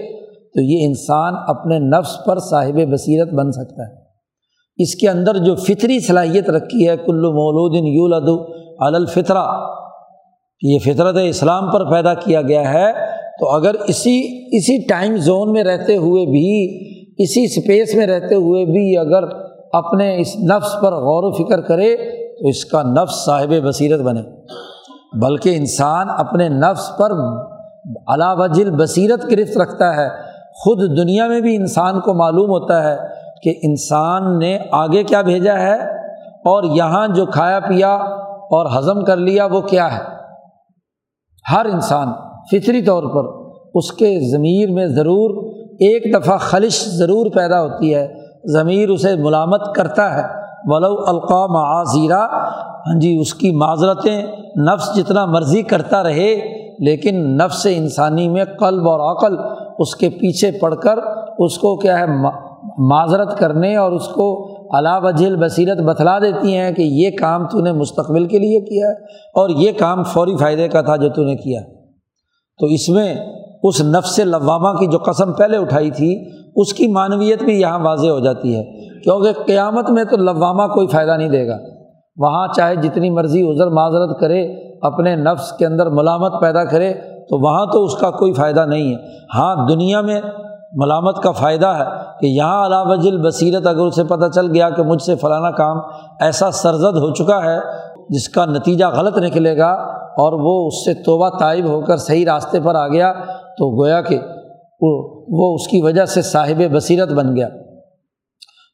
تو 0.54 0.60
یہ 0.60 0.86
انسان 0.86 1.34
اپنے 1.48 1.78
نفس 1.78 2.24
پر 2.26 2.38
صاحب 2.38 2.92
بصیرت 2.92 3.28
بن 3.28 3.52
سکتا 3.52 3.88
ہے۔ 3.88 4.02
اس 4.76 4.94
کے 4.94 5.08
اندر 5.08 5.36
جو 5.36 5.54
فطری 5.54 6.00
صلاحیت 6.00 6.50
رکھی 6.50 6.88
ہے، 6.88 6.96
کلو 6.96 7.30
مولود 7.30 7.74
یولد 7.74 8.52
الفطرہ، 8.78 9.44
یہ 10.62 10.78
فطرت 10.78 11.16
اسلام 11.24 11.70
پر 11.70 11.90
پیدا 11.90 12.14
کیا 12.14 12.42
گیا 12.42 12.72
ہے۔ 12.72 12.92
تو 13.40 13.48
اگر 13.48 13.74
اسی 13.74 14.20
اسی 14.56 14.86
ٹائم 14.88 15.16
زون 15.16 15.52
میں 15.52 15.64
رہتے 15.64 15.96
ہوئے 15.96 16.26
بھی، 16.26 16.76
اسی 17.18 17.44
اسپیس 17.44 17.94
میں 17.94 18.06
رہتے 18.06 18.34
ہوئے 18.34 18.64
بھی 18.64 18.96
اگر 18.96 19.22
اپنے 19.72 20.20
اس 20.20 20.36
نفس 20.36 20.72
پر 20.82 20.92
غور 20.92 21.22
و 21.22 21.44
فکر 21.44 21.60
کرے، 21.60 21.96
تو 22.38 22.48
اس 22.48 22.64
کا 22.64 22.82
نفس 22.82 23.24
صاحب 23.24 23.54
بصیرت 23.64 24.00
بنے۔ 24.00 24.22
بلکہ 25.20 25.56
انسان 25.56 26.06
اپنے 26.10 26.48
نفس 26.48 26.90
پر 26.98 27.10
علا 28.06 28.32
وجل 28.32 28.70
بصیرت 28.70 29.30
گرفت 29.30 29.58
رکھتا 29.58 29.96
ہے۔ 29.96 30.31
خود 30.54 30.96
دنیا 30.96 31.26
میں 31.26 31.40
بھی 31.40 31.56
انسان 31.56 32.00
کو 32.00 32.14
معلوم 32.14 32.50
ہوتا 32.50 32.82
ہے 32.84 32.96
کہ 33.42 33.54
انسان 33.62 34.38
نے 34.38 34.58
آگے 34.72 35.02
کیا 35.02 35.22
بھیجا 35.22 35.58
ہے 35.58 35.74
اور 36.44 36.64
یہاں 36.64 37.08
جو 37.08 37.26
کھایا 37.26 37.60
پیا 37.60 37.94
اور 38.54 38.78
ہضم 38.78 39.04
کر 39.04 39.16
لیا 39.16 39.46
وہ 39.46 39.60
کیا 39.60 39.92
ہے؟ 39.92 40.02
ہر 41.52 41.66
انسان 41.66 42.08
فطری 42.52 42.82
طور 42.82 43.02
پر 43.02 43.28
اس 43.74 43.92
کے 43.92 44.30
ضمیر 44.30 44.70
میں 44.70 44.86
ضرور 44.86 45.52
ایک 45.80 46.14
دفعہ 46.14 46.36
خلش 46.36 46.88
ضرور 46.88 47.26
پیدا 47.30 47.62
ہوتی 47.62 47.94
ہے، 47.94 48.06
ضمیر 48.44 48.88
اسے 48.88 49.14
ملامت 49.16 49.74
کرتا 49.74 50.14
ہے۔ 50.14 50.22
ولو 50.64 50.94
القاع 51.06 51.46
معاذیرہ 51.46 52.26
ہاں 52.86 53.00
جی 53.00 53.16
اس 53.20 53.34
کی 53.34 53.50
معذرتیں 53.52 54.22
نفس 54.66 54.94
جتنا 54.96 55.24
مرضی 55.26 55.62
کرتا 55.62 56.02
رہے، 56.02 56.34
لیکن 56.78 57.38
نفس 57.38 57.66
انسانی 57.70 58.28
میں 58.28 58.44
قلب 58.44 58.88
اور 58.88 59.00
عقل 59.10 59.36
اس 59.78 59.94
کے 59.94 60.08
پیچھے 60.08 60.50
پڑھ 60.58 60.74
کر 60.74 60.98
اس 61.38 61.58
کو 61.58 61.76
کیا 61.76 61.98
ہے 61.98 62.06
معذرت 62.78 63.38
کرنے 63.38 63.76
اور 63.76 63.92
اس 63.92 64.08
کو 64.08 64.46
علا 64.78 64.98
وجل 64.98 65.36
بصیرت 65.36 65.78
بتلا 65.78 66.18
دیتی 66.18 66.56
ہیں 66.56 66.72
کہ 66.72 66.82
یہ 66.82 67.10
کام 67.18 67.46
تو 67.46 67.60
نے 67.60 67.72
مستقبل 67.72 68.26
کے 68.26 68.38
لیے 68.38 68.60
کیا 68.60 68.88
ہے 68.88 69.02
اور 69.34 69.48
یہ 69.48 69.72
کام 69.78 70.02
فوری 70.02 70.36
فائدے 70.36 70.68
کا 70.68 70.80
تھا 70.80 70.96
جو 70.96 71.08
تو 71.08 71.22
نے 71.22 71.36
کیا 71.36 71.60
تو 72.58 72.66
اس 72.66 72.88
میں 72.88 73.14
اس 73.62 73.80
نفس 73.80 74.18
لوامہ 74.18 74.78
کی 74.78 74.86
جو 74.86 74.98
قسم 74.98 75.32
پہلے 75.32 75.56
اٹھائی 75.56 75.90
تھی، 75.90 76.24
اس 76.56 76.72
کی 76.72 76.86
معنویت 76.86 77.42
بھی 77.42 77.60
یہاں 77.60 77.78
واضح 77.78 78.08
ہو 78.08 78.18
جاتی 78.18 78.56
ہے۔ 78.56 78.62
کیونکہ 79.02 79.32
قیامت 79.46 79.90
میں 79.90 80.04
تو 80.04 80.16
لوامہ 80.16 80.74
کوئی 80.74 80.86
فائدہ 80.86 81.16
نہیں 81.16 81.28
دے 81.28 81.48
گا۔ 81.48 81.56
وہاں 82.16 82.48
چاہے 82.56 82.76
جتنی 82.76 83.10
مرضی 83.10 83.42
عذر 83.42 83.70
معذرت 83.70 84.20
کرے، 84.20 84.42
اپنے 84.82 85.16
نفس 85.16 85.52
کے 85.52 85.66
اندر 85.66 85.90
ملامت 85.90 86.32
پیدا 86.40 86.64
کرے 86.64 86.94
تو 87.28 87.38
وہاں 87.38 87.66
تو 87.66 87.84
اس 87.84 87.94
کا 87.94 88.10
کوئی 88.10 88.32
فائدہ 88.32 88.64
نہیں 88.66 88.90
ہے۔ 88.90 88.96
ہاں 89.34 89.66
دنیا 89.66 90.00
میں 90.00 90.20
ملامت 90.72 91.22
کا 91.22 91.32
فائدہ 91.32 91.66
ہے 91.66 91.84
کہ 92.20 92.26
یہاں 92.26 92.66
علا 92.66 92.82
وجل 92.82 93.26
بصیرت 93.26 93.66
اگر 93.66 93.86
اسے 93.86 94.04
پتہ 94.04 94.28
چل 94.34 94.50
گیا 94.54 94.70
کہ 94.70 94.82
مجھ 94.82 95.02
سے 95.02 95.14
فلانا 95.14 95.50
کام 95.50 95.78
ایسا 96.20 96.50
سرزد 96.50 96.96
ہو 96.96 97.14
چکا 97.14 97.44
ہے 97.44 97.58
جس 98.08 98.28
کا 98.28 98.44
نتیجہ 98.44 98.84
غلط 98.84 99.18
نکلے 99.18 99.58
گا 99.58 99.72
اور 99.94 100.32
وہ 100.32 100.66
اس 100.66 100.84
سے 100.84 100.94
توبہ 100.94 101.28
طائب 101.38 101.64
ہو 101.64 101.80
کر 101.80 101.96
صحیح 101.96 102.24
راستے 102.26 102.60
پر 102.60 102.74
آ 102.74 102.88
گیا 102.88 103.12
تو 103.58 103.82
گویا 103.82 104.00
کہ 104.00 104.18
وہ 104.80 105.22
وہ 105.28 105.54
اس 105.54 105.68
کی 105.68 105.82
وجہ 105.82 106.04
سے 106.04 106.22
صاحب 106.22 106.62
بصیرت 106.72 107.12
بن 107.12 107.36
گیا۔ 107.36 107.48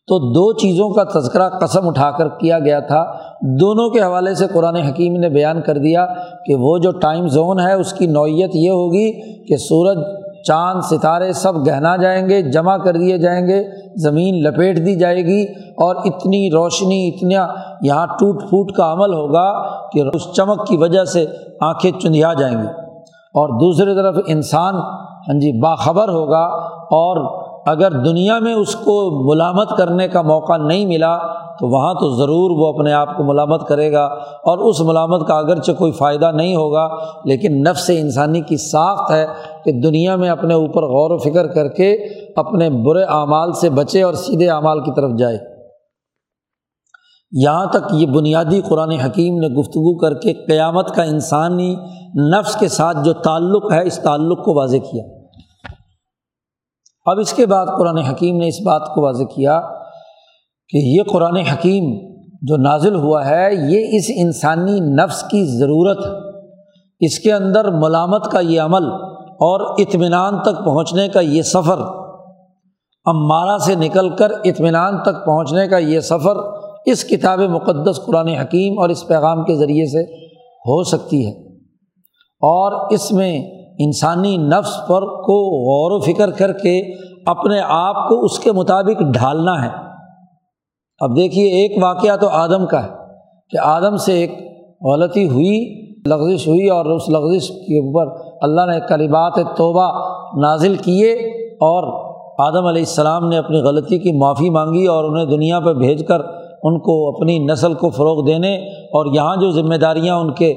تو 0.09 0.19
دو 0.19 0.53
چیزوں 0.53 0.91
کا 0.91 1.05
تذکرہ 1.05 1.49
قسم 1.49 1.89
اٹھا 1.89 2.11
کر 2.11 2.29
کیا 2.29 2.59
گیا 2.59 2.81
تھا۔ 2.81 3.05
دونوں 3.41 3.91
کے 3.91 4.01
حوالے 4.01 4.35
سے 4.35 4.47
قرآن 4.47 4.77
حکیم 4.77 5.13
نے 5.13 5.29
بیان 5.29 5.61
کر 5.61 5.79
دیا 5.79 6.07
کہ 6.47 6.55
وہ 6.55 6.79
جو 6.79 6.91
ٹائم 6.91 7.29
زون 7.29 7.61
ہے، 7.61 7.73
اس 7.73 7.93
کی 7.93 8.07
نوعیت 8.07 8.51
یہ 8.55 8.71
ہوگی 8.71 9.13
کہ 9.47 9.57
سورج، 9.57 9.99
چاند، 10.47 10.81
ستارے 10.83 11.33
سب 11.33 11.67
گہنا 11.67 11.97
جائیں 11.97 12.29
گے، 12.29 12.43
جمع 12.43 12.77
کر 12.77 12.97
دیے 12.97 13.19
جائیں 13.19 13.47
گے، 13.47 13.63
زمین 13.97 14.35
لپیٹ 14.43 14.77
دی 14.77 14.95
جائے 14.95 15.25
گی 15.25 15.43
اور 15.53 15.97
اتنی 15.97 16.51
روشنی، 16.51 17.09
اتنا 17.09 17.47
یہاں 17.83 18.07
ٹوٹ 18.07 18.43
پھوٹ 18.43 18.73
کا 18.73 18.93
عمل 18.93 19.15
ہوگا 19.15 19.53
کہ 19.89 20.03
اس 20.15 20.23
چمک 20.37 20.67
کی 20.67 20.77
وجہ 20.77 21.05
سے 21.05 21.27
آنکھیں 21.61 22.01
چندھیا 22.01 22.33
جائیں 22.39 22.63
گی۔ 22.63 22.67
اور 23.35 23.49
دوسری 23.49 23.95
طرف 23.95 24.17
انسان 24.27 24.75
ہاں 24.75 25.41
جی 25.41 25.61
باخبر 25.61 26.09
ہوگا 26.09 26.45
اور 26.91 27.48
اگر 27.69 27.91
دنیا 27.91 28.39
میں 28.39 28.55
اس 28.55 28.75
کو 28.75 28.95
ملامت 29.35 29.69
کرنے 29.79 30.09
کا 30.09 30.23
موقع 30.23 30.57
نہیں 30.57 30.87
ملا، 30.87 31.17
تو 31.59 31.69
وہاں 31.69 31.95
تو 31.95 32.11
ضرور 32.11 32.51
وہ 32.51 32.69
اپنے 32.69 32.93
آپ 32.93 33.17
کو 33.17 33.25
ملامت 33.25 33.69
کرے 33.69 33.93
گا 33.93 34.05
اور 34.45 34.59
اس 34.59 34.81
ملامت 34.81 35.29
کا 35.29 35.35
اگرچہ 35.35 35.73
کوئی 35.73 35.93
فائدہ 35.93 36.31
نہیں 36.31 36.57
ہوگا، 36.57 36.89
لیکن 37.25 37.63
نفس 37.63 37.91
انسانی 37.95 38.41
کی 38.41 38.57
ساخت 38.57 39.11
ہے 39.11 39.27
کہ 39.65 39.73
دنیا 39.73 40.17
میں 40.17 40.31
اپنے 40.31 40.55
اوپر 40.55 40.83
غور 40.83 41.11
و 41.11 41.19
فکر 41.19 41.47
کر 41.47 41.69
کے 41.69 41.93
اپنے 42.37 42.71
برے 42.71 43.03
اعمال 43.03 43.53
سے 43.53 43.71
بچے 43.71 44.03
اور 44.03 44.15
سیدھے 44.15 44.51
اعمال 44.51 44.81
کی 44.81 44.91
طرف 44.97 45.11
جائے۔ 45.19 45.39
یہاں 47.33 47.67
تک 47.67 47.93
یہ 47.93 48.07
بنیادی 48.07 48.61
قرآن 48.69 48.91
حکیم 48.91 49.39
نے 49.39 49.47
گفتگو 49.49 49.99
کر 49.99 50.15
کے 50.15 50.33
قیامت 50.33 50.91
کا 50.91 51.03
انسانی 51.03 51.77
نفس 52.33 52.57
کے 52.57 52.69
ساتھ 52.69 52.97
جو 53.05 53.13
تعلق 53.13 53.73
ہے، 53.73 53.87
اس 53.87 53.99
تعلق 53.99 54.45
کو 54.45 54.55
واضح 54.55 54.77
کیا۔ 54.77 55.18
اب 57.11 57.19
اس 57.19 57.33
کے 57.33 57.47
بعد 57.47 57.67
قرآن 57.79 57.99
حکیم 57.99 58.37
نے 58.37 58.49
اس 58.49 58.61
بات 58.65 58.95
کو 58.95 59.01
واضح 59.03 59.25
کیا 59.25 59.61
کہ 60.69 60.77
یہ 60.77 61.03
قرآن 61.03 61.37
حکیم 61.37 62.09
جو 62.43 62.57
نازل 62.57 62.95
ہوا 62.95 63.27
ہے، 63.27 63.49
یہ 63.53 63.97
اس 63.97 64.05
انسانی 64.17 64.81
نفس 64.81 65.23
کی 65.23 65.59
ضرورت 65.59 66.07
ہے۔ 66.07 66.29
اس 67.01 67.19
کے 67.19 67.33
اندر 67.33 67.71
ملامت 67.71 68.25
کا 68.31 68.41
یہ 68.41 68.61
عمل 68.61 68.87
اور 69.19 69.75
اطمینان 69.79 70.43
تک 70.43 70.65
پہنچنے 70.65 71.09
کا 71.09 71.21
یہ 71.21 71.43
سفر۔ 71.43 71.79
امارہ 73.05 73.59
سے 73.59 73.75
نکل 73.75 74.17
کر 74.17 74.31
اطمینان 74.45 75.03
تک 75.03 75.27
پہنچنے 75.27 75.67
کا 75.67 75.79
یہ 75.79 76.01
سفر 76.01 76.37
اس 76.87 77.05
کتاب 77.05 77.39
مقدس 77.39 78.01
قرآن 78.07 78.29
حکیم 78.29 78.79
اور 78.79 78.89
اس 78.89 79.09
پیغام 79.09 79.45
کے 79.45 79.55
ذریعے 79.55 79.87
سے 79.87 80.27
ہو 80.41 80.85
سکتی 80.85 81.27
ہے۔ 81.27 81.57
اور 82.41 82.93
اس 82.93 83.13
میں 83.13 83.58
انسانی 83.79 84.37
نفس 84.37 84.77
پر 84.89 85.01
کو 85.01 85.37
غور 85.67 85.97
و 85.97 86.01
فکر 86.01 86.31
کر 86.31 86.53
کے 86.53 86.81
اپنے 87.27 87.61
آپ 87.69 88.09
کو 88.09 88.25
اس 88.25 88.39
کے 88.39 88.53
مطابق 88.53 89.03
ڈھالنا 89.03 89.65
ہے۔ 89.65 89.71
اب 91.01 91.17
دیکھیے 91.17 91.47
ایک 91.47 91.83
واقعہ 91.83 92.17
تو 92.17 92.29
آدم 92.29 92.67
کا 92.67 92.85
ہے 92.85 92.89
کہ 93.51 93.57
آدم 93.63 93.97
سے 93.97 94.13
ایک 94.13 94.31
غلطی 94.83 95.29
ہوئی، 95.29 95.89
لغزش 96.07 96.49
ہوئی 96.49 96.69
اور 96.69 96.87
اس 96.87 97.09
لغزش 97.09 97.49
کے 97.49 97.79
اوپر 97.79 98.29
اللہ 98.43 98.73
نے 98.73 98.81
کلبات 98.89 99.57
توبہ 99.57 99.91
نازل 100.41 100.75
کیے 100.75 101.13
اور 101.57 102.09
آدم 102.39 102.67
علیہ 102.67 102.83
السلام 102.83 103.29
نے 103.29 103.39
اپنی 103.39 103.61
غلطی 103.61 103.99
کی 103.99 104.13
معافی 104.13 104.51
مانگی 104.51 104.87
اور 104.87 105.05
انہیں 105.05 105.25
دنیا 105.25 105.61
پہ 105.61 105.73
بھیج 105.73 106.07
کر 106.07 106.21
ان 106.63 106.79
کو 106.79 107.09
اپنی 107.09 107.39
نسل 107.39 107.75
کو 107.75 107.91
فروغ 107.91 108.27
دینے 108.27 108.57
اور 108.67 109.15
یہاں 109.15 109.37
جو 109.37 109.51
ذمہ 109.51 109.75
داریاں 109.75 110.17
ان 110.17 110.33
کے 110.33 110.55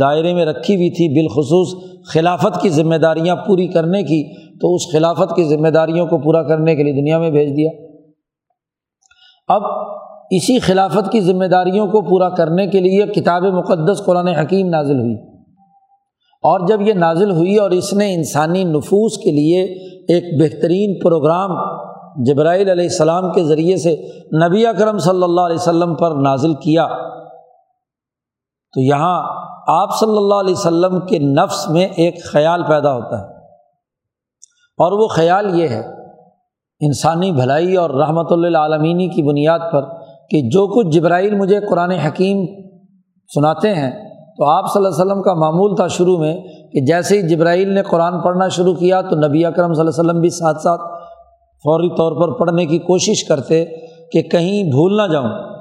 دائرے 0.00 0.34
میں 0.34 0.44
رکھی 0.44 0.76
ہوئی 0.76 0.90
تھی 0.90 1.08
بالخصوص 1.08 1.74
خلافت 2.14 2.60
کی 2.60 2.68
ذمہ 2.68 2.94
داریاں 2.94 3.36
پوری 3.36 3.66
کرنے 3.66 4.02
کی، 4.02 4.34
تو 4.58 4.74
اس 4.74 4.82
خلافت 4.92 5.36
کی 5.36 5.44
ذمہ 5.44 5.68
داریوں 5.68 6.06
کو 6.06 6.18
پورا 6.18 6.42
کرنے 6.42 6.76
کے 6.76 6.82
لیے 6.82 6.92
دنیا 6.92 7.18
میں 7.18 7.30
بھیج 7.30 7.56
دیا۔ 7.56 7.70
اب 9.48 9.62
اسی 10.30 10.58
خلافت 10.58 11.12
کی 11.12 11.20
ذمہ 11.20 11.44
داریوں 11.44 11.86
کو 11.86 12.00
پورا 12.00 12.28
کرنے 12.28 12.66
کے 12.66 12.80
لیے 12.80 13.06
کتاب 13.06 13.42
مقدس 13.42 14.04
قرآن 14.04 14.28
حکیم 14.28 14.68
نازل 14.68 15.00
ہوئی۔ 15.00 15.14
اور 16.42 16.66
جب 16.66 16.80
یہ 16.80 16.92
نازل 16.92 17.30
ہوئی 17.30 17.56
اور 17.56 17.70
اس 17.70 17.92
نے 17.92 18.14
انسانی 18.14 18.64
نفوس 18.64 19.18
کے 19.18 19.30
لیے 19.30 19.62
ایک 20.14 20.42
بہترین 20.42 20.98
پروگرام 20.98 21.50
جبرائیل 22.24 22.68
علیہ 22.68 22.84
السلام 22.84 23.32
کے 23.32 23.44
ذریعے 23.44 23.76
سے 23.76 23.96
نبی 24.48 24.66
اکرم 24.66 24.98
صلی 24.98 25.22
اللہ 25.22 25.40
علیہ 25.40 25.56
وسلم 25.56 25.94
پر 25.94 26.10
نازل 26.10 26.54
کیا۔ 26.54 26.86
تو 28.74 28.80
یہاں 28.80 29.22
آپ 29.68 29.88
صلی 30.00 30.16
اللہ 30.16 30.34
علیہ 30.34 30.54
وسلم 30.54 31.00
کے 31.00 31.18
نفس 31.18 31.68
میں 31.70 31.86
ایک 31.86 32.24
خیال 32.24 32.62
پیدا 32.62 32.92
ہوتا 32.92 33.20
ہے۔ 33.20 33.24
اور 34.78 34.92
وہ 34.92 35.08
خیال 35.08 35.60
یہ 35.60 35.68
ہے، 35.68 35.80
انسانی 36.80 37.32
بھلائی 37.32 37.76
اور 37.76 37.90
رحمۃ 37.90 38.30
اللہ 38.30 38.58
عالمینی 38.58 39.08
کی 39.08 39.22
بنیاد 39.22 39.58
پر 39.72 39.82
کہ 40.30 40.40
جو 40.48 40.66
کچھ 40.66 40.88
جبرائیل 40.88 41.36
مجھے 41.36 41.60
قرآن 41.70 41.90
حکیم 41.90 42.46
سناتے 43.34 43.74
ہیں، 43.74 43.90
تو 44.38 44.44
آپ 44.44 44.72
صلی 44.72 44.84
اللہ 44.84 44.94
علیہ 44.94 45.04
وسلم 45.04 45.22
کا 45.22 45.34
معمول 45.34 45.76
تھا 45.76 45.86
شروع 45.88 46.18
میں 46.18 46.34
کہ 46.72 46.84
جیسے 46.86 47.16
ہی 47.16 47.28
جبرائیل 47.28 47.74
نے 47.74 47.82
قرآن 47.82 48.20
پڑھنا 48.20 48.48
شروع 48.48 48.74
کیا 48.74 49.00
تو 49.00 49.16
نبی 49.16 49.44
اکرم 49.44 49.72
صلی 49.72 49.80
اللہ 49.80 49.90
علیہ 49.90 50.10
وسلم 50.10 50.20
بھی 50.20 50.30
ساتھ 50.30 50.60
ساتھ 50.60 50.80
فوری 51.64 51.88
طور 51.88 52.12
پر 52.12 52.38
پڑھنے 52.38 52.66
کی 52.66 52.78
کوشش 52.78 53.24
کرتے 53.24 53.64
کہ 54.12 54.22
کہیں 54.22 54.64
بھول 54.70 54.96
نہ 54.96 55.12
جاؤں۔ 55.12 55.51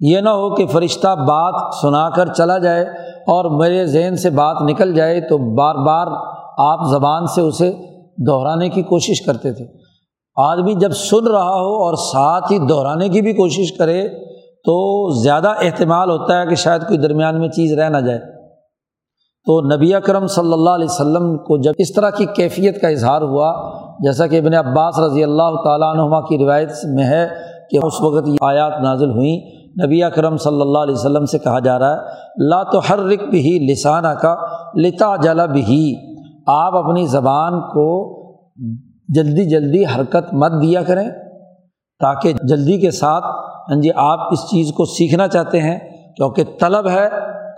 یہ 0.00 0.20
نہ 0.20 0.28
ہو 0.28 0.54
کہ 0.54 0.66
فرشتہ 0.66 1.14
بات 1.14 1.74
سنا 1.74 2.10
کر 2.10 2.26
چلا 2.26 2.58
جائے 2.58 2.82
اور 3.26 3.44
میرے 3.44 3.86
ذہن 3.86 4.16
سے 4.16 4.30
بات 4.30 4.56
نکل 4.62 4.94
جائے 4.94 5.20
تو 5.20 5.54
بار 5.54 5.74
بار 5.74 6.06
آپ 6.58 6.86
زبان 6.90 7.26
سے 7.26 7.40
اسے 7.40 7.72
دہرانے 8.26 8.68
کی 8.68 8.82
کوشش 8.82 9.20
کرتے 9.20 9.52
تھے۔ 9.52 9.64
آدمی 10.36 10.74
جب 10.74 10.90
سن 10.90 11.26
رہا 11.26 11.50
ہو 11.50 11.84
اور 11.84 11.94
ساتھ 11.94 12.52
ہی 12.52 12.58
دہرانے 12.58 13.08
کی 13.08 13.20
بھی 13.20 13.32
کوشش 13.32 13.72
کرے 13.72 14.08
تو 14.64 15.08
زیادہ 15.22 15.48
احتمال 15.48 16.10
ہوتا 16.10 16.40
ہے 16.40 16.46
کہ 16.46 16.54
شاید 16.54 16.82
کوئی 16.82 16.98
درمیان 16.98 17.40
میں 17.40 17.48
چیز 17.48 17.78
رہ 17.78 17.88
نہ 17.88 17.98
جائے۔ 17.98 18.18
تو 19.46 19.76
نبی 19.76 19.94
اکرم 19.94 20.26
صلی 20.26 20.52
اللہ 20.52 20.70
علیہ 20.70 20.84
وسلم 20.84 21.38
کو 21.38 21.56
جب 21.56 21.72
اس 21.78 21.92
طرح 21.92 22.10
کی 22.10 22.26
کیفیت 22.26 22.80
کا 22.80 22.88
اظہار 22.88 23.22
ہوا، 23.22 23.70
جیسا 24.00 24.26
کہ 24.26 24.38
ابن 24.38 24.54
عباس 24.54 24.98
رضی 24.98 25.24
اللہ 25.24 25.62
تعالیٰ 25.64 25.88
عنہ 25.88 26.20
کی 26.20 26.44
روایت 26.44 26.70
میں 26.84 27.04
ہے 27.04 27.28
کہ 27.70 27.78
اس 27.82 28.00
وقت 28.00 28.28
یہ 28.28 28.36
آیات 28.40 28.72
نازل 28.82 29.10
ہوئیں۔ 29.10 29.55
نبی 29.84 30.02
اکرم 30.02 30.36
صلی 30.36 30.60
اللہ 30.60 30.78
علیہ 30.78 30.94
وسلم 30.94 31.24
سے 31.24 31.38
کہا 31.38 31.58
جا 31.58 31.78
رہا 31.78 31.92
ہے، 31.92 32.48
لا 32.48 32.62
تو 32.62 32.78
ہر 32.90 32.98
بھی 33.30 33.58
لسانہ 33.72 34.08
کا 34.08 34.34
لتا 34.74 35.16
جلا 35.16 35.46
بھی 35.46 35.94
آپ 36.46 36.76
اپنی 36.76 37.06
زبان 37.06 37.60
کو 37.60 37.88
جلدی 39.08 39.44
جلدی 39.44 39.84
حرکت 39.84 40.34
مت 40.34 40.52
دیا 40.62 40.82
کریں 40.82 41.08
تاکہ 42.00 42.32
جلدی 42.42 42.80
کے 42.80 42.90
ساتھ 42.90 43.24
ہاں 43.70 43.80
جی 43.80 43.90
آپ 43.96 44.20
اس 44.32 44.40
چیز 44.50 44.72
کو 44.76 44.84
سیکھنا 44.84 45.28
چاہتے 45.28 45.60
ہیں۔ 45.60 45.78
کیونکہ 46.16 46.44
طلب 46.60 46.88
ہے، 46.88 47.08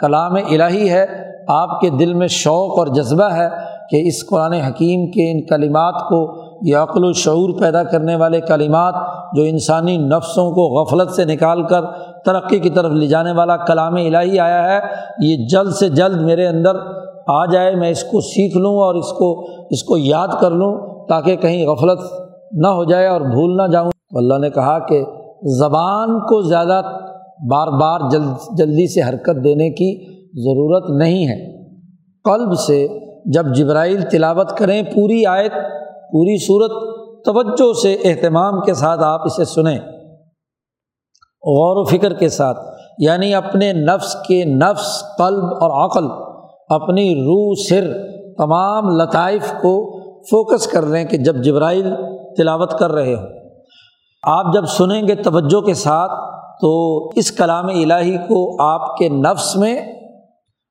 کلام 0.00 0.34
الہی 0.34 0.90
ہے، 0.90 1.04
آپ 1.48 1.80
کے 1.80 1.90
دل 1.90 2.14
میں 2.14 2.26
شوق 2.26 2.78
اور 2.78 2.86
جذبہ 2.86 3.32
ہے 3.32 3.48
کہ 3.90 4.02
اس 4.08 4.26
قرآن 4.26 4.52
حکیم 4.52 5.06
کے 5.10 5.30
ان 5.32 5.46
کلمات 5.46 5.94
کو 5.94 6.47
یہ 6.62 6.76
عقل 6.76 7.04
و 7.04 7.12
شعور 7.12 7.60
پیدا 7.60 7.82
کرنے 7.82 8.16
والے 8.16 8.40
کلمات 8.40 8.94
جو 9.36 9.42
انسانی 9.42 9.96
نفسوں 9.96 10.50
کو 10.50 10.62
غفلت 10.62 11.10
سے 11.10 11.24
نکال 11.24 11.62
کر 11.62 11.80
ترقی 12.24 12.58
کی 12.58 12.70
طرف 12.70 12.92
لے 12.92 13.06
جانے 13.06 13.32
والا 13.32 13.56
کلام 13.56 13.94
الہی 13.94 14.38
آیا 14.38 14.72
ہے، 14.72 14.80
یہ 15.20 15.46
جلد 15.46 15.72
سے 15.72 15.88
جلد 15.88 16.20
میرے 16.20 16.46
اندر 16.46 16.76
آ 17.26 17.46
جائے، 17.46 17.74
میں 17.74 17.90
اس 17.90 18.04
کو 18.04 18.20
سیکھ 18.20 18.56
لوں 18.56 18.76
اور 18.76 18.94
اس 18.94 19.08
کو 19.08 19.46
اس 19.70 19.82
کو 19.82 19.96
یاد 19.96 20.28
کر 20.40 20.50
لوں 20.50 20.76
تاکہ 21.08 21.36
کہیں 21.36 21.66
غفلت 21.66 21.98
نہ 22.52 22.66
ہو 22.66 22.84
جائے 22.84 23.06
اور 23.06 23.20
بھول 23.20 23.56
نہ 23.56 23.72
جاؤں۔ 23.72 23.90
تو 23.90 24.18
اللہ 24.18 24.38
نے 24.38 24.50
کہا 24.50 24.78
کہ 24.78 25.04
زبان 25.58 26.20
کو 26.20 26.42
زیادہ 26.42 26.82
بار 27.50 27.68
بار 27.68 28.00
جلد، 28.10 28.58
جلدی 28.58 28.86
سے 28.86 29.08
حرکت 29.08 29.44
دینے 29.44 29.70
کی 29.70 30.18
ضرورت 30.44 30.90
نہیں 30.90 31.28
ہے۔ 31.28 31.58
قلب 32.24 32.54
سے 32.54 32.88
جب 33.26 33.46
جبرائیل 33.54 34.02
تلاوت 34.02 34.56
کریں 34.56 34.82
پوری 34.82 35.26
آیت 35.26 35.52
پوری 36.12 36.46
صورت 36.46 36.70
توجہ 37.24 37.72
سے 37.72 37.96
اہتمام 38.04 38.60
کے 38.60 38.74
ساتھ 38.74 39.00
آپ 39.00 39.20
اسے 39.24 39.44
سنیں۔ 39.44 39.78
غور 41.42 41.76
و 41.76 41.84
فکر 41.84 42.12
کے 42.12 42.28
ساتھ 42.28 42.58
یعنی 42.98 43.34
اپنے 43.34 43.72
نفس 43.72 44.16
کے 44.28 44.44
نفس، 44.44 45.04
قلب 45.18 45.44
اور 45.44 45.84
عقل، 45.84 46.04
اپنی 46.68 47.14
روح، 47.14 47.54
سر، 47.68 47.92
تمام 48.38 48.88
لطائف 48.88 49.52
کو 49.62 49.98
فوکس 50.18 50.66
کر 50.66 50.86
لیں 50.86 51.04
کہ 51.04 51.16
جب 51.16 51.36
جبرائیل 51.36 51.94
تلاوت 52.36 52.70
کر 52.78 52.92
رہے 52.92 53.14
ہوں۔ 53.14 53.26
آپ 54.22 54.54
جب 54.54 54.64
سنیں 54.64 55.08
گے 55.08 55.14
توجہ 55.14 55.60
کے 55.60 55.74
ساتھ، 55.74 56.12
تو 56.60 57.06
اس 57.08 57.32
کلام 57.32 57.66
الہی 57.66 58.16
کو 58.18 58.62
آپ 58.62 58.96
کے 58.96 59.08
نفس 59.08 59.56
میں، 59.56 59.80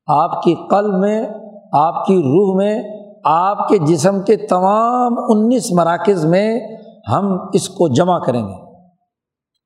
آپ 0.07 0.43
کی 0.43 0.55
قلب 0.69 0.93
میں، 0.93 1.25
آپ 1.73 2.05
کی 2.05 2.15
روح 2.15 2.55
میں 2.55 2.83
آپ 3.29 3.67
کے 3.67 3.77
جسم 3.77 4.21
کے 4.21 4.37
تمام 4.37 5.15
انیس 5.27 5.71
مراکز 5.71 6.25
میں 6.25 6.59
ہم 7.11 7.37
اس 7.53 7.69
کو 7.69 7.87
جمع 7.87 8.19
کریں 8.19 8.47
گے۔ 8.47 8.53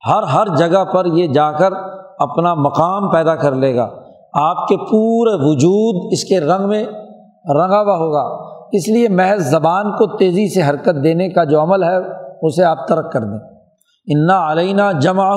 ہر 0.10 0.24
ہر 0.24 0.56
جگہ 0.56 0.84
پر 0.84 1.06
یہ 1.06 1.28
جا 1.28 1.52
کر 1.52 1.74
اپنا 2.20 2.54
مقام 2.54 3.10
پیدا 3.10 3.36
کر 3.36 3.56
لے 3.56 3.76
گا۔ 3.76 3.90
آپ 4.34 4.68
کے 4.68 4.78
پورے 4.78 5.30
وجود 5.34 6.10
اس 6.12 6.24
کے 6.24 6.40
رنگ 6.40 6.68
میں 6.68 6.84
رنگا 7.50 7.82
ہوا 7.82 7.98
ہوگا۔ 7.98 8.52
اس 8.72 8.88
لیے 8.88 9.10
محض 9.10 9.50
زبان 9.50 9.92
کو 9.92 10.18
تیزی 10.18 10.54
سے 10.54 10.70
حرکت 10.70 11.04
دینے 11.04 11.30
کا 11.30 11.44
جو 11.44 11.62
عمل 11.62 11.84
ہے، 11.84 11.96
اسے 12.42 12.64
آپ 12.64 12.88
ترک 12.88 13.12
کر 13.12 13.20
دیں۔ 13.20 13.40
انا 14.08 14.52
علینہ 14.52 15.00
جمع 15.02 15.36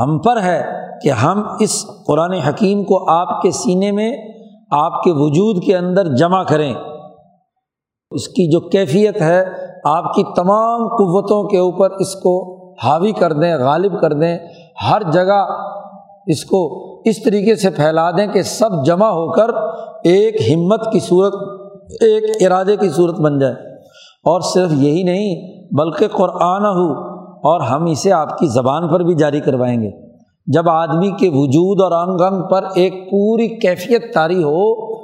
ہم 0.00 0.18
پر 0.18 0.42
ہے 0.42 0.64
کہ 1.02 1.08
ہم 1.08 1.42
اس 1.60 1.86
قرآن 2.06 2.32
حکیم 2.32 2.84
کو 2.84 3.10
آپ 3.10 3.42
کے 3.42 3.50
سینے 3.50 3.92
میں، 3.92 4.16
آپ 4.70 5.02
کے 5.02 5.10
وجود 5.14 5.62
کے 5.62 5.76
اندر 5.76 6.14
جمع 6.16 6.42
کریں۔ 6.42 6.74
اس 8.10 8.28
کی 8.28 8.50
جو 8.50 8.60
کیفیت 8.60 9.20
ہے، 9.20 9.44
آپ 9.84 10.14
کی 10.14 10.22
تمام 10.36 10.88
قوتوں 10.88 11.48
کے 11.48 11.58
اوپر 11.58 11.90
اس 11.90 12.14
کو 12.14 12.64
حاوی 12.84 13.12
کر 13.12 13.32
دیں، 13.32 13.56
غالب 13.58 14.00
کر 14.00 14.12
دیں۔ 14.12 14.38
ہر 14.90 15.02
جگہ 15.12 15.46
اس 16.26 16.44
کو 16.44 16.92
اس 17.04 17.22
طریقے 17.22 17.56
سے 17.56 17.70
پھیلا 17.70 18.10
دیں 18.10 18.26
کہ 18.26 18.42
سب 18.42 18.84
جمع 18.86 19.06
ہو 19.06 19.32
کر 19.32 19.48
ایک 20.04 20.34
ہمت 20.54 20.92
کی 20.92 21.00
صورت، 21.00 21.34
ایک 22.00 22.24
ارادے 22.40 22.76
کی 22.76 22.88
صورت 22.88 23.20
بن 23.20 23.38
جائے۔ 23.38 23.52
اور 24.24 24.40
صرف 24.40 24.72
یہی 24.72 25.02
نہیں، 25.02 25.58
بلکہ 25.74 26.08
قرآن 26.08 26.62
ہو 26.62 26.92
اور 27.20 27.60
ہم 27.60 27.84
اسے 27.84 28.12
آپ 28.12 28.38
کی 28.38 28.46
زبان 28.46 28.88
پر 28.88 29.00
بھی 29.00 29.14
جاری 29.14 29.40
کروائیں 29.40 29.82
گے۔ 29.82 29.90
جب 30.46 30.68
آدمی 30.68 31.10
کے 31.10 31.28
وجود 31.28 31.80
اور 31.80 31.92
انگ 31.92 32.20
انگ 32.20 32.42
پر 32.50 32.64
ایک 32.74 33.10
پوری 33.10 33.48
کیفیت 33.48 34.14
طاری 34.14 34.42
ہو، 34.42 34.96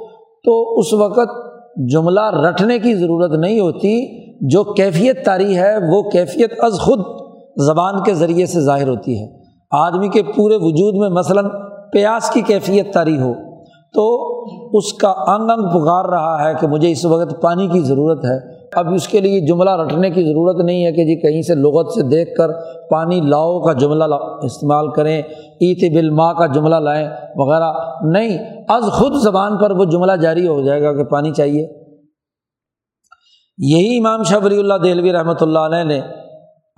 تو 0.45 0.79
اس 0.79 0.93
وقت 0.93 1.42
جملہ 1.75 2.21
رٹنے 2.21 2.79
کی 2.79 2.93
ضرورت 2.93 3.31
نہیں 3.31 3.59
ہوتی، 3.59 4.23
جو 4.47 4.63
کیفیت 4.63 5.25
طاری 5.25 5.57
ہے، 5.57 5.75
وہ 5.91 6.09
کیفیت 6.09 6.53
از 6.59 6.79
خود 6.79 6.99
زبان 7.57 8.03
کے 8.03 8.13
ذریعے 8.13 8.45
سے 8.45 8.61
ظاہر 8.61 8.87
ہوتی 8.87 9.21
ہے۔ 9.21 9.27
آدمی 9.71 10.07
کے 10.07 10.23
پورے 10.23 10.55
وجود 10.55 10.95
میں 10.95 11.09
مثلاً 11.09 11.45
پیاس 11.91 12.29
کی 12.29 12.41
کیفیت 12.41 12.93
طاری 12.93 13.19
ہو، 13.19 13.33
تو 13.93 14.33
اس 14.77 14.93
کا 14.93 15.09
انگ 15.09 15.49
انگ 15.49 15.69
پکار 15.69 16.05
رہا 16.05 16.49
ہے 16.49 16.53
کہ 16.59 16.67
مجھے 16.67 16.91
اس 16.91 17.05
وقت 17.05 17.41
پانی 17.41 17.67
کی 17.67 17.79
ضرورت 17.79 18.25
ہے۔ 18.25 18.52
اب 18.75 18.93
اس 18.93 19.07
کے 19.07 19.19
لیے 19.19 19.39
جملہ 19.39 19.69
رٹنے 19.69 20.09
کی 20.09 20.23
ضرورت 20.23 20.65
نہیں 20.65 20.85
ہے 20.85 20.91
کہ 20.91 21.03
جی 21.03 21.21
کہیں 21.21 21.41
سے 21.41 21.55
لغت 21.55 21.91
سے 21.91 22.01
دیکھ 22.01 22.35
کر 22.37 22.47
پانی 22.89 23.21
لاؤ 23.21 23.61
کا 23.61 23.73
جملہ 23.73 24.03
استعمال 24.41 24.91
کریں 24.91 25.21
عید 25.61 25.95
بالما 25.95 26.33
کا 26.33 26.45
جملہ 26.45 26.75
لائیں 26.75 27.09
وغیرہ۔ 27.35 27.71
نہیں، 28.01 28.37
از 28.67 28.83
خود 28.83 29.13
زبان 29.15 29.57
پر 29.57 29.71
وہ 29.71 29.85
جملہ 29.85 30.11
جاری 30.11 30.47
ہو 30.47 30.61
جائے 30.61 30.83
گا 30.83 30.93
کہ 30.93 31.03
پانی 31.03 31.31
چاہیے۔ 31.31 31.67
یہی 33.57 33.97
امام 33.97 34.23
شبری 34.23 34.59
اللہ 34.59 34.73
دہلوی 34.73 35.13
رحمۃ 35.13 35.37
اللہ 35.41 35.59
علیہ 35.59 35.83
نے 35.83 35.99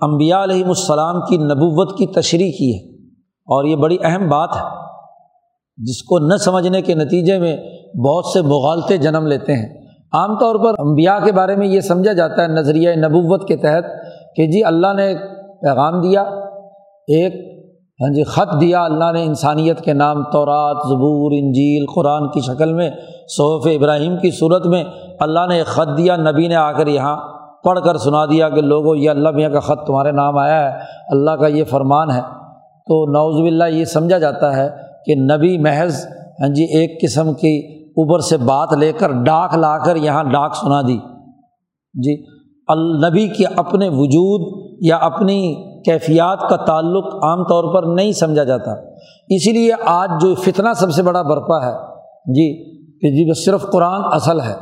امبیا 0.00 0.42
علیہم 0.42 0.68
السلام 0.68 1.20
کی 1.20 1.36
نبوت 1.36 1.98
کی 1.98 2.06
تشریح 2.06 2.52
کی 2.58 2.74
ہے۔ 2.74 3.06
اور 3.28 3.64
یہ 3.64 3.76
بڑی 3.76 3.96
اہم 4.02 4.28
بات 4.28 4.48
ہے۔ 4.56 4.62
جس 5.76 6.02
کو 6.02 6.18
نہ 6.18 6.36
سمجھنے 6.36 6.82
کے 6.82 6.94
نتیجے 6.94 7.38
میں 7.38 7.56
بہت 8.06 8.24
سے 8.24 8.42
مغالطے 8.42 8.96
جنم 8.96 9.26
لیتے 9.26 9.52
ہیں۔ 9.52 9.85
عام 10.16 10.38
طور 10.38 10.54
پر 10.54 10.74
امبیا 10.78 11.18
کے 11.24 11.32
بارے 11.32 11.56
میں 11.56 11.66
یہ 11.66 11.80
سمجھا 11.80 12.12
جاتا 12.12 12.42
ہے 12.42 12.48
نظریہ 12.48 12.90
نبوت 12.90 13.48
کے 13.48 13.56
تحت 13.56 13.84
کہ 14.36 14.46
جی 14.46 14.64
اللہ 14.64 14.92
نے 14.96 15.06
ایک 15.06 15.18
پیغام 15.60 16.00
دیا، 16.00 16.20
ایک 17.08 17.34
ہاں 18.00 18.14
جی 18.14 18.24
خط 18.24 18.60
دیا، 18.60 18.84
اللہ 18.84 19.12
نے 19.12 19.22
انسانیت 19.24 19.80
کے 19.80 19.92
نام 19.92 20.22
تورات، 20.22 20.76
زبور، 20.76 21.32
انجیل، 21.32 21.86
قرآن 21.94 22.28
کی 22.28 22.40
شکل 22.40 22.72
میں، 22.72 22.90
صحف 23.28 23.66
ابراہیم 23.76 24.16
کی 24.16 24.30
صورت 24.30 24.66
میں 24.66 24.84
اللہ 25.20 25.46
نے 25.48 25.56
ایک 25.56 25.66
خط 25.66 25.96
دیا، 25.98 26.16
نبی 26.16 26.48
نے 26.48 26.54
آ 26.54 26.72
کر 26.72 26.86
یہاں 26.86 27.16
پڑھ 27.64 27.80
کر 27.84 27.96
سنا 27.96 28.24
دیا 28.26 28.48
کہ 28.48 28.60
لوگوں 28.60 28.96
یہ 28.96 29.10
اللہ 29.10 29.30
میاں 29.30 29.50
کا 29.50 29.60
خط 29.60 29.86
تمہارے 29.86 30.10
نام 30.12 30.38
آیا 30.38 30.60
ہے، 30.64 30.78
اللہ 31.08 31.30
کا 31.30 31.46
یہ 31.46 31.64
فرمان 31.64 32.10
ہے۔ 32.10 32.20
تو 32.86 33.04
نوز 33.06 33.40
باللہ 33.40 33.64
یہ 33.64 33.84
سمجھا 33.84 34.18
جاتا 34.18 34.56
ہے 34.56 34.68
کہ 35.06 35.14
نبی 35.14 35.58
محض 35.58 36.06
ہاں 36.40 36.48
جی 36.48 36.64
ایک 36.64 37.00
قسم 37.02 37.32
کی 37.34 37.75
اوپر 37.96 38.18
سے 38.18 38.36
بات 38.36 38.72
لے 38.72 38.92
کر 38.92 39.12
ڈاک 39.12 39.56
لا 39.56 39.78
کر 39.78 39.96
یہاں 39.96 40.24
ڈاک 40.24 40.56
سنا 40.56 40.82
دی۔ 40.82 40.98
جی 41.94 42.24
النبی 42.68 43.28
کے 43.28 43.44
اپنے 43.56 43.88
وجود 43.88 44.70
یا 44.80 44.96
اپنی 44.96 45.54
کیفیات 45.82 46.40
کا 46.50 46.56
تعلق 46.56 47.06
عام 47.06 47.44
طور 47.44 47.74
پر 47.74 47.82
نہیں 47.82 48.12
سمجھا 48.12 48.44
جاتا۔ 48.44 48.72
اسی 49.28 49.52
لیے 49.52 49.72
آج 49.86 50.10
جو 50.20 50.34
فتنہ 50.34 50.68
سب 50.76 50.90
سے 50.90 51.02
بڑا 51.02 51.22
برپا 51.22 51.66
ہے۔ 51.66 51.72
جی 52.26 52.76
کہ 53.00 53.10
جی 53.10 53.30
بس 53.30 53.44
صرف 53.44 53.72
قرآن 53.72 54.00
اصل 54.04 54.40
ہے۔ 54.40 54.54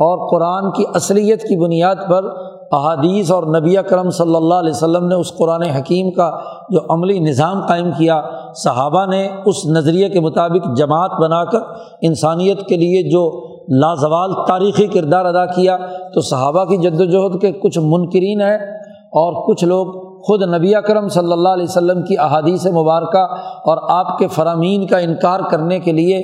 اور 0.00 0.30
قرآن 0.30 0.72
کی 0.72 0.84
اصلیت 0.94 1.42
کی 1.42 1.64
بنیاد 1.64 1.94
پر 2.08 2.53
احادیث 2.74 3.30
اور 3.30 3.42
نبی 3.42 3.76
کرم 3.88 4.10
صلی 4.10 4.34
اللہ 4.34 4.54
علیہ 4.54 4.70
وسلم 4.70 5.06
نے 5.06 5.14
اس 5.14 5.32
قرآن 5.38 5.62
حکیم 5.62 6.10
کا 6.10 6.30
جو 6.70 6.80
عملی 6.88 7.18
نظام 7.18 7.66
قائم 7.66 7.90
کیا، 7.98 8.22
صحابہ 8.54 9.06
نے 9.06 9.28
اس 9.46 9.66
نظریے 9.66 10.08
کے 10.08 10.20
مطابق 10.20 10.76
جماعت 10.76 11.10
بنا 11.20 11.44
کر 11.44 11.58
انسانیت 12.02 12.66
کے 12.66 12.76
لیے 12.76 13.10
جو 13.10 13.46
لازوال 13.68 14.32
تاریخی 14.48 14.86
کردار 14.86 15.24
ادا 15.24 15.46
کیا۔ 15.46 15.76
تو 16.14 16.20
صحابہ 16.20 16.64
کی 16.64 16.76
جد 16.76 17.00
وجہد 17.00 17.40
کے 17.40 17.52
کچھ 17.52 17.78
منکرین 17.82 18.40
ہیں 18.40 18.58
اور 18.94 19.48
کچھ 19.48 19.64
لوگ 19.64 19.86
خود 20.22 20.42
نبی 20.42 20.74
اکرم 20.74 21.08
صلی 21.08 21.32
اللہ 21.32 21.48
علیہ 21.48 21.64
وسلم 21.64 22.02
کی 22.02 22.18
احادیث 22.18 22.66
مبارکہ 22.66 23.34
اور 23.64 23.78
آپ 23.88 24.18
کے 24.18 24.26
فرامین 24.26 24.86
کا 24.86 24.98
انکار 24.98 25.40
کرنے 25.50 25.80
کے 25.80 25.92
لیے 25.92 26.22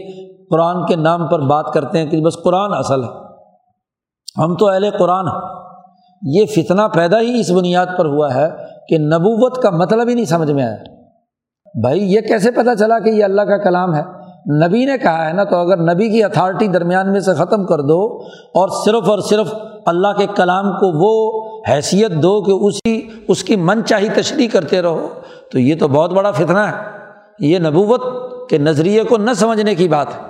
قرآن 0.51 0.87
کے 0.87 0.97
نام 0.97 1.27
پر 1.27 1.41
بات 1.41 1.73
کرتے 1.73 1.99
ہیں 1.99 2.11
کہ 2.11 2.21
بس 2.21 2.43
قرآن 2.43 2.71
اصل 2.75 3.05
ہے۔ 3.05 3.09
ہم 4.39 4.55
تو 4.55 4.69
اہل 4.69 4.91
قرآن 4.99 5.29
ہیں۔ 5.29 5.60
یہ 6.23 6.45
فتنہ 6.47 6.83
پیدا 6.95 7.21
ہی 7.21 7.41
اس 7.41 7.51
بنیاد 7.51 7.87
پر 7.99 8.05
ہوا 8.05 8.35
ہے 8.35 8.49
کہ 8.89 8.99
نبوت 8.99 9.63
کا 9.63 9.71
مطلب 9.71 10.09
ہی 10.09 10.15
نہیں 10.15 10.25
سمجھ 10.25 10.51
میں 10.51 10.65
آیا۔ 10.65 10.77
بھائی، 11.81 12.15
یہ 12.15 12.21
کیسے 12.21 12.51
پتہ 12.51 12.75
چلا 12.79 12.99
کہ 12.99 13.11
یہ 13.11 13.25
اللہ 13.25 13.43
کا 13.43 13.57
کلام 13.57 13.95
ہے؟ 13.95 14.03
نبی 14.67 14.85
نے 14.85 14.99
کہا 14.99 15.29
ہے 15.29 15.33
نا، 15.33 15.45
تو 15.45 15.57
اگر 15.57 15.95
نبی 15.95 16.09
کی 16.09 16.25
اتھارٹی 16.25 16.69
درمیان 16.69 17.13
میں 17.13 17.21
سے 17.21 17.35
ختم 17.35 17.67
کر 17.67 17.81
دو 17.81 18.19
اور 18.55 18.69
صرف 18.85 19.09
اور 19.09 19.19
صرف 19.19 19.55
اللہ 19.87 20.09
کے 20.19 20.27
کلام 20.37 20.73
کو 20.73 20.93
وہ 20.99 21.43
حیثیت 21.71 22.11
دو 22.11 22.43
کہ 22.43 22.53
اسی، 22.53 23.09
اس 23.29 23.45
کی 23.45 23.57
من 23.57 23.85
چاہی 23.85 24.09
تشریح 24.15 24.49
کرتے 24.53 24.83
رہو، 24.83 25.09
تو 25.53 25.59
یہ 25.59 25.75
تو 25.81 25.89
بہت 25.89 26.13
بڑا 26.13 26.31
فتنہ 26.31 26.59
ہے۔ 26.59 26.83
یہ 27.39 27.59
نبوت 27.59 28.01
کے 28.51 28.59
نظریے 28.59 29.03
کو 29.03 29.17
نہ 29.17 29.31
سمجھنے 29.37 29.75
کی 29.75 29.89
بات 29.89 30.07
ہے۔ 30.07 30.30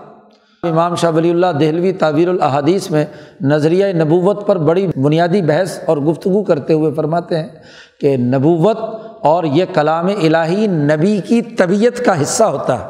امام 0.62 0.94
شاہ 0.94 1.10
ولی 1.10 1.30
اللہ 1.30 1.46
دہلوی 1.60 1.92
تعبیر 1.92 2.28
الحادیث 2.28 2.90
میں 2.90 3.04
نظریہ 3.40 3.86
نبوت 3.86 4.46
پر 4.46 4.58
بڑی 4.58 4.86
بنیادی 5.02 5.42
بحث 5.42 5.80
اور 5.86 5.96
گفتگو 5.96 6.42
کرتے 6.42 6.72
ہوئے 6.72 6.92
فرماتے 6.94 7.38
ہیں 7.38 7.48
کہ 8.00 8.16
نبوت 8.16 8.78
اور 9.20 9.44
یہ 9.44 9.64
کلام 9.74 10.06
الہی 10.06 10.66
نبی 10.66 11.20
کی 11.28 11.42
طبیعت 11.42 12.04
کا 12.04 12.22
حصہ 12.22 12.44
ہوتا 12.44 12.80
ہے۔ 12.80 12.84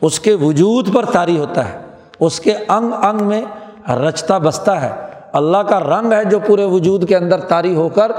اس 0.00 0.20
کے 0.20 0.34
وجود 0.34 0.94
پر 0.94 1.04
طاری 1.04 1.38
ہوتا 1.38 1.72
ہے۔ 1.72 1.78
اس 2.20 2.40
کے 2.40 2.52
انگ 2.68 2.92
انگ 2.92 3.24
میں 3.24 3.42
رچتا 3.90 4.38
بستا 4.38 4.82
ہے۔ 4.82 4.90
اللہ 5.32 5.58
کا 5.58 5.80
رنگ 5.80 6.12
ہے 6.12 6.24
جو 6.24 6.38
پورے 6.46 6.64
وجود 6.64 7.08
کے 7.08 7.16
اندر 7.16 7.40
طاری 7.40 7.74
ہو 7.74 7.88
کر 7.88 8.12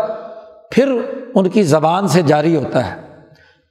پھر 0.71 0.97
ان 1.35 1.49
کی 1.49 1.63
زبان 1.63 2.07
سے 2.07 2.21
جاری 2.21 2.55
ہوتا 2.55 2.91
ہے۔ 2.91 3.01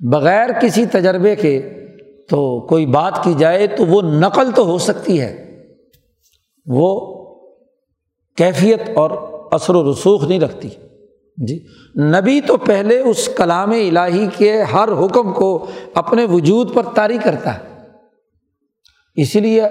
بغیر 0.01 0.51
کسی 0.61 0.87
تجربے 0.87 1.37
کے 1.37 1.82
تو 2.29 2.61
کوئی 2.61 2.87
بات 2.87 3.25
کی 3.25 3.35
جائے 3.35 3.67
تو 3.67 3.87
وہ 3.87 4.03
نقل 4.03 4.51
تو 4.55 4.65
ہو 4.65 4.79
سکتی 4.79 5.21
ہے۔ 5.21 5.63
وہ 6.67 7.15
کیفیت 8.37 8.83
اور 8.95 9.11
اثر 9.53 9.75
و 9.75 9.93
رسوخ 9.93 10.25
نہیں 10.25 10.41
رکھتی۔ 10.41 10.69
جی 11.37 11.65
نبی 11.99 12.41
تو 12.41 12.57
پہلے 12.57 12.99
اس 12.99 13.29
کلام 13.37 13.71
الہی 13.71 14.27
کے 14.37 14.63
ہر 14.63 14.89
حکم 15.05 15.33
کو 15.33 15.67
اپنے 15.95 16.25
وجود 16.25 16.75
پر 16.75 16.83
طاری 16.95 17.19
کرتا 17.25 17.55
ہے۔ 17.55 17.73
اسی 19.17 19.41
لیے 19.41 19.63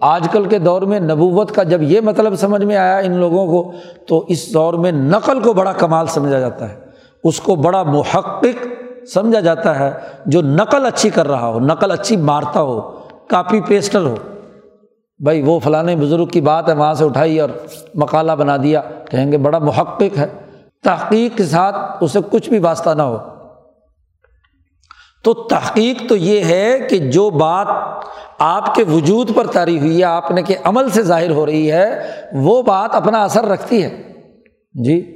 آج 0.00 0.28
کل 0.32 0.44
کے 0.44 0.58
دور 0.58 0.82
میں 0.82 1.00
نبوت 1.00 1.52
کا 1.52 1.62
جب 1.62 1.82
یہ 1.82 2.00
مطلب 2.00 2.36
سمجھ 2.36 2.64
میں 2.64 2.76
آیا 2.76 2.98
ان 2.98 3.16
لوگوں 3.16 3.46
کو، 3.46 3.72
تو 4.06 4.24
اس 4.28 4.54
دور 4.54 4.74
میں 4.74 4.92
نقل 4.92 5.40
کو 5.40 5.52
بڑا 5.52 5.72
کمال 5.72 6.06
سمجھا 6.06 6.40
جاتا 6.40 6.70
ہے۔ 6.70 6.76
اس 7.24 7.40
کو 7.40 7.54
بڑا 7.54 7.82
محقق 7.82 8.66
سمجھا 9.14 9.40
جاتا 9.40 9.78
ہے، 9.78 9.90
جو 10.26 10.42
نقل 10.42 10.86
اچھی 10.86 11.10
کر 11.10 11.28
رہا 11.28 11.48
ہو، 11.48 11.60
نقل 11.60 11.90
اچھی 11.90 12.16
مارتا 12.16 12.60
ہو، 12.60 12.80
کاپی 13.28 13.60
پیسٹر 13.60 14.00
ہو۔ 14.00 14.14
بھائی، 15.18 15.42
وہ 15.42 15.58
فلاں 15.58 15.84
بزرگ 15.84 16.26
کی 16.26 16.40
بات 16.40 16.68
ہے، 16.68 16.74
وہاں 16.74 16.94
سے 16.94 17.04
اٹھائی 17.04 17.40
اور 17.40 17.50
مقالہ 17.94 18.32
بنا 18.32 18.56
دیا۔ 18.56 18.80
کہیں 19.10 19.32
گے، 19.32 19.38
بڑا 19.38 19.58
محقق 19.58 20.18
ہے۔ 20.18 20.26
تحقیق 20.84 21.36
کے 21.36 21.44
ساتھ 21.44 21.76
اسے 22.00 22.18
کچھ 22.30 22.48
بھی 22.48 22.58
واسطہ 22.58 22.90
نہ 22.90 23.02
ہو۔ 23.02 23.18
تو 25.24 25.34
تحقیق 25.34 26.08
تو 26.08 26.16
یہ 26.16 26.44
ہے 26.44 26.78
کہ 26.90 26.98
جو 26.98 27.30
بات 27.30 27.66
آپ 28.38 28.74
کے 28.74 28.84
وجود 28.84 29.34
پر 29.34 29.46
تاری 29.46 29.78
ہوئی 29.78 29.98
ہے، 29.98 30.04
آپ 30.04 30.30
نے 30.30 30.42
کہ 30.42 30.54
عمل 30.64 30.90
سے 30.90 31.02
ظاہر 31.02 31.30
ہو 31.30 31.46
رہی 31.46 31.72
ہے، 31.72 32.10
وہ 32.32 32.62
بات 32.62 32.94
اپنا 32.94 33.24
اثر 33.24 33.44
رکھتی 33.44 33.82
ہے۔ 33.82 34.02
جی؟ 34.74 35.15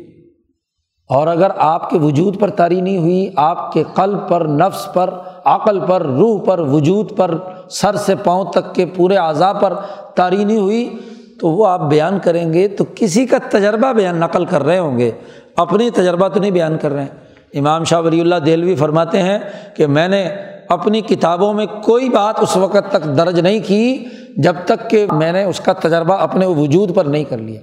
اور 1.10 1.26
اگر 1.26 1.50
آپ 1.56 1.90
کے 1.90 1.98
وجود 1.98 2.40
پر 2.40 2.50
تاری 2.50 2.80
نہیں 2.80 2.98
ہوئی، 2.98 3.30
آپ 3.36 3.72
کے 3.72 3.82
قلب 3.94 4.28
پر، 4.28 4.44
نفس 4.44 4.92
پر، 4.92 5.14
عقل 5.44 5.80
پر، 5.80 6.02
روح 6.02 6.40
پر، 6.44 6.58
وجود 6.58 7.16
پر، 7.16 7.34
سر 7.70 7.96
سے 7.96 8.14
پاؤں 8.14 8.44
تک 8.44 8.74
کے 8.74 8.86
پورے 8.86 9.16
اعضاء 9.16 9.52
پر 9.52 9.72
تاری 10.14 10.44
نہیں 10.44 10.58
ہوئی، 10.58 10.98
تو 11.40 11.48
وہ 11.48 11.66
آپ 11.66 11.80
بیان 11.80 12.18
کریں 12.18 12.52
گے 12.52 12.68
تو 12.68 12.84
کسی 12.94 13.26
کا 13.26 13.36
تجربہ 13.50 13.92
بیان 13.92 14.16
نقل 14.16 14.44
کر 14.44 14.62
رہے 14.62 14.78
ہوں 14.78 14.98
گے۔ 14.98 15.10
اپنی 15.56 15.90
تجربہ 15.90 16.28
تو 16.28 16.40
نہیں 16.40 16.50
بیان 16.50 16.78
کر 16.78 16.92
رہے 16.92 17.02
ہیں۔ 17.02 17.10
امام 17.54 17.84
شاہ 17.84 18.00
ولی 18.00 18.20
اللہ 18.20 18.34
دہلوی 18.34 18.74
فرماتے 18.74 19.22
ہیں 19.22 19.38
کہ 19.76 19.86
میں 19.86 20.08
نے 20.08 20.28
اپنی 20.68 21.00
کتابوں 21.00 21.52
میں 21.52 21.66
کوئی 21.82 22.08
بات 22.08 22.34
اس 22.40 22.56
وقت 22.56 22.90
تک 22.90 23.04
درج 23.04 23.40
نہیں 23.40 23.60
کی 23.66 24.04
جب 24.36 24.54
تک 24.64 24.90
کہ 24.90 25.06
میں 25.12 25.32
نے 25.32 25.44
اس 25.44 25.60
کا 25.60 25.72
تجربہ 25.72 26.14
اپنے 26.14 26.46
وجود 26.46 26.94
پر 26.94 27.04
نہیں 27.04 27.24
کر 27.24 27.38
لیا۔ 27.38 27.60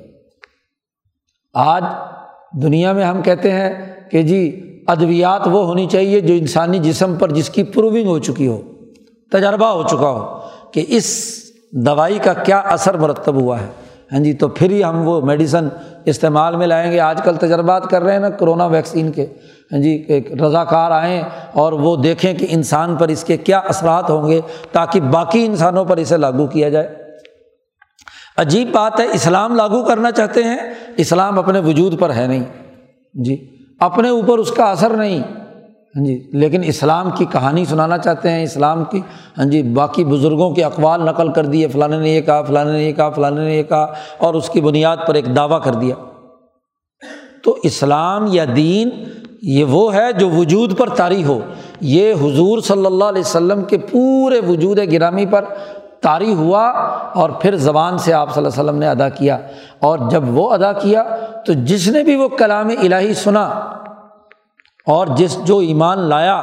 آج 1.53 1.83
دنیا 2.53 2.93
میں 2.93 3.05
ہم 3.05 3.21
کہتے 3.21 3.51
ہیں 3.51 3.69
کہ 4.11 4.21
جی 4.21 4.63
ادویات 4.87 5.47
وہ 5.51 5.65
ہونی 5.65 5.85
چاہیے 5.85 6.19
جو 6.19 6.33
انسانی 6.33 6.79
جسم 6.79 7.15
پر 7.15 7.31
جس 7.31 7.49
کی 7.49 7.63
پروونگ 7.63 8.07
ہو 8.07 8.19
چکی 8.19 8.47
ہو، 8.47 8.61
تجربہ 9.31 9.65
ہو 9.65 9.83
چکا 9.83 10.09
ہو 10.09 10.39
کہ 10.71 10.85
اس 10.87 11.37
دوائی 11.71 12.19
کا 12.23 12.33
کیا 12.33 12.59
اثر 12.59 12.97
مرتب 12.97 13.35
ہوا 13.35 13.61
ہے۔ 13.61 13.65
ہاں 14.11 14.19
جی 14.19 14.33
تو 14.33 14.47
پھر 14.47 14.71
ہی 14.71 14.83
ہم 14.83 15.07
وہ 15.07 15.21
میڈیسن 15.21 15.67
استعمال 16.05 16.55
میں 16.55 16.67
لائیں 16.67 16.91
گے۔ 16.91 16.99
آج 16.99 17.21
کل 17.23 17.35
تجربات 17.35 17.89
کر 17.89 18.03
رہے 18.03 18.13
ہیں 18.13 18.19
نا 18.19 18.29
کرونا 18.29 18.65
ویکسین 18.65 19.11
کے۔ 19.11 19.25
ہاں 19.71 19.79
جی 19.79 20.21
رضاکار 20.41 20.91
آئیں 20.91 21.21
اور 21.53 21.73
وہ 21.73 21.95
دیکھیں 21.95 22.33
کہ 22.33 22.47
انسان 22.49 22.95
پر 22.95 23.07
اس 23.07 23.23
کے 23.23 23.37
کیا 23.37 23.57
اثرات 23.59 24.09
ہوں 24.09 24.27
گے 24.29 24.39
تاکہ 24.71 24.99
باقی 24.99 25.45
انسانوں 25.45 25.85
پر 25.85 25.97
اسے 25.97 26.17
لاگو 26.17 26.47
کیا 26.47 26.69
جائے۔ 26.69 27.07
عجیب 28.38 28.71
بات 28.71 28.99
ہے، 28.99 29.05
اسلام 29.13 29.55
لاگو 29.55 29.83
کرنا 29.83 30.11
چاہتے 30.11 30.43
ہیں، 30.43 30.57
اسلام 30.97 31.39
اپنے 31.39 31.59
وجود 31.59 31.99
پر 31.99 32.13
ہے 32.13 32.27
نہیں۔ 32.27 32.43
جی 33.13 33.47
اپنے 33.79 34.09
اوپر 34.09 34.38
اس 34.38 34.51
کا 34.51 34.63
اثر 34.63 34.89
نہیں۔ 34.89 35.19
ہاں 35.19 36.05
جی 36.05 36.29
لیکن 36.33 36.61
اسلام 36.63 37.09
کی 37.11 37.25
کہانی 37.25 37.65
سنانا 37.65 37.97
چاہتے 37.97 38.31
ہیں، 38.31 38.43
اسلام 38.43 38.83
کی۔ 38.83 39.01
ہاں 39.38 39.45
جی 39.45 39.63
باقی 39.63 40.05
بزرگوں 40.05 40.55
کے 40.55 40.63
اقوال 40.63 41.01
نقل 41.01 41.31
کر 41.31 41.45
دیے 41.45 41.67
فلاں 41.67 41.88
نے 41.88 42.09
یہ 42.09 42.21
کہا 42.21 42.41
فلاں 42.41 42.65
نے 42.65 42.83
یہ 42.83 42.91
کہا 42.91 43.09
فلاں 43.09 43.31
نے 43.31 43.57
یہ 43.57 43.63
کہا، 43.63 43.93
اور 44.17 44.33
اس 44.33 44.49
کی 44.49 44.61
بنیاد 44.61 44.97
پر 45.07 45.13
ایک 45.13 45.35
دعویٰ 45.35 45.61
کر 45.63 45.73
دیا۔ 45.73 45.95
تو 47.43 47.57
اسلام 47.63 48.25
یا 48.29 48.45
دین، 48.55 48.89
یہ 49.41 49.63
وہ 49.63 49.93
ہے 49.93 50.13
جو 50.13 50.29
وجود 50.29 50.77
پر 50.77 50.89
طاری 50.89 51.23
ہو۔ 51.23 51.39
یہ 51.81 52.13
حضور 52.13 52.59
صلی 52.59 52.85
اللہ 52.85 53.05
علیہ 53.05 53.21
وسلم 53.21 53.63
کے 53.63 53.77
پورے 53.77 54.39
وجود 54.39 54.79
گرامی 54.91 55.25
پر 55.25 55.45
طاری 56.01 56.33
ہوا 56.33 56.67
اور 57.13 57.29
پھر 57.29 57.55
زبان 57.55 57.97
سے 57.97 58.13
آپ 58.13 58.33
صلی 58.33 58.45
اللہ 58.45 58.61
علیہ 58.61 58.63
وسلم 58.63 58.79
نے 58.79 58.87
ادا 58.87 59.09
کیا 59.09 59.37
اور 59.79 59.99
جب 60.09 60.37
وہ 60.37 60.51
ادا 60.51 60.73
کیا 60.73 61.03
تو 61.45 61.53
جس 61.53 61.87
نے 61.87 62.03
بھی 62.03 62.15
وہ 62.15 62.27
کلام 62.27 62.67
الہی 62.67 63.13
سنا 63.13 63.43
اور 64.85 65.07
جس 65.07 65.37
جو 65.43 65.57
ایمان 65.57 65.99
لایا 65.99 66.41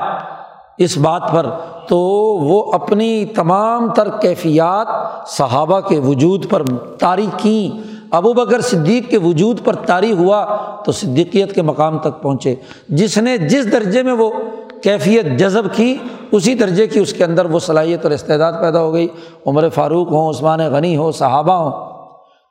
اس 0.79 0.99
بات 0.99 1.23
پر 1.33 1.47
تو 1.89 1.99
وہ 2.41 2.73
اپنی 2.73 3.25
تمام 3.25 3.91
تر 3.91 4.09
کیفیات 4.21 4.87
صحابہ 5.29 5.81
کے 5.81 5.99
وجود 5.99 6.51
پر 6.51 6.63
طاری 6.99 7.27
کیں۔ 7.37 7.95
ابو 8.11 8.33
بکر 8.33 8.61
صدیق 8.61 9.11
کے 9.11 9.19
وجود 9.19 9.65
پر 9.65 9.75
طاری 9.75 10.13
ہوا 10.13 10.57
تو 10.85 10.93
صدیقیت 10.93 11.55
کے 11.55 11.63
مقام 11.63 11.99
تک 11.99 12.23
پہنچے۔ 12.23 12.55
جس 12.89 13.19
نے 13.19 13.39
جس 13.39 13.73
درجے 13.73 14.03
میں 14.03 14.13
وہ 14.13 14.31
کیفیت 14.85 15.27
جذب 15.39 15.75
کی، 15.75 15.97
اسی 16.33 16.55
درجے 16.55 16.87
کی 16.87 17.01
اس 17.01 17.13
کے 17.13 17.25
اندر 17.25 17.45
وہ 17.45 17.59
صلاحیت 17.59 18.03
اور 18.03 18.11
استعداد 18.11 18.53
پیدا 18.61 18.81
ہو 18.81 18.93
گئی۔ 18.93 19.09
عمر 19.47 19.69
فاروق 19.69 20.09
ہوں، 20.09 20.31
عثمان 20.31 20.61
غنی 20.61 20.97
ہو 20.97 21.13
صحابہ 21.13 21.53
ہوں۔ 21.53 21.95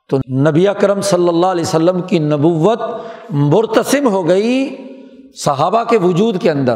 تو 0.08 0.18
نبی 0.30 0.66
کرم 0.80 1.00
صلی 1.00 1.28
اللہ 1.28 1.46
علیہ 1.46 1.62
وسلم 1.62 2.00
کی 2.00 2.18
نبوت 2.18 2.80
مرتسم 3.30 4.08
ہو 4.08 4.28
گئی 4.28 4.76
صحابہ 5.44 5.84
کے 5.84 5.98
وجود 5.98 6.42
کے 6.42 6.50
اندر۔ 6.50 6.74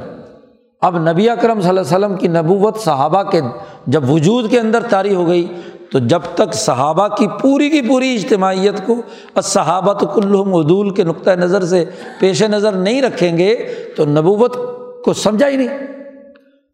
اب 0.80 0.98
نبی 1.10 1.28
اکرم 1.30 1.60
صلی 1.60 1.68
اللہ 1.68 1.80
علیہ 1.80 1.96
وسلم 1.96 2.16
کی 2.16 2.28
نبوت 2.28 2.76
صحابہ 2.76 3.22
کے، 3.22 3.40
جب 3.86 4.10
وجود 4.10 4.50
کے 4.50 4.60
اندر 4.60 4.80
طاری 4.90 5.14
ہو 5.14 5.28
گئی، 5.28 5.46
تو 5.92 5.98
جب 5.98 6.20
تک 6.34 6.54
صحابہ 6.54 7.08
کی 7.08 7.26
پوری 7.42 7.70
کی 7.70 7.80
پوری 7.80 8.14
اجتماعیت 8.14 8.86
کو 8.86 8.94
صحابہ 9.42 9.92
تو 9.92 10.06
کلحم 10.06 10.54
عدول 10.54 10.90
کے 10.90 11.04
نقطۂ 11.04 11.30
نظر 11.30 11.64
سے 11.64 11.84
پیش 12.20 12.42
نظر 12.42 12.72
نہیں 12.72 13.02
رکھیں 13.02 13.38
گے، 13.38 13.54
تو 13.96 14.04
نبوت 14.04 14.56
کو 15.08 15.14
سمجھا 15.14 15.48
ہی 15.48 15.56
نہیں۔ 15.56 15.68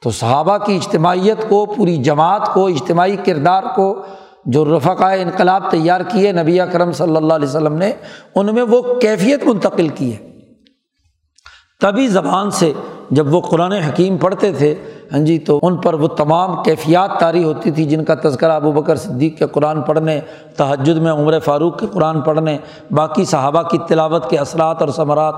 تو 0.03 0.11
صحابہ 0.11 0.59
کی 0.59 0.76
اجتماعیت 0.76 1.49
کو، 1.49 1.66
پوری 1.66 1.97
جماعت 1.97 2.49
کو، 2.55 2.66
اجتماعی 2.66 3.16
کردار 3.16 3.62
کو 3.76 4.03
جو 4.45 4.64
رفقۂ 4.64 5.18
انقلاب 5.20 5.70
تیار 5.70 6.01
کیے 6.01 6.32
نبی 6.32 6.61
اکرم 6.61 6.93
صلی 6.93 7.16
اللہ 7.16 7.35
علیہ 7.35 7.49
وسلم 7.49 7.72
نے، 7.72 7.93
ان 8.35 8.55
میں 8.55 8.62
وہ 8.62 8.95
کیفیت 8.95 9.47
منتقل 9.47 9.89
کی 9.89 10.14
ہے۔ 10.14 10.30
تبھی 11.80 12.07
زبان 12.07 12.51
سے 12.51 12.72
جب 13.11 13.35
وہ 13.35 13.41
قرآن 13.41 13.72
حکیم 13.72 14.16
پڑھتے 14.16 14.53
تھے 14.53 14.74
ہاں 15.12 15.20
جی 15.20 15.39
تو 15.39 15.61
ان 15.62 15.76
پر 15.76 15.95
وہ 15.95 16.09
تمام 16.09 16.62
کیفیات 16.62 17.11
طاری 17.20 17.45
ہوتی 17.45 17.70
تھی، 17.70 17.85
جن 17.85 18.05
کا 18.05 18.14
تذکرہ 18.14 18.53
ابو 18.53 18.72
بکر 18.72 18.97
صدیق 18.97 19.39
کے 19.39 19.47
قرآن 19.47 19.82
پڑھنے، 19.82 20.20
تہجد 20.57 20.97
میں 20.97 21.12
عمر 21.12 21.39
فاروق 21.39 21.78
کے 21.78 21.87
قرآن 21.93 22.20
پڑھنے، 22.20 22.59
باقی 22.91 23.24
صحابہ 23.24 23.62
کی 23.62 23.78
تلاوت 23.89 24.30
کے 24.30 24.39
اثرات 24.39 24.80
اور 24.80 24.89
ثمرات 24.89 25.35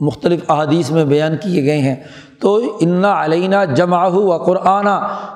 مختلف 0.00 0.50
احادیث 0.50 0.90
میں 0.90 1.04
بیان 1.04 1.36
کیے 1.36 1.64
گئے 1.64 1.78
ہیں۔ 1.78 1.96
تو 2.40 2.60
انا 2.80 3.24
علینہ 3.24 3.56
جمع 3.74 4.08
و 4.08 4.38
قرآن 4.38 4.86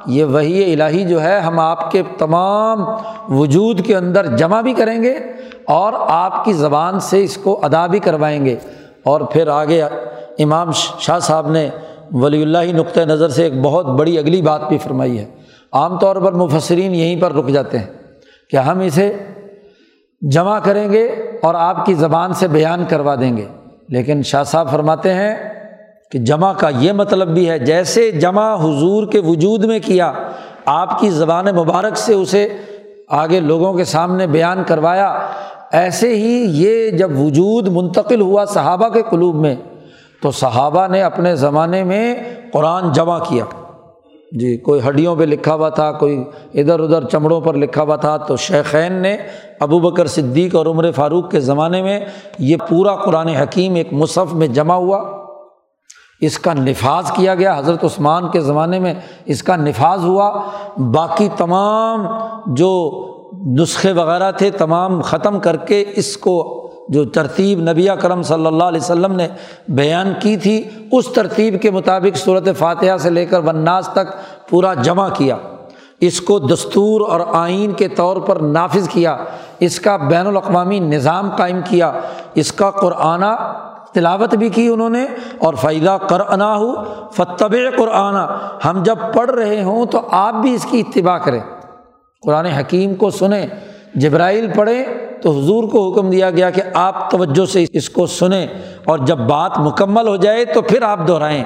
یہ 0.07 0.25
وہی 0.25 0.73
الہی 0.73 1.05
جو 1.05 1.23
ہے، 1.23 1.41
ہم 1.41 1.59
آپ 1.59 1.91
کے 1.91 2.03
تمام 2.19 2.85
وجود 3.29 3.87
کے 3.87 3.97
اندر 3.97 4.37
جمع 4.37 4.61
بھی 4.61 4.73
کریں 4.73 5.03
گے 5.03 5.19
اور 5.65 5.93
آپ 5.97 6.45
کی 6.45 6.53
زبان 6.53 7.01
سے 7.01 7.25
اس 7.25 7.37
کو 7.37 7.61
ادا 7.63 7.87
بھی 7.87 7.99
کروائیں 7.99 8.45
گے۔ 8.45 8.57
اور 9.05 9.21
پھر 9.21 9.49
آگے 9.49 9.83
امام 10.39 10.71
شاہ 10.99 11.19
صاحب 11.19 11.51
نے 11.51 11.69
ولی 12.13 12.43
اللہ 12.43 12.73
نقطۂ 12.73 13.01
نظر 13.01 13.29
سے 13.29 13.45
ایک 13.45 13.61
بہت 13.63 13.87
بڑی 13.87 14.19
اگلی 14.19 14.43
بات 14.43 14.69
بھی 14.69 14.79
فرمائی 14.79 15.19
ہے۔ 15.19 15.25
عام 15.73 15.99
طور 15.99 16.17
پر 16.17 16.33
مفسرین 16.33 16.95
یہیں 16.95 17.21
پر 17.21 17.33
رک 17.33 17.49
جاتے 17.49 17.79
ہیں 17.79 17.87
کہ 18.51 18.57
ہم 18.57 18.81
اسے 18.81 19.13
جمع 20.21 20.59
کریں 20.59 20.93
گے 20.93 21.07
اور 21.43 21.55
آپ 21.55 21.87
کی 21.87 21.95
زبان 21.95 22.33
سے 22.33 22.49
بیان 22.49 22.85
کروا 22.89 23.15
دیں 23.15 23.37
گے۔ 23.37 23.47
لیکن 23.89 24.23
شاہ 24.23 24.43
صاحب 24.43 24.71
فرماتے 24.71 25.15
ہیں 25.15 25.35
کہ 26.11 26.19
جمع 26.19 26.53
کا 26.53 26.69
یہ 26.69 26.93
مطلب 26.93 27.29
بھی 27.29 27.51
ہے، 27.51 27.59
جیسے 27.59 28.11
جمع 28.11 28.55
حضور 28.55 29.07
کے 29.07 29.19
وجود 29.19 29.65
میں 29.65 29.79
کیا، 29.85 30.13
آپ 30.65 31.01
کی 31.01 31.11
زبان 31.11 31.45
مبارک 31.45 31.97
سے 31.97 32.15
اسے 32.15 32.49
آگے 33.09 33.41
لوگوں 33.41 33.73
کے 33.75 33.85
سامنے 33.85 34.27
بیان 34.27 34.65
کروایا، 34.67 35.19
ایسے 35.73 36.15
ہی 36.17 36.45
یہ 36.49 36.91
جب 36.91 37.19
وجود 37.19 37.69
منتقل 37.69 38.21
ہوا 38.21 38.45
صحابہ 38.45 38.89
کے 38.89 39.03
قلوب 39.11 39.35
میں، 39.35 39.57
تو 40.23 40.31
صحابہ 40.31 40.87
نے 40.87 41.03
اپنے 41.03 41.37
زمانے 41.37 41.85
میں 41.85 42.15
قرآن 42.53 42.93
جمع 42.93 43.19
کیا۔ 43.19 43.45
جی 44.41 44.57
کوئی 44.57 44.81
ہڈیوں 44.89 45.17
پہ 45.17 45.25
لکھا 45.25 45.55
ہوا 45.55 45.69
تھا، 45.69 45.93
کوئی 45.93 46.25
ادھر 46.55 46.81
ادھر 46.81 47.05
چمڑوں 47.05 47.41
پر 47.41 47.55
لکھا 47.55 47.83
ہوا 47.83 47.97
تھا، 47.97 48.17
تو 48.17 48.37
شیخین 48.37 48.93
نے 48.93 49.17
ابو 49.61 49.79
بکر 49.79 50.07
صدیق 50.07 50.55
اور 50.55 50.67
عمر 50.67 50.91
فاروق 50.91 51.31
کے 51.31 51.41
زمانے 51.41 51.83
میں 51.83 52.01
یہ 52.39 52.57
پورا 52.69 52.97
قرآن 52.97 53.29
حکیم 53.29 53.75
ایک 53.75 53.93
مصحف 53.93 54.33
میں 54.33 54.47
جمع 54.47 54.75
ہوا۔ 54.75 55.25
اس 56.21 56.39
کا 56.39 56.53
نفاذ 56.53 57.11
کیا 57.11 57.35
گیا۔ 57.35 57.59
حضرت 57.59 57.85
عثمان 57.85 58.29
کے 58.29 58.41
زمانے 58.41 58.79
میں 58.79 58.95
اس 59.25 59.43
کا 59.43 59.57
نفاذ 59.57 60.05
ہوا۔ 60.05 60.41
باقی 60.77 61.29
تمام 61.37 62.07
جو 62.47 62.91
نسخے 63.61 63.93
وغیرہ 63.93 64.33
تھے، 64.33 64.51
تمام 64.51 65.01
ختم 65.01 65.41
کر 65.41 65.57
کے 65.57 65.85
اس 65.97 66.17
کو 66.17 66.64
جو 66.89 67.05
ترتیب 67.05 67.61
نبی 67.61 67.89
کرم 68.01 68.23
صلی 68.23 68.47
اللہ 68.47 68.65
علیہ 68.65 68.81
وسلم 68.81 69.13
نے 69.13 69.29
بیان 69.69 70.13
کی 70.21 70.37
تھی، 70.37 70.69
اس 70.93 71.09
ترتیب 71.09 71.63
کے 71.63 71.71
مطابق 71.71 72.17
صورت 72.17 72.49
فاتحہ 72.59 72.97
سے 72.97 73.11
لے 73.11 73.27
کر 73.27 73.39
وناس 73.39 73.89
تک 73.93 74.07
پورا 74.49 74.75
جمع 74.75 75.09
کیا۔ 75.09 75.37
اس 76.01 76.21
کو 76.21 76.39
دستور 76.39 77.09
اور 77.09 77.21
آئین 77.33 77.73
کے 77.73 77.89
طور 77.89 78.17
پر 78.17 78.37
نافذ 78.37 78.89
کیا۔ 78.89 79.17
اس 79.61 79.81
کا 79.81 79.97
بین 79.97 80.27
الاقوامی 80.27 80.79
نظام 80.79 81.31
قائم 81.37 81.61
کیا۔ 81.65 81.93
اس 82.35 82.53
کا 82.53 82.71
قرآن 82.71 83.23
تلاوت 83.93 84.35
بھی 84.35 84.49
کی 84.49 84.69
انہوں 84.69 84.91
نے، 84.91 85.07
اور 85.39 85.55
فائدہ 85.55 85.99
قرآنا 86.09 86.57
ہو 86.57 86.75
فتب 87.13 87.55
قرآن۔ 87.77 88.15
ہم 88.65 88.83
جب 88.83 88.97
پڑھ 89.15 89.31
رہے 89.31 89.63
ہوں 89.63 89.87
تو 89.87 90.01
آپ 90.11 90.35
بھی 90.35 90.55
اس 90.55 90.67
کی 90.71 90.81
اتباع 90.81 91.19
کریں۔ 91.19 91.41
قرآن 92.27 92.47
حکیم 92.47 92.95
کو 92.95 93.11
سنیں، 93.11 93.47
جبرائیل 93.95 94.51
پڑھیں 94.57 94.85
تو 95.25 95.31
حضور 95.31 95.65
کو 95.65 95.93
حکم 95.93 96.11
دیا 96.11 96.31
گیا 96.31 96.51
کہ 96.51 96.63
آپ 96.75 97.11
توجہ 97.11 97.47
سے 97.47 97.65
اس 97.73 97.91
کو 97.91 98.07
سنیں 98.07 98.47
اور 98.85 98.99
جب 98.99 99.19
بات 99.19 99.59
مکمل 99.59 100.09
ہو 100.09 100.17
جائے 100.17 100.45
تو 100.45 100.63
پھر 100.63 100.83
آپ 100.83 100.99
دہرائیں۔ 101.09 101.45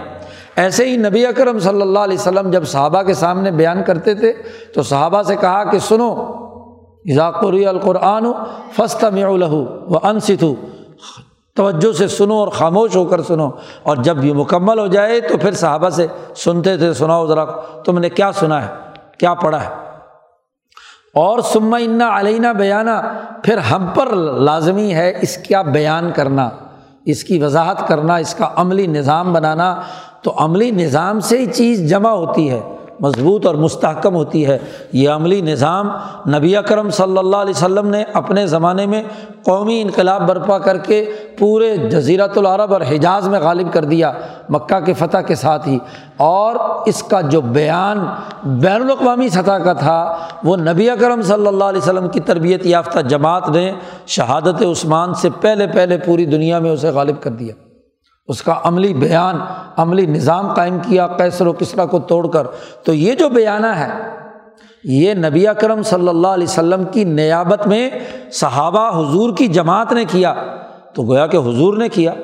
ایسے 0.56 0.88
ہی 0.88 0.96
نبی 0.96 1.26
اکرم 1.26 1.58
صلی 1.58 1.82
اللہ 1.82 1.98
علیہ 1.98 2.18
وسلم 2.18 2.50
جب 2.50 2.64
صحابہ 2.64 3.02
کے 3.02 3.14
سامنے 3.14 3.50
بیان 3.50 3.82
کرتے 3.82 4.14
تھے 4.14 4.32
تو 4.74 4.82
صحابہ 4.82 5.22
سے 5.22 5.36
کہا 5.36 5.64
کہ 5.64 5.78
سنو 5.78 6.32
ذاکری 7.14 7.66
القرآن 7.66 8.26
فسط 8.76 9.04
الہو 9.04 9.66
و 9.88 9.98
انست 10.02 10.44
توجہ 11.56 11.92
سے 11.92 12.08
سنو 12.08 12.34
اور 12.34 12.48
خاموش 12.48 12.96
ہو 12.96 13.04
کر 13.04 13.22
سنو۔ 13.22 13.50
اور 13.82 13.96
جب 13.96 14.24
یہ 14.24 14.32
مکمل 14.32 14.78
ہو 14.78 14.86
جائے 14.86 15.20
تو 15.20 15.36
پھر 15.36 15.52
صحابہ 15.52 15.88
سے 15.88 16.06
سنتے 16.36 16.76
تھے، 16.76 16.92
سناؤ 16.92 17.26
ذرا 17.26 17.44
تم 17.84 17.98
نے 17.98 18.10
کیا 18.10 18.32
سنا 18.32 18.62
ہے، 18.62 18.72
کیا 19.18 19.34
پڑھا 19.34 19.64
ہے۔ 19.64 19.87
اور 21.18 21.38
سما 21.38 21.76
انا 21.76 22.20
علینہ 22.20 22.46
بیانہ 22.46 23.18
پھر 23.42 23.58
ہم 23.58 23.86
پر 23.94 24.06
لازمی 24.16 24.94
ہے 24.94 25.18
اس 25.20 25.36
کا 25.36 25.62
بیان 25.62 26.10
کرنا، 26.14 26.48
اس 27.04 27.24
کی 27.24 27.42
وضاحت 27.42 27.88
کرنا، 27.88 28.16
اس 28.16 28.34
کا 28.34 28.48
عملی 28.56 28.86
نظام 28.86 29.32
بنانا۔ 29.32 29.80
تو 30.22 30.34
عملی 30.38 30.70
نظام 30.70 31.20
سے 31.20 31.38
ہی 31.38 31.46
چیز 31.46 31.90
جمع 31.90 32.10
ہوتی 32.10 32.50
ہے۔ 32.50 32.60
مضبوط 33.00 33.46
اور 33.46 33.54
مستحکم 33.54 34.14
ہوتی 34.14 34.46
ہے۔ 34.46 34.58
یہ 34.92 35.10
عملی 35.10 35.40
نظام 35.40 35.90
نبی 36.36 36.56
اکرم 36.56 36.90
صلی 36.90 37.18
اللہ 37.18 37.36
علیہ 37.36 37.50
وسلم 37.50 37.88
نے 37.88 38.04
اپنے 38.12 38.46
زمانے 38.46 38.86
میں 38.86 39.02
قومی 39.44 39.82
انقلاب 39.82 40.28
برپا 40.28 40.58
کر 40.58 40.78
کے 40.78 41.10
پورے 41.38 41.76
جزیرت 41.76 42.38
العرب 42.38 42.72
اور 42.72 42.80
حجاز 42.80 43.28
میں 43.28 43.40
غالب 43.40 43.72
کر 43.72 43.84
دیا، 43.84 44.12
مکہ 44.48 44.80
کے 44.80 44.92
فتح 44.92 45.18
کے 45.18 45.34
ساتھ 45.34 45.68
ہی۔ 45.68 45.78
اور 46.16 46.56
اس 46.86 47.02
کا 47.02 47.20
جو 47.20 47.40
بیان 47.40 48.06
بین 48.44 48.82
الاقوامی 48.82 49.28
سطح 49.28 49.58
کا 49.64 49.72
تھا، 49.72 50.16
وہ 50.44 50.56
نبی 50.56 50.90
اکرم 50.90 51.22
صلی 51.22 51.46
اللہ 51.46 51.64
علیہ 51.64 51.80
وسلم 51.80 52.08
کی 52.08 52.20
تربیت 52.20 52.66
یافتہ 52.66 53.00
جماعت 53.00 53.48
نے 53.48 53.72
شہادت 54.06 54.62
عثمان 54.70 55.14
سے 55.14 55.28
پہلے 55.40 55.66
پہلے 55.66 55.98
پوری 55.98 56.24
دنیا 56.24 56.58
میں 56.58 56.70
اسے 56.70 56.90
غالب 56.90 57.22
کر 57.22 57.30
دیا۔ 57.30 57.67
اس 58.28 58.42
کا 58.42 58.54
عملی 58.64 58.94
بیان، 58.94 59.36
عملی 59.76 60.06
نظام 60.06 60.52
قائم 60.52 60.78
کیا 60.78 61.06
کیسر 61.06 61.46
و 61.46 61.52
کسرا 61.52 61.86
کو 61.86 61.98
توڑ 61.98 62.28
کر۔ 62.28 62.46
تو 62.84 62.94
یہ 62.94 63.14
جو 63.14 63.28
بیانہ 63.28 63.66
ہے، 63.66 63.88
یہ 64.84 65.14
نبی 65.14 65.46
اکرم 65.46 65.82
صلی 65.82 66.08
اللہ 66.08 66.28
علیہ 66.28 66.46
وسلم 66.46 66.84
کی 66.84 67.04
نیابت 67.04 67.66
میں 67.66 67.90
صحابہ 68.32 69.00
حضور 69.00 69.36
کی 69.36 69.46
جماعت 69.46 69.92
نے 69.92 70.04
کیا۔ 70.04 70.34
تو 70.94 71.02
گویا 71.02 71.26
کہ 71.26 71.36
حضور 71.36 71.76
نے 71.76 71.88
کیا۔ 71.88 72.14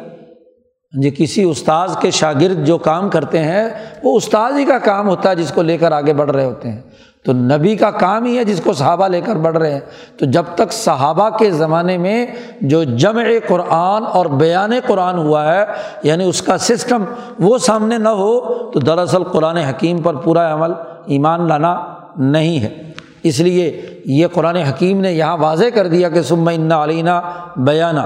جی 1.02 1.10
کسی 1.10 1.42
استاذ 1.42 1.96
کے 2.00 2.10
شاگرد 2.10 2.66
جو 2.66 2.78
کام 2.78 3.08
کرتے 3.08 3.38
ہیں، 3.38 3.68
وہ 4.02 4.16
استاذ 4.16 4.58
ہی 4.58 4.64
کا 4.64 4.78
کام 4.78 5.08
ہوتا 5.08 5.30
ہے 5.30 5.34
جس 5.34 5.50
کو 5.50 5.62
لے 5.62 5.78
کر 5.78 5.92
آگے 5.92 6.12
بڑھ 6.12 6.30
رہے 6.30 6.44
ہوتے 6.44 6.68
ہیں۔ 6.68 6.80
تو 7.24 7.32
نبی 7.32 7.76
کا 7.76 7.90
کام 7.90 8.24
ہی 8.24 8.38
ہے 8.38 8.44
جس 8.44 8.60
کو 8.64 8.72
صحابہ 8.72 9.08
لے 9.08 9.20
کر 9.20 9.36
بڑھ 9.36 9.56
رہے 9.56 9.72
ہیں۔ 9.72 9.80
تو 10.18 10.26
جب 10.26 10.42
تک 10.54 10.72
صحابہ 10.72 11.30
کے 11.30 11.50
زمانے 11.50 11.98
میں 11.98 12.26
جو 12.60 12.84
جمع 12.84 13.22
قرآن 13.48 14.04
اور 14.12 14.26
بیان 14.26 14.72
قرآن 14.86 15.18
ہوا 15.18 15.54
ہے 15.54 15.64
یعنی 16.02 16.24
اس 16.24 16.42
کا 16.42 16.58
سسٹم 16.58 17.04
وہ 17.38 17.58
سامنے 17.58 17.98
نہ 17.98 18.08
ہو، 18.08 18.40
تو 18.70 18.80
دراصل 18.80 19.24
قرآن 19.24 19.56
حکیم 19.56 20.02
پر 20.02 20.14
پورا 20.14 20.54
عمل 20.54 20.72
ایمان 21.06 21.48
لانا 21.48 21.94
نہیں 22.16 22.60
ہے۔ 22.60 22.92
اس 23.22 23.40
لیے 23.40 23.80
یہ 24.04 24.26
قرآن 24.32 24.56
حکیم 24.56 25.00
نے 25.00 25.12
یہاں 25.12 25.36
واضح 25.36 25.64
کر 25.74 25.86
دیا 25.86 26.08
کہ 26.08 26.22
سم 26.22 26.48
علینہ 26.48 27.20
بیانہ 27.56 28.00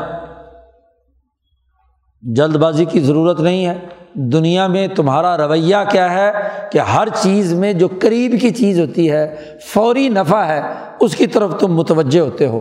جلد 2.22 2.56
بازی 2.56 2.84
کی 2.84 3.00
ضرورت 3.00 3.40
نہیں 3.40 3.66
ہے۔ 3.66 3.97
دنیا 4.20 4.66
میں 4.66 4.88
تمہارا 4.88 5.36
رویہ 5.36 5.76
کیا 5.90 6.12
ہے 6.12 6.32
کہ 6.72 6.78
ہر 6.78 7.08
چیز 7.08 7.54
میں 7.54 7.72
جو 7.72 7.88
قریب 8.00 8.34
کی 8.40 8.50
چیز 8.50 8.80
ہوتی 8.80 9.12
ہے، 9.12 9.36
فوری 9.66 10.08
نفع 10.08 10.38
ہے، 10.38 10.62
اس 11.00 11.16
کی 11.16 11.26
طرف 11.26 11.60
تم 11.60 11.74
متوجہ 11.74 12.20
ہوتے 12.20 12.46
ہو۔ 12.46 12.60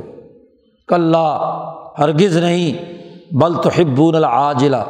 کل 0.87 1.15
ہرگز 1.99 2.37
نہیں۔ 2.37 2.93
بل 3.31 3.53
تو 3.53 3.69
حبون 3.69 4.15
العاجلا 4.15 4.83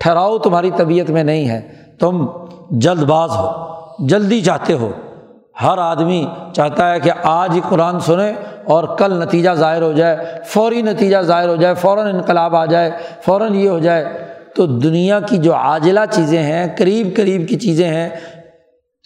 ٹھہراؤ، 0.00 0.38
تمہاری 0.38 0.70
طبیعت 0.76 1.10
میں 1.10 1.24
نہیں 1.24 1.48
ہے۔ 1.48 1.68
تم 2.00 2.26
جلد 2.70 3.02
باز 3.02 3.30
ہو، 3.30 3.50
جلدی 3.98 4.40
چاہتے 4.40 4.72
ہو۔ 4.72 4.90
ہر 5.62 5.78
آدمی 5.78 6.26
چاہتا 6.52 6.92
ہے 6.92 7.00
کہ 7.00 7.10
آج 7.22 7.50
ہی 7.54 7.60
قرآن 7.68 8.00
سنیں 8.00 8.32
اور 8.64 8.84
کل 8.98 9.22
نتیجہ 9.22 9.50
ظاہر 9.50 9.82
ہو 9.82 9.92
جائے، 9.92 10.16
فوری 10.46 10.82
نتیجہ 10.82 11.16
ظاہر 11.20 11.48
ہو 11.48 11.56
جائے، 11.56 11.74
فوراً 11.74 12.14
انقلاب 12.14 12.56
آ 12.56 12.64
جائے، 12.64 12.90
فوراً 13.24 13.54
یہ 13.54 13.68
ہو 13.68 13.78
جائے۔ 13.78 14.31
تو 14.56 14.66
دنیا 14.66 15.20
کی 15.20 15.36
جو 15.36 15.54
عاجلہ 15.54 16.00
چیزیں 16.10 16.42
ہیں، 16.42 16.66
قریب 16.78 17.16
قریب 17.16 17.48
کی 17.48 17.58
چیزیں 17.58 17.88
ہیں، 17.88 18.08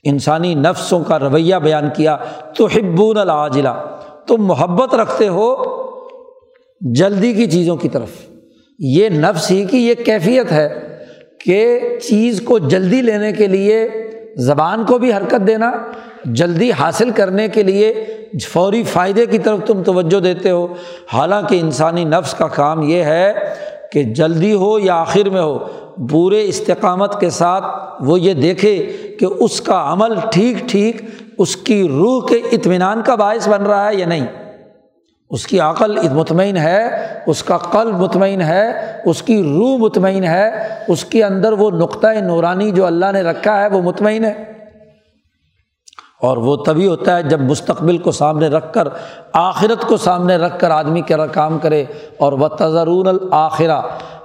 انسانی 0.05 0.55
نفسوں 0.55 1.05
کا 1.05 1.19
رویہ 1.19 1.57
بیان 1.57 1.89
کیا 1.97 2.17
تو 2.57 2.67
حبون 2.67 3.19
العاجلہ۔ 3.19 3.97
تم 4.27 4.47
محبت 4.47 4.95
رکھتے 4.95 5.29
ہو 5.29 5.65
جلدی 6.81 7.33
کی 7.33 7.47
چیزوں 7.47 7.77
کی 7.77 7.89
طرف۔ 7.89 8.09
یہ 8.79 9.09
نفس 9.09 9.51
ہی 9.51 9.65
کی 9.65 9.89
یہ 9.89 9.95
کیفیت 9.95 10.53
ہے 10.53 10.99
کہ 11.45 11.81
چیز 12.03 12.43
کو 12.43 12.59
جلدی 12.59 13.03
لینے 13.03 13.33
کے 13.33 13.47
لیے 13.47 13.89
زبان 14.37 14.85
کو 14.85 14.99
بھی 14.99 15.13
حرکت 15.13 15.47
دینا، 15.47 15.73
جلدی 16.25 16.73
حاصل 16.73 17.11
کرنے 17.11 17.49
کے 17.49 17.63
لیے 17.63 18.05
فوری 18.53 18.83
فائدے 18.83 19.27
کی 19.27 19.39
طرف 19.39 19.59
تم 19.67 19.83
توجہ 19.83 20.21
دیتے 20.21 20.51
ہو۔ 20.51 20.75
حالانکہ 21.13 21.61
انسانی 21.61 22.05
نفس 22.05 22.35
کا 22.35 22.49
کام 22.49 22.83
یہ 22.83 23.03
ہے 23.03 23.33
کہ 23.97 24.03
جلدی 24.03 24.55
ہو 24.55 24.79
یا 24.79 24.95
آخر 24.95 25.31
میں 25.31 25.43
ہو، 25.43 25.59
پورے 26.11 26.45
استقامت 26.45 27.21
کے 27.21 27.31
ساتھ 27.31 27.65
وہ 28.01 28.21
یہ 28.21 28.35
دیکھے 28.35 28.97
کہ 29.21 29.27
اس 29.41 29.61
کا 29.61 29.93
عمل 29.93 30.15
ٹھیک 30.33 30.57
ٹھیک 30.69 31.03
اس 31.39 31.57
کی 31.57 31.89
روح 31.89 32.27
کے 32.27 32.37
اطمینان 32.53 33.03
کا 33.03 33.15
باعث 33.15 33.49
بن 33.49 33.63
رہا 33.63 33.91
ہے 33.91 33.95
یا 33.95 34.07
نہیں؟ 34.07 34.27
اس 35.31 35.47
کی 35.47 35.61
عقل 35.61 36.09
مطمئن 36.09 36.57
ہے، 36.57 36.89
اس 37.27 37.43
کا 37.43 37.59
قلب 37.59 38.01
مطمئن 38.01 38.41
ہے، 38.41 38.71
اس 39.05 39.23
کی 39.23 39.43
روح 39.43 39.77
مطمئن 39.77 40.25
ہے، 40.25 40.51
اس 40.89 41.05
کے 41.05 41.25
اندر 41.25 41.53
وہ 41.53 41.71
نقطۂ 41.71 42.15
نورانی 42.23 42.71
جو 42.71 42.87
اللہ 42.87 43.13
نے 43.13 43.23
رکھا 43.23 43.63
ہے 43.63 43.67
وہ 43.67 43.83
مطمئن 43.83 44.25
ہے۔ 44.25 44.56
اور 46.23 46.37
وہ 46.37 46.57
تبھی 46.57 46.87
ہوتا 46.87 47.17
ہے 47.17 47.23
جب 47.23 47.41
مستقبل 47.41 47.99
کو 47.99 48.11
سامنے 48.11 48.49
رکھ 48.49 48.73
کر، 48.73 48.89
آخرت 49.33 49.89
کو 49.89 49.97
سامنے 49.97 50.37
رکھ 50.37 50.59
کر 50.59 50.71
آدمی 50.71 51.01
کا 51.01 51.27
کام 51.27 51.59
کرے۔ 51.59 51.85
اور 52.19 52.33
وہ 52.33 52.49
تضرون 52.49 53.07
الآخرہ 53.07 53.81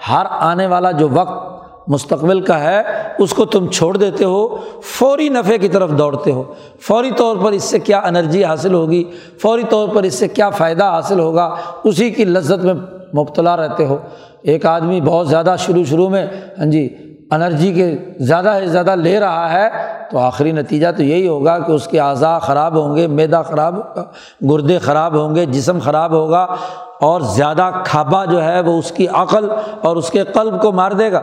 ہر 0.09 0.25
آنے 0.29 0.67
والا 0.67 0.91
جو 0.91 1.09
وقت 1.13 1.61
مستقبل 1.87 2.41
کا 2.41 2.59
ہے، 2.59 2.81
اس 3.19 3.33
کو 3.33 3.45
تم 3.45 3.67
چھوڑ 3.67 3.97
دیتے 3.97 4.23
ہو، 4.23 4.57
فوری 4.83 5.29
نفع 5.29 5.57
کی 5.61 5.67
طرف 5.67 5.89
دوڑتے 5.89 6.31
ہو۔ 6.31 6.43
فوری 6.81 7.11
طور 7.11 7.37
پر 7.37 7.51
اس 7.51 7.63
سے 7.63 7.79
کیا 7.79 7.99
انرجی 7.99 8.45
حاصل 8.45 8.73
ہوگی؟ 8.73 9.03
فوری 9.41 9.63
طور 9.69 9.89
پر 9.89 10.03
اس 10.03 10.13
سے 10.13 10.27
کیا 10.27 10.49
فائدہ 10.49 10.83
حاصل 10.83 11.19
ہوگا؟ 11.19 11.55
اسی 11.83 12.09
کی 12.09 12.25
لذت 12.25 12.65
میں 12.65 12.73
مبتلا 13.15 13.57
رہتے 13.57 13.85
ہو۔ 13.85 13.97
ایک 14.41 14.65
آدمی 14.65 15.01
بہت 15.01 15.27
زیادہ 15.27 15.55
شروع 15.59 15.83
شروع 15.83 16.09
میں 16.09 16.27
ہاں 16.59 16.65
جی 16.65 17.10
انرجی 17.31 17.73
کے 17.73 17.95
زیادہ 18.19 18.57
سے 18.59 18.67
زیادہ 18.67 18.95
لے 18.95 19.19
رہا 19.19 19.53
ہے، 19.53 19.69
تو 20.11 20.17
آخری 20.17 20.51
نتیجہ 20.51 20.87
تو 20.97 21.03
یہی 21.03 21.27
ہوگا 21.27 21.59
کہ 21.59 21.71
اس 21.71 21.87
کے 21.87 21.99
اعضاء 21.99 22.39
خراب 22.39 22.77
ہوں 22.77 22.95
گے، 22.95 23.07
میدا 23.07 23.41
خراب 23.41 23.77
ہوگا 23.77 24.03
گردے 24.51 24.79
خراب 24.79 25.15
ہوں 25.15 25.35
گے، 25.35 25.45
جسم 25.45 25.79
خراب 25.79 26.11
ہوگا 26.11 26.55
اور 27.01 27.21
زیادہ 27.21 27.69
کھابا 27.85 28.25
جو 28.25 28.43
ہے 28.43 28.61
وہ 28.61 28.79
اس 28.79 28.91
کی 28.91 29.07
عقل 29.07 29.49
اور 29.81 29.95
اس 29.95 30.09
کے 30.09 30.23
قلب 30.23 30.61
کو 30.61 30.71
مار 30.71 30.91
دے 30.91 31.11
گا۔ 31.11 31.21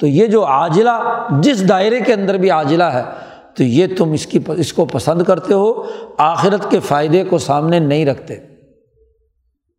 تو 0.00 0.06
یہ 0.06 0.26
جو 0.26 0.46
عاجلہ، 0.46 1.26
جس 1.30 1.68
دائرے 1.68 2.00
کے 2.00 2.12
اندر 2.12 2.34
بھی 2.34 2.50
عاجلہ 2.50 2.84
ہے، 2.84 3.02
تو 3.56 3.62
یہ 3.62 3.86
تم 3.98 4.12
اس 4.12 4.26
کی، 4.26 4.38
اس 4.46 4.72
کو 4.72 4.84
پسند 4.84 5.22
کرتے 5.22 5.54
ہو، 5.54 5.82
آخرت 6.18 6.70
کے 6.70 6.80
فائدے 6.80 7.24
کو 7.24 7.38
سامنے 7.38 7.78
نہیں 7.78 8.06
رکھتے۔ 8.06 8.36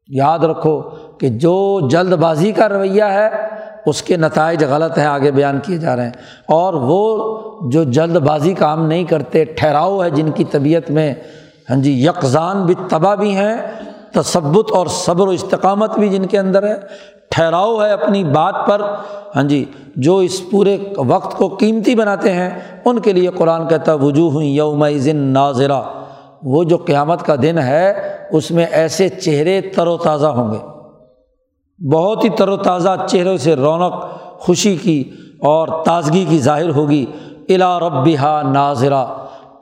یاد 0.08 0.40
رکھو 0.40 0.82
کہ 1.20 1.30
جو 1.30 1.88
جلد 1.90 2.14
بازی 2.14 2.52
کا 2.52 2.70
رویہ 2.70 3.04
ہے 3.04 3.47
اس 3.88 4.02
کے 4.02 4.18
نتائج 4.18 4.64
غلط 4.64 4.98
ہیں، 4.98 5.06
آگے 5.06 5.32
بیان 5.32 5.60
کیے 5.64 5.78
جا 5.78 5.96
رہے 5.96 6.04
ہیں۔ 6.04 6.12
اور 6.46 6.74
وہ 6.74 7.38
جو 7.70 7.84
جلد 7.84 8.16
بازی 8.16 8.54
کام 8.54 8.88
نہیں 8.88 9.04
کرتے، 9.04 9.46
ٹھہراؤ 9.46 10.04
ہے 10.04 10.10
جن 10.10 10.32
کی 10.32 10.44
طبیعت 10.44 10.90
میں۔ 10.90 11.14
ہاں 11.70 11.78
جی 11.78 12.06
یکزان 12.06 12.66
بھی 12.66 12.76
تباہ 12.90 13.16
بھی 13.16 13.36
ہیں 13.36 13.58
تصبت 14.14 14.72
اور 14.72 14.88
صبر 14.88 15.28
و 15.28 15.32
استقامت 15.32 16.00
بھی 16.00 16.10
جن 16.10 16.26
کے 16.26 16.40
اندر 16.40 16.68
ہے۔ 16.68 16.76
ٹھہراؤ 17.30 17.82
ہے 17.82 17.92
اپنی 17.92 18.24
بات 18.24 18.56
پر۔ 18.68 18.82
ہاں 19.36 19.44
جی 19.44 19.66
جو 19.96 20.18
اس 20.18 20.50
پورے 20.52 20.78
وقت 20.98 21.38
کو 21.38 21.48
قیمتی 21.48 21.96
بناتے 21.96 22.32
ہیں، 22.32 22.50
ان 22.86 23.00
کے 23.00 23.14
لیے 23.14 23.28
قرآن 23.28 23.68
کہتا 23.68 23.94
وجوہ 23.94 24.44
یوم 24.44 24.90
ذن 24.98 25.18
ناظرہ۔ 25.18 25.82
وہ 26.44 26.64
جو 26.64 26.78
قیامت 26.78 27.26
کا 27.26 27.36
دن 27.42 27.58
ہے، 27.58 27.94
اس 28.32 28.52
میں 28.52 28.66
ایسے 28.72 29.10
چہرے 29.10 29.62
تر 29.62 29.88
و 29.88 29.98
تازہ 29.98 30.26
ہوں 30.26 30.54
گے۔ 30.54 30.77
بہت 31.94 32.24
ہی 32.24 32.30
تر 32.30 32.48
و 32.48 32.58
تازہ 32.58 32.90
چہروں 33.10 33.38
سے 33.38 33.56
رونق، 33.56 34.22
خوشی 34.40 34.76
کی 34.76 35.04
اور 35.40 35.84
تازگی 35.86 36.26
کی 36.30 36.40
ظاہر 36.40 36.70
ہوگی۔ 36.70 37.06
الا 37.50 37.80
ربا 37.80 38.42
ناظرہ۔ 38.42 39.06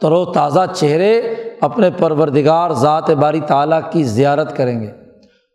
تر 0.01 0.11
و 0.11 0.25
تازہ 0.25 0.59
چہرے 0.75 1.21
اپنے 1.61 1.89
پروردگار 1.97 2.71
ذات 2.71 3.09
باری 3.09 3.39
تعالیٰ 3.39 3.79
کی 3.91 4.03
زیارت 4.03 4.57
کریں 4.57 4.79
گے۔ 4.79 4.91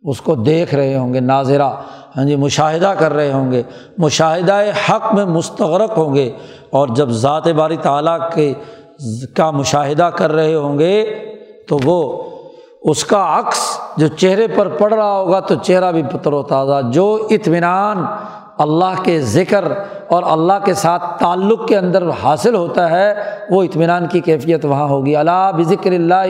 اس 0.02 0.20
کو 0.20 0.34
دیکھ 0.34 0.74
رہے 0.74 0.96
ہوں 0.96 1.14
گے، 1.14 1.20
ناظرہ۔ 1.20 1.68
ہاں 2.16 2.24
جی 2.24 2.36
مشاہدہ 2.36 2.92
کر 2.98 3.12
رہے 3.12 3.32
ہوں 3.32 3.52
گے۔ 3.52 3.62
مشاہدہ 3.98 4.62
حق 4.88 5.14
میں 5.14 5.24
مستغرق 5.24 5.98
ہوں 5.98 6.14
گے۔ 6.14 6.30
اور 6.70 6.88
جب 6.88 7.08
ذات 7.10 7.48
باری 7.48 7.76
تعالیٰ 7.76 8.18
کے، 8.34 8.54
کا 9.36 9.50
مشاہدہ 9.50 10.02
کر 10.02 10.32
رہے 10.32 10.54
ہوں 10.54 10.78
گے 10.78 11.14
تو 11.68 11.78
وہ 11.84 12.29
اس 12.82 13.04
کا 13.04 13.38
عکس 13.38 13.80
جو 13.96 14.06
چہرے 14.06 14.46
پر 14.48 14.68
پڑ 14.68 14.94
رہا 14.94 15.12
ہوگا 15.12 15.40
تو 15.40 15.54
چہرہ 15.54 15.92
بھی 15.92 16.02
پتر 16.12 16.32
و 16.32 16.42
تازہ۔ 16.42 16.90
جو 16.92 17.26
اطمینان 17.30 18.04
اللہ 18.58 19.02
کے 19.02 19.20
ذکر 19.20 19.64
اور 20.08 20.22
اللہ 20.26 20.52
کے 20.64 20.74
ساتھ 20.74 21.18
تعلق 21.18 21.68
کے 21.68 21.78
اندر 21.78 22.02
حاصل 22.22 22.54
ہوتا 22.54 22.90
ہے، 22.90 23.14
وہ 23.50 23.62
اطمینان 23.62 24.06
کی 24.06 24.20
کیفیت 24.20 24.64
وہاں 24.64 24.88
ہوگی۔ 24.88 25.16
اللہ 25.16 25.50
بذکر 25.56 25.92
اللہ 25.92 26.24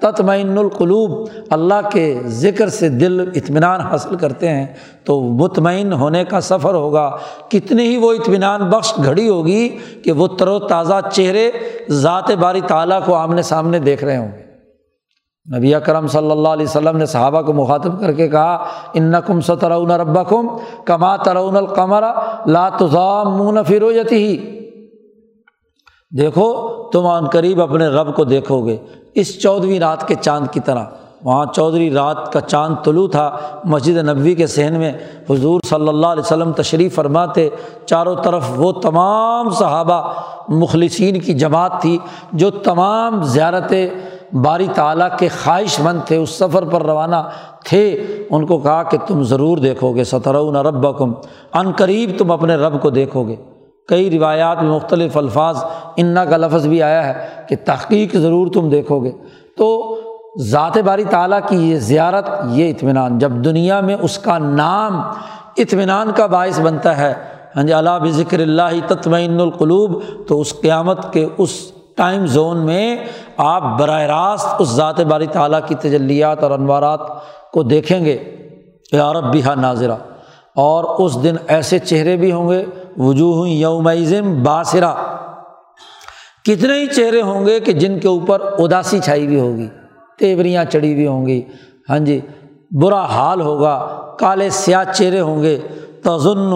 تطمئن 0.00 0.58
القلوب۔ 0.58 1.28
اللہ 1.50 1.88
کے 1.92 2.20
ذکر 2.26 2.68
سے 2.68 2.88
دل 2.88 3.20
اطمینان 3.34 3.80
حاصل 3.80 4.16
کرتے 4.16 4.48
ہیں 4.48 4.66
تو 5.04 5.20
مطمئن 5.20 5.92
ہونے 5.92 6.24
کا 6.24 6.40
سفر 6.40 6.74
ہوگا۔ 6.74 7.16
کتنی 7.48 7.82
ہی 7.82 7.96
وہ 7.96 8.12
اطمینان 8.12 8.70
بخش 8.70 8.92
گھڑی 9.04 9.28
ہوگی 9.28 9.68
کہ 10.04 10.12
وہ 10.12 10.28
تر 10.28 10.48
و 10.48 10.58
تازہ 10.58 11.00
چہرے 11.12 11.50
ذات 11.90 12.30
باری 12.30 12.60
تعالیٰ 12.60 13.00
کو 13.04 13.14
آمنے 13.14 13.42
سامنے 13.42 13.78
دیکھ 13.78 14.04
رہے 14.04 14.16
ہوں 14.16 14.28
گے۔ 14.38 14.43
نبی 15.56 15.74
اکرم 15.74 16.06
صلی 16.06 16.30
اللہ 16.30 16.48
علیہ 16.48 16.66
وسلم 16.66 16.96
نے 16.96 17.06
صحابہ 17.06 17.42
کو 17.42 17.52
مخاطب 17.52 18.00
کر 18.00 18.12
کے 18.12 18.28
کہا 18.28 18.64
ان 18.94 19.12
کم 19.26 19.40
سترون 19.40 19.90
رب 19.90 20.28
کم 20.28 20.46
کما 20.84 21.16
ترون 21.16 21.56
القمر 21.56 22.04
لاتام 22.46 23.62
فروتی 23.62 24.16
ہی 24.16 24.60
دیکھو، 26.18 26.68
تم 26.92 27.06
عن 27.06 27.26
قریب 27.26 27.62
اپنے 27.62 27.86
رب 27.86 28.16
کو 28.16 28.24
دیکھو 28.24 28.66
گے۔ 28.66 28.76
اس 29.14 29.42
چودھویں 29.42 29.80
رات 29.80 30.08
کے 30.08 30.14
چاند 30.20 30.46
کی 30.52 30.60
طرح۔ 30.60 30.84
وہاں 31.24 31.46
چودھری 31.54 31.90
رات 31.90 32.32
کا 32.32 32.40
چاند 32.40 32.74
طلوع 32.84 33.08
تھا۔ 33.08 33.36
مسجد 33.64 34.08
نبوی 34.08 34.34
کے 34.34 34.46
صحن 34.46 34.74
میں 34.74 34.92
حضور 35.30 35.60
صلی 35.64 35.88
اللہ 35.88 36.06
علیہ 36.06 36.22
وسلم 36.22 36.52
تشریف 36.52 36.94
فرماتے۔ 36.94 37.48
چاروں 37.86 38.16
طرف 38.22 38.42
وہ 38.56 38.72
تمام 38.72 39.50
صحابہ 39.50 40.12
مخلصین 40.48 41.20
کی 41.20 41.32
جماعت 41.32 41.80
تھی 41.80 41.98
جو 42.32 42.50
تمام 42.50 43.22
زیارتیں 43.22 43.90
باری 44.42 44.66
تعلیٰ 44.74 45.08
کے 45.18 45.28
خواہش 45.28 45.80
مند 45.80 46.00
تھے، 46.06 46.16
اس 46.16 46.30
سفر 46.30 46.64
پر 46.64 46.82
روانہ 46.82 47.16
تھے، 47.64 48.06
ان 48.30 48.46
کو 48.46 48.58
کہا 48.58 48.82
کہ 48.82 48.98
تم 49.06 49.22
ضرور 49.22 49.58
دیکھو 49.58 49.94
گے، 49.94 50.04
سترون 50.04 50.56
رب 50.56 50.98
کم 50.98 51.12
عن 51.52 51.70
قریب 51.70 52.10
تم 52.18 52.30
اپنے 52.30 52.56
رب 52.56 52.82
کو 52.82 52.90
دیکھو 52.90 53.24
گے۔ 53.24 53.36
کئی 53.88 54.10
روایات 54.10 54.62
میں 54.62 54.70
مختلف 54.70 55.16
الفاظ 55.16 55.64
انا 55.96 56.24
کا 56.24 56.36
لفظ 56.36 56.66
بھی 56.66 56.82
آیا 56.82 57.06
ہے 57.06 57.28
کہ 57.48 57.56
تحقیق 57.64 58.16
ضرور 58.16 58.46
تم 58.46 58.68
دیکھو 58.70 59.04
گے۔ 59.04 59.10
تو 59.58 60.00
ذات 60.40 60.78
باری 60.78 61.04
تعلیٰ 61.04 61.40
کی 61.48 61.56
یہ 61.56 61.76
زیارت، 61.76 62.30
یہ 62.46 62.70
اطمینان، 62.70 63.18
جب 63.18 63.30
دنیا 63.30 63.80
میں 63.80 63.96
اس 64.00 64.18
کا 64.18 64.38
نام 64.38 65.00
اطمینان 65.56 66.10
کا 66.16 66.26
باعث 66.26 66.60
بنتا 66.60 66.96
ہے 66.96 67.14
ہاں 67.56 67.62
جی 67.62 67.72
اللہ 67.72 67.98
بذکر 68.02 68.38
اللہ 68.38 68.86
تطمئن 68.86 69.40
القلوب، 69.40 70.02
تو 70.28 70.40
اس 70.40 70.60
قیامت 70.60 71.12
کے 71.12 71.26
اس 71.38 71.50
ٹائم 71.96 72.26
زون 72.26 72.58
میں 72.58 72.96
آپ 73.36 73.62
براہ 73.78 74.02
راست 74.02 74.46
اس 74.58 74.68
ذات 74.68 75.00
باری 75.00 75.26
تعالیٰ 75.26 75.60
کی 75.66 75.74
تجلیات 75.74 76.42
اور 76.42 76.50
انوارات 76.50 77.00
کو 77.52 77.62
دیکھیں 77.62 78.04
گے۔ 78.04 78.18
یارب 78.92 79.30
بھی 79.30 79.42
ناظرہ۔ 79.56 79.96
اور 80.56 80.84
اس 80.84 81.22
دن 81.22 81.36
ایسے 81.48 81.78
چہرے 81.78 82.16
بھی 82.16 82.32
ہوں 82.32 82.48
گے، 82.48 82.64
وجوہ 82.96 83.48
یومزم 83.48 84.42
باسرا 84.42 84.94
کتنے 86.44 86.74
ہی 86.74 86.86
چہرے 86.86 87.20
ہوں 87.22 87.46
گے 87.46 87.60
کہ 87.60 87.72
جن 87.72 87.98
کے 88.00 88.08
اوپر 88.08 88.40
اداسی 88.58 89.00
چھائی 89.00 89.26
ہوئی 89.26 89.40
ہوگی، 89.40 89.68
تیوریاں 90.18 90.64
چڑھی 90.64 90.94
ہوئی 90.94 91.06
ہوں 91.06 91.26
گی۔ 91.26 91.42
ہاں 91.90 91.98
جی 91.98 92.20
برا 92.70 93.04
حال 93.04 93.40
ہوگا، 93.40 94.00
کالے 94.18 94.50
سیاہ 94.50 94.84
چہرے 94.92 95.20
ہوں 95.20 95.42
گے۔ 95.42 95.60
تزن 96.04 96.54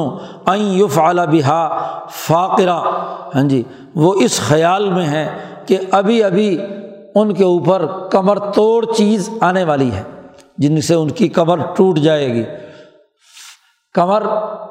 یوف 0.56 0.98
اعلیٰ 0.98 1.26
بہا 1.26 1.78
فاقرہ۔ 2.10 2.80
ہاں 3.34 3.42
جی 3.42 3.62
وہ 3.94 4.14
اس 4.14 4.40
خیال 4.40 4.90
میں 4.90 5.06
ہے 5.06 5.28
کہ 5.68 5.78
ابھی 5.90 6.22
ابھی 6.24 6.58
ان 7.14 7.34
کے 7.34 7.44
اوپر 7.44 7.86
کمر 8.10 8.38
توڑ 8.38 8.92
چیز 8.92 9.30
آنے 9.40 9.64
والی 9.64 9.90
ہے، 9.92 10.02
جن 10.58 10.80
سے 10.80 10.94
ان 10.94 11.08
کی 11.08 11.28
کمر 11.28 11.58
ٹوٹ 11.76 11.98
جائے 11.98 12.34
گی۔ 12.34 12.44
کمر 13.94 14.22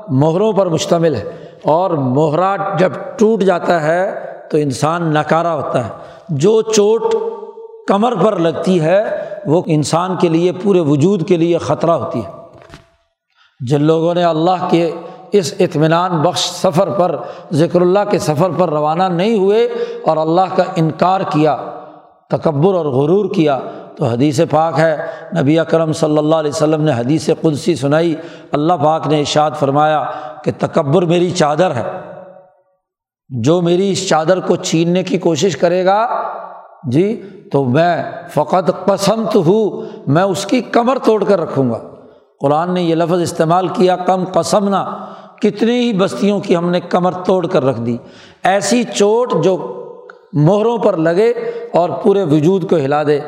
مہروں 0.07 0.53
پر 0.53 0.65
مشتمل 0.65 1.15
ہے 1.15 1.23
اور 1.63 1.91
مہرا 1.91 2.55
جب 2.79 2.91
ٹوٹ 3.17 3.41
جاتا 3.41 3.83
ہے 3.83 4.19
تو 4.51 4.57
انسان 4.57 5.03
نکارا 5.03 5.55
ہوتا 5.55 5.85
ہے۔ 5.85 5.89
جو 6.29 6.61
چوٹ 6.61 7.15
کمر 7.87 8.15
پر 8.15 8.35
لگتی 8.35 8.81
ہے، 8.81 9.03
وہ 9.45 9.61
انسان 9.65 10.17
کے 10.17 10.29
لیے، 10.29 10.51
پورے 10.51 10.79
وجود 10.79 11.27
کے 11.27 11.37
لیے 11.37 11.57
خطرہ 11.57 11.91
ہوتی 11.91 12.19
ہے۔ 12.19 12.31
جن 13.59 13.81
لوگوں 13.81 14.13
نے 14.13 14.23
اللہ 14.23 14.67
کے 14.69 14.91
اس 15.31 15.53
اطمینان 15.59 16.21
بخش 16.21 16.39
سفر 16.39 16.89
پر، 16.89 17.15
ذکر 17.51 17.81
اللہ 17.81 17.99
کے 18.11 18.19
سفر 18.19 18.49
پر 18.57 18.69
روانہ 18.69 19.03
نہیں 19.03 19.39
ہوئے 19.39 19.67
اور 20.07 20.17
اللہ 20.17 20.55
کا 20.55 20.63
انکار 20.75 21.21
کیا، 21.21 21.57
تکبر 22.29 22.73
اور 22.73 22.85
غرور 22.85 23.33
کیا۔ 23.35 23.59
تو 23.95 24.05
حدیث 24.05 24.39
پاک 24.49 24.79
ہے۔ 24.79 24.97
نبی 25.41 25.59
اکرم 25.59 25.93
صلی 25.93 26.17
اللہ 26.17 26.35
علیہ 26.35 26.51
وسلم 26.51 26.81
نے 26.81 26.91
حدیث 26.91 27.29
قدسی 27.41 27.75
سنائی۔ 27.75 28.15
اللہ 28.51 28.73
پاک 28.73 29.07
نے 29.07 29.21
اشاد 29.21 29.51
فرمایا 29.51 30.03
کہ 30.43 30.51
تکبر 30.59 31.01
میری 31.01 31.29
چادر 31.29 31.71
ہے۔ 31.71 31.83
جو 33.29 33.61
میری 33.61 33.91
اس 33.91 34.09
چادر 34.09 34.39
کو 34.39 34.55
چھیننے 34.55 35.03
کی 35.03 35.17
کوشش 35.17 35.57
کرے 35.57 35.85
گا 35.85 36.07
جی 36.91 37.21
تو 37.51 37.63
میں 37.63 38.03
فقط 38.33 38.71
پسند 38.85 39.35
ہوں، 39.35 39.81
میں 40.07 40.23
اس 40.23 40.45
کی 40.45 40.61
کمر 40.61 40.97
توڑ 41.03 41.23
کر 41.23 41.41
رکھوں 41.41 41.69
گا۔ 41.69 41.77
قرآن 42.39 42.73
نے 42.73 42.81
یہ 42.81 42.95
لفظ 42.95 43.21
استعمال 43.21 43.67
کیا، 43.67 43.95
کم 43.95 44.23
قسم 44.33 44.69
نہ 44.69 45.05
کتنی 45.41 45.79
ہی 45.79 45.93
بستیوں 45.93 46.39
کی 46.39 46.55
ہم 46.55 46.69
نے 46.69 46.79
کمر 46.79 47.11
توڑ 47.11 47.47
کر 47.47 47.65
رکھ 47.65 47.81
دی۔ 47.81 47.97
ایسی 48.43 48.83
چوٹ 48.83 49.33
جو 49.43 49.76
مہروں 50.33 50.77
پر 50.77 50.97
لگے 50.97 51.29
اور 51.73 51.89
پورے 52.03 52.23
وجود 52.23 52.69
کو 52.69 52.75
ہلا 52.75 53.03
دے۔ 53.03 53.19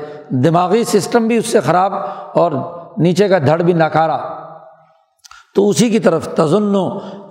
دماغی 0.43 0.83
سسٹم 0.83 1.27
بھی 1.27 1.37
اس 1.37 1.45
سے 1.45 1.59
خراب 1.59 1.93
اور 2.33 2.51
نیچے 2.97 3.27
کا 3.27 3.37
دھڑ 3.37 3.61
بھی 3.61 3.73
ناکارا 3.73 4.17
تو 5.55 5.69
اسی 5.69 5.89
کی 5.89 5.99
طرف 5.99 6.27
تزن 6.35 6.75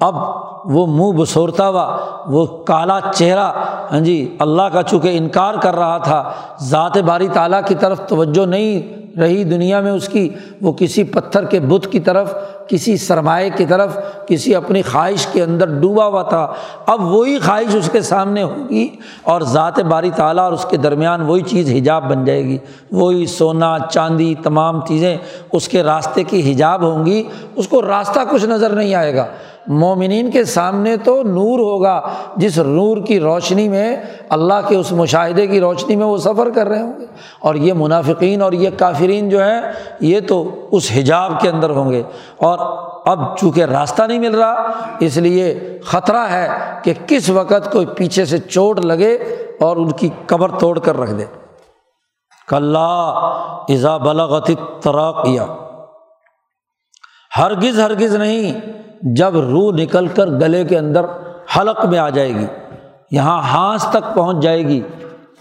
اب 0.00 0.16
وہ 0.64 0.86
منہ 0.86 1.18
بسورتا 1.18 1.68
ہوا، 1.68 1.96
وہ 2.26 2.46
کالا 2.64 2.98
چہرہ 3.14 3.52
ہاں 3.92 4.00
جی 4.00 4.36
اللہ 4.38 4.62
کا 4.62 4.82
چونکہ 4.82 5.16
انکار 5.16 5.54
کر 5.62 5.76
رہا 5.76 5.98
تھا، 5.98 6.22
ذات 6.60 6.98
باری 6.98 7.28
تعالیٰ 7.32 7.60
کی 7.66 7.74
طرف 7.74 8.00
توجہ 8.08 8.46
نہیں 8.46 9.07
رہی 9.20 9.44
دنیا 9.44 9.80
میں 9.80 9.92
اس 9.92 10.08
کی، 10.08 10.28
وہ 10.62 10.72
کسی 10.72 11.04
پتھر 11.04 11.44
کے 11.44 11.60
بت 11.60 11.86
کی 11.92 12.00
طرف، 12.00 12.34
کسی 12.68 12.96
سرمائے 12.96 13.50
کی 13.50 13.66
طرف، 13.66 13.98
کسی 14.26 14.54
اپنی 14.54 14.82
خواہش 14.82 15.26
کے 15.26 15.42
اندر 15.42 15.68
ڈوبا 15.80 16.06
ہوا 16.06 16.22
تھا۔ 16.22 16.52
اب 16.86 17.04
وہی 17.04 17.38
خواہش 17.38 17.74
اس 17.74 17.90
کے 17.92 18.00
سامنے 18.00 18.42
ہوگی 18.42 18.88
اور 19.22 19.40
ذات 19.40 19.80
باری 19.80 20.10
تعالیٰ 20.10 20.44
اور 20.44 20.52
اس 20.52 20.66
کے 20.70 20.76
درمیان 20.76 21.20
وہی 21.20 21.42
چیز 21.42 21.70
حجاب 21.70 22.10
بن 22.10 22.24
جائے 22.24 22.44
گی۔ 22.44 22.58
وہی 22.92 23.26
سونا، 23.26 23.76
چاندی، 23.90 24.34
تمام 24.42 24.80
چیزیں 24.86 25.16
اس 25.52 25.68
کے 25.68 25.82
راستے 25.82 26.24
کی 26.24 26.52
حجاب 26.52 26.82
ہوں 26.82 27.06
گی۔ 27.06 27.22
اس 27.56 27.68
کو 27.68 27.82
راستہ 27.82 28.20
کچھ 28.30 28.46
نظر 28.46 28.70
نہیں 28.70 28.94
آئے 28.94 29.14
گا۔ 29.14 29.26
مومنین 29.68 30.30
کے 30.30 30.44
سامنے 30.44 30.96
تو 30.96 31.22
نور 31.22 31.58
ہوگا، 31.58 32.08
جس 32.36 32.58
نور 32.58 32.96
کی 32.96 33.20
روشنی 33.20 33.68
میں، 33.68 33.96
اللہ 34.28 34.68
کے 34.68 34.76
اس 34.76 34.92
مشاہدے 34.92 35.46
کی 35.46 35.60
روشنی 35.60 35.96
میں 35.96 36.06
وہ 36.06 36.16
سفر 36.16 36.50
کر 36.50 36.68
رہے 36.68 36.82
ہوں 36.82 37.00
گے۔ 37.00 37.06
اور 37.40 37.54
یہ 37.54 37.72
منافقین 37.72 38.42
اور 38.42 38.52
یہ 38.52 38.70
کافرین 38.78 39.28
جو 39.28 39.42
ہیں، 39.42 39.60
یہ 40.00 40.20
تو 40.28 40.68
اس 40.70 40.92
حجاب 40.94 41.40
کے 41.40 41.48
اندر 41.48 41.70
ہوں 41.70 41.90
گے۔ 41.90 42.02
اور 42.36 42.58
اب 43.06 43.38
چونکہ 43.38 43.64
راستہ 43.64 44.02
نہیں 44.02 44.18
مل 44.18 44.34
رہا، 44.34 44.70
اس 45.00 45.16
لیے 45.16 45.78
خطرہ 45.84 46.26
ہے 46.30 46.48
کہ 46.82 46.94
کس 47.06 47.30
وقت 47.30 47.72
کوئی 47.72 47.86
پیچھے 47.86 48.24
سے 48.24 48.38
چوٹ 48.38 48.84
لگے 48.84 49.14
اور 49.60 49.76
ان 49.76 49.92
کی 49.92 50.08
قبر 50.26 50.48
توڑ 50.48 50.78
کر 50.78 50.98
رکھ 50.98 51.12
دے۔ 51.12 51.24
کل 52.48 52.76
ایزا 53.68 53.96
بلغت 53.96 54.50
تراقیہ 54.80 55.40
ہرگز 57.38 57.80
ہرگز 57.80 58.14
نہیں۔ 58.14 58.60
جب 59.02 59.36
روح 59.36 59.72
نکل 59.72 60.06
کر 60.06 60.26
گلے 60.26 60.64
کے 60.64 60.78
اندر 60.78 61.04
حلق 61.56 61.84
میں 61.84 61.98
آ 61.98 62.08
جائے 62.10 62.34
گی، 62.34 62.46
یہاں 63.10 63.42
ہانس 63.42 63.84
تک 63.90 64.14
پہنچ 64.14 64.42
جائے 64.42 64.68
گی۔ 64.68 64.80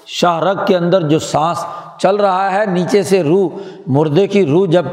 شاہ 0.07 0.39
رگ 0.39 0.65
کے 0.65 0.77
اندر 0.77 1.01
جو 1.01 1.19
سانس 1.19 1.65
چل 1.99 2.15
رہا 2.15 2.51
ہے، 2.51 2.65
نیچے 2.65 3.03
سے 3.03 3.23
روح، 3.23 3.49
مردے 3.87 4.27
کی 4.27 4.45
روح 4.45 4.67
جب 4.69 4.85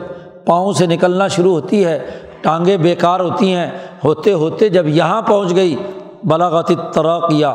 پاؤں 0.46 0.72
سے 0.72 0.86
نکلنا 0.86 1.28
شروع 1.28 1.52
ہوتی 1.52 1.84
ہے، 1.84 1.98
ٹانگیں 2.40 2.76
بیکار 2.76 3.20
ہوتی 3.20 3.54
ہیں۔ 3.54 3.70
ہوتے 4.04 4.32
ہوتے 4.32 4.68
جب 4.68 4.88
یہاں 4.88 5.22
پہنچ 5.22 5.56
گئی 5.56 5.76
بلاغتی 6.24 6.74
طرح 6.92 7.18
کیا 7.18 7.54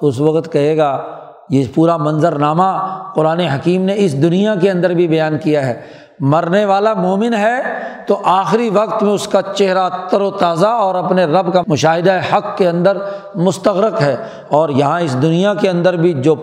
تو 0.00 0.06
اس 0.06 0.20
وقت 0.20 0.52
کہے 0.52 0.76
گا 0.76 1.19
یہ 1.50 1.64
پورا 1.74 1.96
منظر 1.96 2.38
نامہ 2.38 2.96
قرآن 3.14 3.40
حکیم 3.40 3.82
نے 3.82 3.94
اس 3.96 4.22
دنیا 4.22 4.54
کے 4.54 4.70
اندر 4.70 4.90
بھی 4.90 5.08
بیان 5.08 5.38
کیا 5.38 5.66
ہے۔ 5.66 5.80
مرنے 6.20 6.64
والا 6.64 6.94
مومن 6.94 7.34
ہے 7.34 7.62
تو 8.06 8.20
آخری 8.24 8.70
وقت 8.70 9.02
میں 9.02 9.12
اس 9.12 9.28
کا 9.28 9.42
چہرہ 9.42 9.88
تر 10.10 10.20
و 10.20 10.30
تازہ 10.30 10.66
اور 10.66 10.94
اپنے 10.94 11.24
رب 11.24 11.52
کا 11.52 11.62
مشاہدہ 11.66 12.20
حق 12.32 12.56
کے 12.56 12.68
اندر 12.68 12.96
مستغرق 13.34 14.02
ہے۔ 14.02 14.16
اور 14.48 14.68
یہاں 14.68 15.00
اس 15.00 15.22
دنیا 15.22 15.54
کے 15.54 15.68
اندر 15.68 15.96
بھی 15.96 16.12
جو 16.12 16.34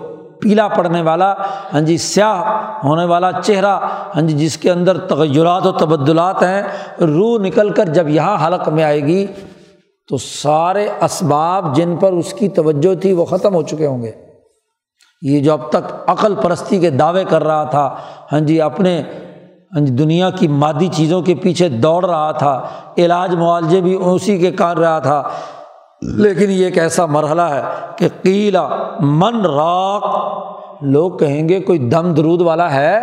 پیلا 0.42 0.68
پڑنے 0.68 1.02
والا 1.02 1.34
ہاں 1.74 1.82
جی 1.82 1.98
سیاہ 1.98 2.44
ہونے 2.84 3.06
والا 3.06 3.32
چہرہ 3.32 3.80
ہاں 4.16 4.22
جی 4.22 4.46
جس 4.46 4.58
کے 4.58 4.72
اندر 4.72 4.98
تغیرات 4.98 5.66
و 5.66 5.72
تبدلات 5.72 6.44
ہیں، 6.44 6.62
روح 7.02 7.40
نکل 7.40 7.70
کر 7.70 7.86
جب 7.86 8.10
یہاں 8.10 8.48
حلق 8.48 8.70
میں 8.70 8.84
آئے 8.84 9.04
گی 9.04 9.26
تو 10.10 10.18
سارے 10.18 10.88
اسباب 11.02 11.76
جن 11.76 11.96
پر 11.96 12.12
اس 12.12 12.34
کی 12.34 12.50
توجہ 12.50 13.02
تھی 13.02 13.14
وہ 13.14 13.26
ختم 13.26 13.56
ہو 13.56 13.62
چکے 13.62 13.86
ہوں 13.86 14.04
گے۔ 14.04 14.27
یہ 15.22 15.40
جو 15.40 15.54
اب 15.54 15.70
تک 15.70 15.94
عقل 16.08 16.36
پرستی 16.36 16.80
کے 16.80 16.90
دعوے 16.90 17.24
کر 17.24 17.44
رہا 17.44 17.64
تھا 17.64 17.96
ہاں 18.32 18.40
جی 18.40 18.62
اپنے 18.62 19.02
ہاں 19.76 19.86
جی 19.86 19.94
دنیا 19.94 20.30
کی 20.30 20.48
مادی 20.48 20.88
چیزوں 20.88 21.22
کے 21.22 21.36
پیچھے 21.36 21.70
دوڑ 21.70 22.06
رہا 22.06 22.32
تھا، 22.32 22.68
علاج 22.98 23.36
معالجے 23.36 23.82
بھی 23.82 23.98
اسی 24.02 24.38
کے 24.38 24.52
کر 24.52 24.78
رہا 24.78 25.00
تھا۔ 25.00 25.24
لیکن 26.02 26.52
یہ 26.52 26.66
ایک 26.66 26.78
ایسا 26.78 27.06
مرحلہ 27.06 27.42
ہے 27.42 27.62
کہ 27.96 28.08
قیلا 28.24 28.68
من 29.00 29.46
راک 29.46 30.04
لوگ 30.82 31.12
کہیں 31.12 31.50
گے 31.50 31.60
کوئی 31.60 31.80
دم 31.80 32.14
درود 32.14 32.42
والا 32.42 32.74
ہے 32.74 33.00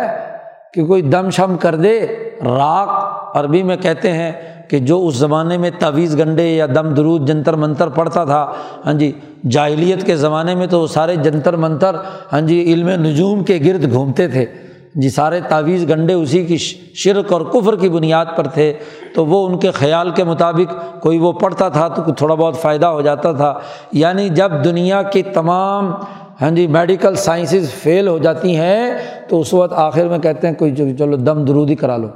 کہ 0.73 0.85
کوئی 0.85 1.01
دم 1.01 1.29
شم 1.29 1.57
کر 1.57 1.75
دے 1.75 2.07
راک 2.45 2.89
عربی 3.37 3.63
میں 3.63 3.77
کہتے 3.77 4.13
ہیں 4.13 4.31
کہ 4.69 4.79
جو 4.79 5.07
اس 5.07 5.15
زمانے 5.15 5.57
میں 5.57 5.69
تعویذ 5.79 6.17
گنڈے 6.19 6.55
یا 6.55 6.65
دم 6.75 6.93
درود 6.93 7.27
جنتر 7.27 7.53
منتر 7.53 7.89
پڑھتا 7.89 8.25
تھا 8.25 8.53
ہاں 8.85 8.93
جی 8.93 9.11
جاہلیت 9.51 10.05
کے 10.05 10.15
زمانے 10.15 10.55
میں 10.55 10.67
تو 10.67 10.81
وہ 10.81 10.87
سارے 10.87 11.15
جنتر 11.15 11.55
منتر 11.55 11.95
ہاں 12.33 12.41
جی 12.41 12.61
علم 12.73 12.89
نجوم 12.89 13.43
کے 13.43 13.59
گرد 13.65 13.91
گھومتے 13.91 14.27
تھے۔ 14.27 14.45
جی 14.95 15.09
سارے 15.09 15.39
تعویذ 15.47 15.89
گنڈے 15.89 16.13
اسی 16.13 16.45
کی 16.45 16.57
شرک 16.95 17.33
اور 17.33 17.41
کفر 17.41 17.75
کی 17.75 17.89
بنیاد 17.89 18.25
پر 18.35 18.47
تھے۔ 18.47 18.73
تو 19.15 19.25
وہ 19.25 19.47
ان 19.47 19.57
کے 19.57 19.71
خیال 19.71 20.09
کے 20.09 20.23
مطابق 20.23 21.01
کوئی 21.01 21.19
وہ 21.19 21.31
پڑھتا 21.31 21.69
تھا 21.69 21.87
تو 21.87 22.13
تھوڑا 22.17 22.35
بہت 22.35 22.57
فائدہ 22.57 22.85
ہو 22.85 23.01
جاتا 23.01 23.31
تھا۔ 23.31 23.59
یعنی 23.91 24.29
جب 24.29 24.51
دنیا 24.63 25.01
کی 25.01 25.23
تمام 25.23 25.91
ہاں 26.41 26.51
جی 26.51 26.67
میڈیکل 26.67 27.15
سائنسز 27.15 27.71
فیل 27.71 28.07
ہو 28.07 28.17
جاتی 28.17 28.55
ہیں، 28.55 28.97
تو 29.29 29.39
اس 29.39 29.53
وقت 29.53 29.73
آخر 29.73 30.07
میں 30.07 30.19
کہتے 30.19 30.47
ہیں 30.47 30.55
کوئی 30.55 30.95
چلو 30.97 31.15
دم 31.15 31.45
درودی 31.45 31.75
کرا 31.75 31.97
لو۔ 31.97 32.07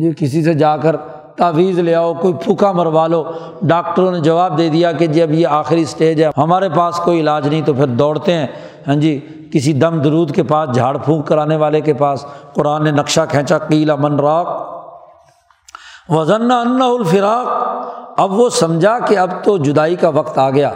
جی 0.00 0.10
کسی 0.16 0.42
سے 0.44 0.54
جا 0.54 0.76
کر 0.76 0.96
تعویذ 1.38 1.78
لے 1.78 1.94
آؤ، 1.94 2.14
کوئی 2.14 2.34
پھوکا 2.34 2.72
مروا 2.72 3.06
لو۔ 3.06 3.24
ڈاکٹروں 3.62 4.12
نے 4.12 4.20
جواب 4.20 4.58
دے 4.58 4.68
دیا 4.68 4.92
کہ 4.92 5.06
جی 5.06 5.20
جب 5.20 5.32
یہ 5.32 5.46
آخری 5.46 5.82
اسٹیج 5.82 6.22
ہے۔ 6.22 6.30
ہمارے 6.36 6.68
پاس 6.68 6.96
کوئی 6.96 7.20
علاج 7.20 7.48
نہیں، 7.48 7.62
تو 7.62 7.74
پھر 7.74 7.86
دوڑتے 7.86 8.32
ہیں۔ 8.32 8.46
ہاں 8.88 8.94
جی 8.94 9.20
کسی 9.52 9.72
دم 9.72 10.02
درود 10.02 10.34
کے 10.34 10.42
پاس، 10.42 10.70
جھاڑ 10.74 10.96
پھونک 10.98 11.26
کرانے 11.26 11.56
والے 11.56 11.80
کے 11.80 11.94
پاس۔ 11.94 12.24
قرآن 12.54 12.84
نے 12.84 12.90
نقشہ 12.90 13.20
کھینچا 13.28 13.58
قیلا 13.58 13.94
من 13.94 14.20
راک 14.20 14.48
وزن 16.08 16.52
ان 16.52 16.82
الفراق۔ 16.82 17.46
اب 18.20 18.32
وہ 18.32 18.48
سمجھا 18.48 18.98
کہ 18.98 19.18
اب 19.18 19.44
تو 19.44 19.58
جدائی 19.58 19.96
کا 19.96 20.08
وقت 20.08 20.38
آ 20.38 20.50
گیا۔ 20.50 20.72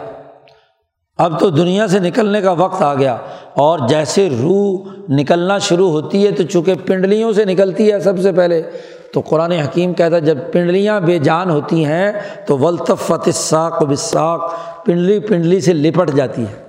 اب 1.17 1.39
تو 1.39 1.49
دنیا 1.49 1.87
سے 1.87 1.99
نکلنے 1.99 2.41
کا 2.41 2.51
وقت 2.51 2.81
آ 2.81 2.93
گیا۔ 2.93 3.17
اور 3.53 3.79
جیسے 3.87 4.29
روح 4.41 4.79
نکلنا 5.09 5.57
شروع 5.57 5.89
ہوتی 5.89 6.25
ہے، 6.25 6.31
تو 6.31 6.43
چونکہ 6.43 6.73
پنڈلیوں 6.85 7.33
سے 7.33 7.45
نکلتی 7.45 7.91
ہے 7.91 7.99
سب 7.99 8.19
سے 8.19 8.31
پہلے 8.31 8.63
تو 9.13 9.21
قرآن 9.21 9.51
حکیم 9.51 9.93
کہتا 9.93 10.15
ہے، 10.15 10.21
جب 10.21 10.37
پنڈلیاں 10.53 10.99
بے 10.99 11.19
جان 11.19 11.49
ہوتی 11.49 11.85
ہیں 11.85 12.11
تو 12.47 12.57
ولطفت 12.57 13.29
ساک 13.33 13.81
و 13.81 13.85
بساک 13.85 14.51
پنڈلی 14.85 15.19
پنڈلی 15.19 15.61
سے 15.61 15.73
لپٹ 15.73 16.11
جاتی 16.11 16.41
ہے۔ 16.41 16.63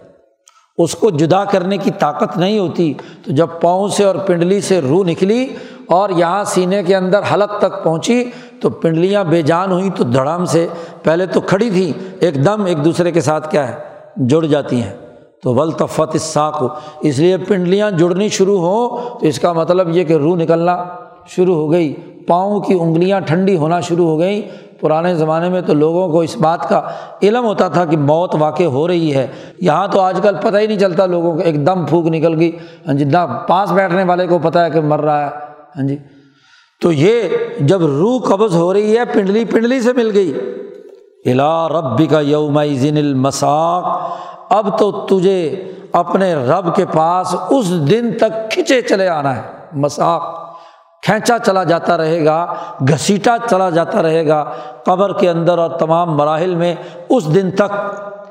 اس 0.79 0.95
کو 0.95 1.11
جدا 1.11 1.45
کرنے 1.45 1.77
کی 1.77 1.91
طاقت 1.99 2.37
نہیں 2.37 2.59
ہوتی۔ 2.59 2.95
تو 3.25 3.33
جب 3.33 3.47
پاؤں 3.61 3.89
سے 3.89 4.05
اور 4.05 4.15
پنڈلی 4.15 4.61
سے 4.61 4.81
روح 4.81 5.05
نکلی 5.05 5.47
اور 5.89 6.11
یہاں 6.11 6.45
سینے 6.45 6.83
کے 6.83 6.97
اندر 6.97 7.21
حلق 7.35 7.59
تک 7.59 7.85
پہنچی، 7.85 8.25
تو 8.61 8.71
پنڈلیاں 8.71 9.25
بے 9.25 9.43
جان 9.43 9.73
ہوئیں 9.73 9.91
تو 9.91 10.05
دھڑام 10.05 10.45
سے۔ 10.45 10.67
پہلے 11.03 11.27
تو 11.27 11.41
کھڑی 11.41 11.71
تھیں، 11.71 11.93
ایک 12.21 12.45
دم 12.45 12.65
ایک 12.65 12.85
دوسرے 12.85 13.11
کے 13.11 13.21
ساتھ 13.21 13.51
کیا 13.51 13.69
ہے، 13.69 13.79
جڑ 14.17 14.45
جاتی 14.45 14.83
ہیں۔ 14.83 14.93
تو 15.43 15.55
ولطفت 15.55 16.21
ساک 16.21 16.57
ہو 16.61 16.69
اس 17.01 17.19
لیے 17.19 17.37
پنڈلیاں 17.37 17.91
جڑنی 17.91 18.29
شروع 18.29 18.59
ہوں 18.59 18.89
تو 19.21 19.27
اس 19.27 19.41
کا 19.41 19.53
مطلب 19.53 19.97
یہ 19.97 20.05
کہ 20.05 20.13
روح 20.13 20.37
نکلنا 20.37 20.85
شروع 21.27 21.55
ہو 21.55 21.71
گئی۔ 21.71 21.95
پاؤں 22.27 22.61
کی 22.61 22.75
انگلیاں 22.75 23.21
ٹھنڈی 23.21 23.57
ہونا 23.57 23.81
شروع 23.81 24.07
ہو 24.07 24.19
گئیں۔ 24.19 24.43
پرانے 24.81 25.15
زمانے 25.15 25.49
میں 25.49 25.61
تو 25.61 25.75
لوگوں 25.75 26.09
کو 26.09 26.21
اس 26.21 26.37
بات 26.37 26.69
کا 26.69 26.83
علم 27.23 27.45
ہوتا 27.45 27.69
تھا 27.69 27.85
کہ 27.85 27.97
موت 27.97 28.35
واقع 28.39 28.63
ہو 28.63 28.89
رہی 28.89 29.15
ہے۔ 29.15 29.27
یہاں 29.59 29.89
تو 29.89 30.01
آج 30.01 30.21
کل 30.23 30.37
پتہ 30.43 30.57
ہی 30.57 30.67
نہیں 30.67 30.79
چلتا 30.79 31.07
لوگوں 31.07 31.33
کو، 31.33 31.39
ایک 31.39 31.67
دم 31.67 31.87
پھونک 31.87 32.07
نکل 32.07 32.39
گئی۔ 32.39 32.57
ہاں 32.87 32.95
جی 32.95 33.05
نہ 33.05 33.45
پاس 33.49 33.73
بیٹھنے 33.73 34.05
والے 34.05 34.27
کو 34.27 34.39
پتہ 34.39 34.59
ہے 34.59 34.71
کہ 34.71 34.81
مر 34.81 35.01
رہا 35.01 35.21
ہے۔ 35.21 35.31
ہاں 35.77 35.89
جی۔ 35.89 35.97
تو 36.81 36.93
یہ 36.93 37.23
جب 37.61 37.87
روح 37.87 38.21
قبض 38.21 38.57
ہو 38.57 38.73
رہی 38.73 38.99
ہے، 38.99 39.05
پنڈلی 39.05 39.45
پنڈلی 39.45 39.81
سے 39.81 39.93
مل 39.93 40.11
گئی۔ 40.15 40.33
الا 41.27 41.69
ربی 41.69 42.07
کا 42.07 42.21
یوم 42.21 42.65
ذن 42.65 42.97
المساق۔ 42.97 44.11
اب 44.53 44.79
تو 44.79 44.93
تجھے 44.93 45.65
اپنے 45.93 46.35
رب 46.35 46.75
کے 46.75 46.85
پاس 46.95 47.37
اس 47.51 47.91
دن 47.91 48.11
تک 48.21 48.51
کھنچے 48.51 48.81
چلے 48.81 49.09
آنا 49.09 49.37
ہے۔ 49.37 49.43
مساق۔ 49.73 50.44
کھینچا 51.05 51.39
چلا 51.39 51.65
جاتا 51.65 51.97
رہے 51.97 52.25
گا، 52.25 52.55
گھسیٹا 52.89 53.37
چلا 53.51 53.71
جاتا 53.71 54.03
رہے 54.03 54.29
گا 54.29 54.53
قبر 54.85 55.19
کے 55.19 55.31
اندر 55.31 55.59
اور 55.59 55.71
تمام 55.71 56.17
مراحل 56.17 56.55
میں 56.55 56.75
اس 57.09 57.35
دن 57.35 57.51
تک، 57.51 57.73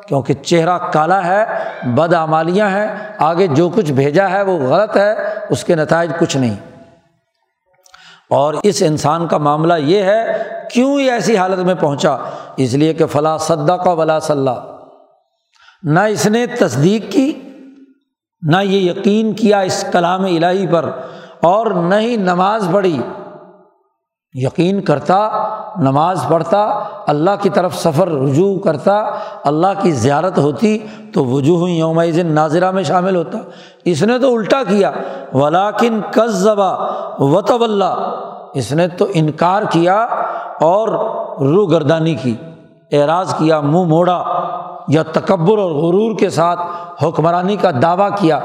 کیونکہ 0.07 0.34
چہرہ 0.34 0.78
کالا 0.78 1.26
ہے 1.26 1.45
بد 1.84 2.13
آمالیاں 2.13 2.69
ہیں، 2.69 2.88
آگے 3.17 3.47
جو 3.47 3.69
کچھ 3.69 3.91
بھیجا 3.91 4.30
ہے 4.30 4.41
وہ 4.41 4.57
غلط 4.57 4.97
ہے، 4.97 5.15
اس 5.49 5.63
کے 5.63 5.76
نتائج 5.76 6.11
کچھ 6.19 6.38
نہیں۔ 6.38 6.55
اور 8.30 8.53
اس 8.63 8.84
انسان 8.86 9.28
کا 9.28 9.38
معاملہ 9.38 9.74
یہ 9.74 10.03
ہے، 10.03 10.43
کیوں 10.71 11.01
یہ 11.01 11.11
ایسی 11.11 11.38
حالت 11.38 11.59
میں 11.59 11.76
پہنچا؟ 11.76 12.17
اس 12.57 12.74
لیے 12.74 12.93
کہ 12.93 13.05
فلاں 13.05 13.38
صدا 13.38 13.78
کا 13.78 13.91
ولا 13.91 14.19
صلاح 14.19 14.55
نہ 15.84 15.99
اس 15.99 16.28
نے 16.28 16.45
تصدیق 16.45 17.11
کی، 17.11 17.39
نہ 18.41 18.57
یہ 18.63 18.91
یقین 18.91 19.34
کیا 19.34 19.59
اس 19.59 19.86
کلام 19.91 20.26
الہی 20.26 20.67
پر۔ 20.67 20.89
اور 21.44 21.66
نہ 21.66 21.96
ہی 21.96 22.16
نماز 22.16 22.68
پڑھی۔ 22.72 23.02
یقین 24.34 24.82
کرتا، 24.82 25.30
نماز 25.76 26.26
پڑھتا، 26.30 26.80
اللہ 27.08 27.30
کی 27.41 27.50
طرف 27.50 27.76
سفر، 27.76 28.08
رجوع 28.08 28.60
کرتا، 28.60 28.98
اللہ 29.44 29.68
کی 29.82 29.91
زیارت 29.91 30.38
ہوتی 30.38 30.78
تو 31.14 31.26
وجوہ 31.26 31.70
یوم 31.70 32.02
ناظرہ 32.26 32.72
میں 32.72 32.84
شامل 32.84 33.16
ہوتا۔ 33.16 33.38
اس 33.86 34.04
نے 34.04 34.20
تو 34.20 34.36
الٹا 34.36 34.64
کیا 34.68 34.91
ولاکن 35.34 36.02
کس 36.12 36.32
ذبا 36.32 36.72
وط 37.20 37.52
اس 38.54 38.72
نے 38.72 38.88
تو 38.88 39.06
انکار 39.14 39.62
کیا 39.70 39.96
اور 40.62 40.88
روح 41.41 41.72
گردانی 41.72 42.16
کی، 42.16 42.36
اعراض 42.91 43.36
کیا، 43.36 43.60
منہ 43.60 43.84
موڑا 43.84 44.24
یا 44.88 45.04
تکبر 45.04 45.58
اور 45.58 45.72
غرور 45.72 46.18
کے 46.18 46.30
ساتھ 46.30 46.60
حکمرانی 47.04 47.56
کا 47.56 47.72
دعویٰ 47.82 48.10
کیا۔ 48.20 48.39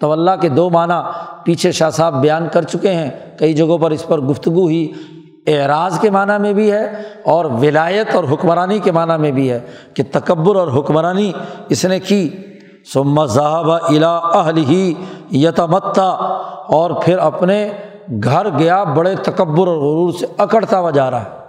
تو 0.00 0.12
اللہ 0.12 0.30
کے 0.40 0.48
دو 0.48 0.70
معنی 0.70 0.94
پیچھے 1.44 1.72
شاہ 1.72 1.90
صاحب 1.90 2.20
بیان 2.20 2.48
کر 2.52 2.62
چکے 2.62 2.92
ہیں۔ 2.92 3.10
کئی 3.38 3.52
جگہوں 3.52 3.78
پر 3.78 3.90
اس 3.90 4.06
پر 4.06 4.20
گفتگو 4.20 4.66
ہی 4.66 4.92
اعراض 5.46 6.00
کے 6.00 6.10
معنیٰ 6.10 6.38
میں 6.38 6.52
بھی 6.52 6.72
ہے 6.72 6.84
اور 7.24 7.44
ولایت 7.44 8.14
اور 8.14 8.24
حکمرانی 8.32 8.78
کے 8.78 8.92
معنیٰ 8.92 9.18
میں 9.18 9.30
بھی 9.30 9.50
ہے 9.50 9.60
کہ 9.94 10.02
تکبر 10.12 10.56
اور 10.56 10.68
حکمرانی 10.68 11.32
اس 11.68 11.84
نے 11.84 12.00
کی۔ 12.00 12.28
سما 12.92 13.24
ذہب 13.24 13.70
الا 13.72 14.16
اہل 14.16 14.58
ہی 14.58 14.94
یتمتا 15.30 16.08
اور 16.68 16.90
پھر 16.90 17.18
اپنے 17.18 17.70
گھر 18.24 18.58
گیا، 18.58 18.84
بڑے 18.84 19.14
تکبر 19.16 19.66
اور 19.66 19.76
غرور 19.76 20.12
سے 20.12 20.26
اکڑتا 20.38 20.78
ہوا 20.78 20.90
جا 20.90 21.10
رہا 21.10 21.20
ہے۔ 21.20 21.43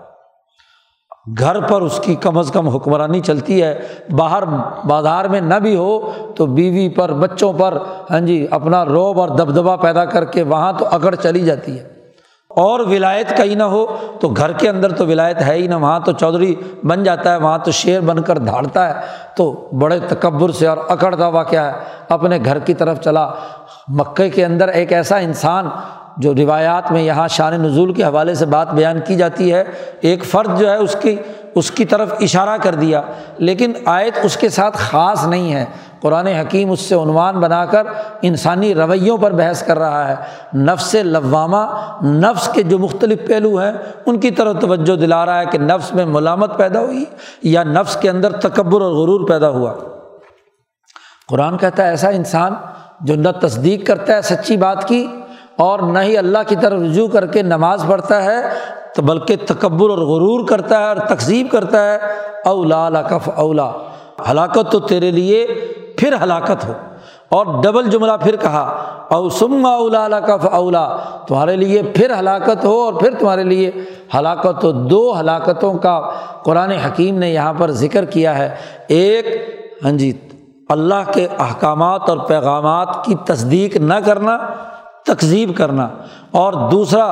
گھر 1.39 1.61
پر 1.61 1.81
اس 1.81 1.99
کی 2.03 2.15
کم 2.15 2.37
از 2.37 2.51
کم 2.51 2.67
حکمرانی 2.67 3.19
چلتی 3.19 3.63
ہے، 3.63 3.79
باہر 4.09 4.43
بازار 4.87 5.25
میں 5.25 5.41
نہ 5.41 5.55
بھی 5.55 5.75
ہو 5.75 6.11
تو 6.35 6.45
بیوی 6.45 6.89
پر، 6.89 7.13
بچوں 7.13 7.53
پر 7.53 7.77
ہاں 8.11 8.19
جی 8.19 8.47
اپنا 8.51 8.85
روب 8.85 9.19
اور 9.19 9.29
دبدبا 9.29 9.75
پیدا 9.75 10.05
کر 10.05 10.25
کے 10.25 10.43
وہاں 10.43 10.73
تو 10.77 10.85
اکڑ 10.91 11.15
چلی 11.15 11.39
جاتی 11.39 11.79
ہے۔ 11.79 11.95
اور 12.49 12.79
ولایت 12.79 13.37
کہیں 13.37 13.55
نہ 13.55 13.63
ہو 13.63 13.85
تو 14.19 14.27
گھر 14.27 14.51
کے 14.51 14.69
اندر 14.69 14.91
تو 14.91 15.07
ولایت 15.07 15.41
ہے 15.41 15.53
ہی 15.53 15.67
نہ، 15.67 15.75
وہاں 15.75 15.99
تو 15.99 16.11
چودھری 16.11 16.55
بن 16.83 17.03
جاتا 17.03 17.31
ہے، 17.31 17.37
وہاں 17.37 17.57
تو 17.57 17.71
شیر 17.71 18.01
بن 18.01 18.21
کر 18.21 18.37
دھاڑتا 18.37 18.89
ہے۔ 18.89 18.93
تو 19.37 19.69
بڑے 19.79 19.99
تکبر 19.99 20.51
سے 20.51 20.67
اور 20.67 20.77
اکڑ 20.89 21.15
دعویٰ 21.15 21.43
کیا 21.49 21.67
ہے۔ 21.67 21.79
اپنے 22.09 22.39
گھر 22.45 22.59
کی 22.59 22.73
طرف 22.73 23.01
چلا۔ 23.01 23.31
مکے 23.87 24.29
کے 24.29 24.45
اندر 24.45 24.67
ایک 24.67 24.93
ایسا 24.93 25.17
انسان 25.17 25.69
جو 26.17 26.33
روایات 26.35 26.91
میں 26.91 27.01
یہاں 27.01 27.27
شان 27.27 27.53
نزول 27.53 27.93
کے 27.93 28.03
حوالے 28.03 28.35
سے 28.35 28.45
بات 28.45 28.73
بیان 28.73 28.99
کی 29.07 29.15
جاتی 29.15 29.53
ہے، 29.53 29.63
ایک 30.01 30.25
فرد 30.25 30.59
جو 30.59 30.69
ہے 30.69 30.75
اس 30.75 30.95
کی 31.01 31.15
اس 31.55 31.71
کی 31.71 31.85
طرف 31.85 32.13
اشارہ 32.19 32.57
کر 32.61 32.75
دیا۔ 32.75 33.01
لیکن 33.37 33.73
آیت 33.85 34.13
اس 34.23 34.37
کے 34.37 34.49
ساتھ 34.49 34.77
خاص 34.77 35.27
نہیں 35.27 35.53
ہے۔ 35.53 35.65
قرآن 36.01 36.27
حکیم 36.27 36.71
اس 36.71 36.79
سے 36.79 36.95
عنوان 36.95 37.39
بنا 37.39 37.65
کر 37.65 37.83
انسانی 38.21 38.75
رویوں 38.75 39.17
پر 39.17 39.31
بحث 39.31 39.63
کر 39.63 39.79
رہا 39.79 40.07
ہے۔ 40.07 40.15
نفس 40.57 40.95
لوامہ، 41.03 41.91
نفس 42.03 42.49
کے 42.53 42.63
جو 42.63 42.79
مختلف 42.79 43.27
پہلو 43.27 43.57
ہیں، 43.57 43.71
ان 44.05 44.19
کی 44.19 44.31
طرف 44.31 44.55
توجہ 44.61 44.95
دلا 44.95 45.25
رہا 45.25 45.39
ہے 45.39 45.45
کہ 45.45 45.57
نفس 45.57 45.93
میں 45.93 46.05
ملامت 46.05 46.57
پیدا 46.57 46.79
ہوئی 46.79 47.05
یا 47.43 47.63
نفس 47.63 47.97
کے 47.97 48.09
اندر 48.09 48.31
تکبر 48.31 48.81
اور 48.81 48.91
غرور 48.91 49.27
پیدا 49.27 49.49
ہوا۔ 49.49 49.73
قرآن 51.27 51.57
کہتا 51.57 51.83
ہے، 51.83 51.89
ایسا 51.89 52.09
انسان 52.09 52.53
جو 53.01 53.15
نہ 53.15 53.29
تصدیق 53.41 53.87
کرتا 53.87 54.15
ہے 54.15 54.21
سچی 54.21 54.57
بات 54.57 54.87
کی 54.87 55.07
اور 55.57 55.79
نہ 55.79 55.99
ہی 55.99 56.17
اللہ 56.17 56.37
کی 56.47 56.55
طرف 56.55 56.81
رجوع 56.81 57.07
کر 57.07 57.25
کے 57.25 57.41
نماز 57.41 57.85
پڑھتا 57.87 58.23
ہے، 58.23 58.41
تو 58.95 59.01
بلکہ 59.01 59.35
تکبر 59.47 59.89
اور 59.89 59.97
غرور 59.97 60.47
کرتا 60.47 60.79
ہے 60.79 60.87
اور 60.87 60.95
تقسیب 60.95 61.47
کرتا 61.51 61.93
ہے۔ 61.93 61.97
اولا 62.45 62.89
لکف 62.89 63.29
اولا۔ 63.35 63.71
ہلاکت 64.31 64.71
تو 64.71 64.79
تیرے 64.79 65.11
لیے 65.11 65.47
پھر 65.97 66.13
ہلاکت 66.23 66.65
ہو۔ 66.67 66.73
اور 67.29 67.63
ڈبل 67.63 67.89
جملہ 67.89 68.11
پھر 68.23 68.35
کہا، 68.35 68.61
او 69.09 69.29
سما 69.29 69.69
اولا 69.69 70.07
لکف 70.07 70.45
اولا۔ 70.45 70.97
تمہارے 71.27 71.55
لیے 71.55 71.81
پھر 71.83 72.11
ہلاکت 72.19 72.65
ہو 72.65 72.81
اور 72.81 72.93
پھر 72.93 73.09
تمہارے 73.19 73.43
لیے 73.43 73.71
ہلاکت 74.17 74.63
ہو۔ 74.63 74.71
دو 74.71 75.19
ہلاکتوں 75.19 75.73
کا 75.73 76.01
قرآن 76.43 76.71
حکیم 76.71 77.17
نے 77.17 77.29
یہاں 77.29 77.53
پر 77.57 77.71
ذکر 77.71 78.05
کیا 78.05 78.37
ہے۔ 78.37 78.55
ایک 78.87 79.25
ہاں 79.83 79.91
جی 79.91 80.17
اللہ 80.69 81.11
کے 81.13 81.27
احکامات 81.39 82.09
اور 82.09 82.17
پیغامات 82.17 83.05
کی 83.05 83.15
تصدیق 83.25 83.77
نہ 83.77 83.93
کرنا۔ 84.05 84.37
تقزیب 85.05 85.55
کرنا 85.55 85.87
اور 86.31 86.53
دوسرا 86.71 87.05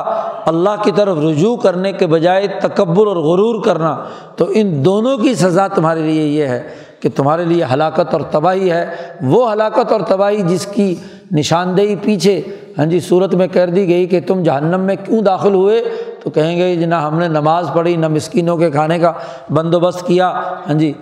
اللہ 0.46 0.82
کی 0.82 0.92
طرف 0.92 1.18
رجوع 1.18 1.56
کرنے 1.56 1.92
کے 1.92 2.06
بجائے 2.06 2.46
تکبر 2.62 3.06
اور 3.06 3.16
غرور 3.16 3.62
کرنا، 3.64 3.96
تو 4.36 4.46
ان 4.54 4.84
دونوں 4.84 5.16
کی 5.18 5.34
سزا 5.34 5.66
تمہارے 5.68 6.00
لیے 6.00 6.26
یہ 6.26 6.46
ہے 6.46 6.62
کہ 7.00 7.08
تمہارے 7.16 7.44
لیے 7.44 7.64
ہلاکت 7.72 8.12
اور 8.12 8.20
تباہی 8.20 8.70
ہے۔ 8.70 8.84
وہ 9.22 9.52
ہلاکت 9.52 9.92
اور 9.92 10.00
تباہی 10.00 10.42
جس 10.42 10.66
کی 10.66 10.94
نشاندہی 11.32 11.96
پیچھے 11.96 12.40
ہاں 12.78 12.86
جی 12.86 13.00
صورت 13.00 13.34
میں 13.34 13.46
کر 13.46 13.70
دی 13.70 13.88
گئی 13.88 14.06
کہ 14.06 14.20
تم 14.20 14.42
جہنم 14.42 14.80
میں 14.80 14.96
کیوں 15.04 15.22
داخل 15.22 15.54
ہوئے؟ 15.54 15.82
تو 16.22 16.30
کہیں 16.30 16.56
گے 16.56 16.76
جی 16.76 16.84
نہ 16.84 16.94
ہم 16.94 17.18
نے 17.18 17.28
نماز 17.28 17.70
پڑھی، 17.72 17.96
نہ 17.96 18.08
مسکینوں 18.08 18.56
کے 18.56 18.70
کھانے 18.70 18.98
کا 18.98 19.12
بندوبست 19.50 20.06
کیا۔ 20.06 20.30
ہاں 20.66 20.74
جی 20.74 20.92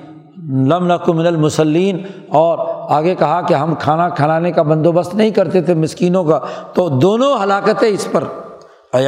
لم 0.50 0.92
من 1.08 1.26
المسلین 1.26 2.02
اور 2.28 2.58
آگے 2.90 3.14
کہا 3.14 3.40
کہ 3.40 3.54
ہم 3.54 3.74
کھانا 3.74 4.08
کھلانے 4.08 4.52
کا 4.52 4.62
بندوبست 4.62 5.14
نہیں 5.14 5.30
کرتے 5.30 5.60
تھے 5.60 5.74
مسکینوں 5.74 6.24
کا۔ 6.24 6.38
تو 6.74 6.88
دونوں 6.88 7.42
ہلاکتیں 7.42 7.88
اس 7.88 8.08
پر۔ 8.12 8.24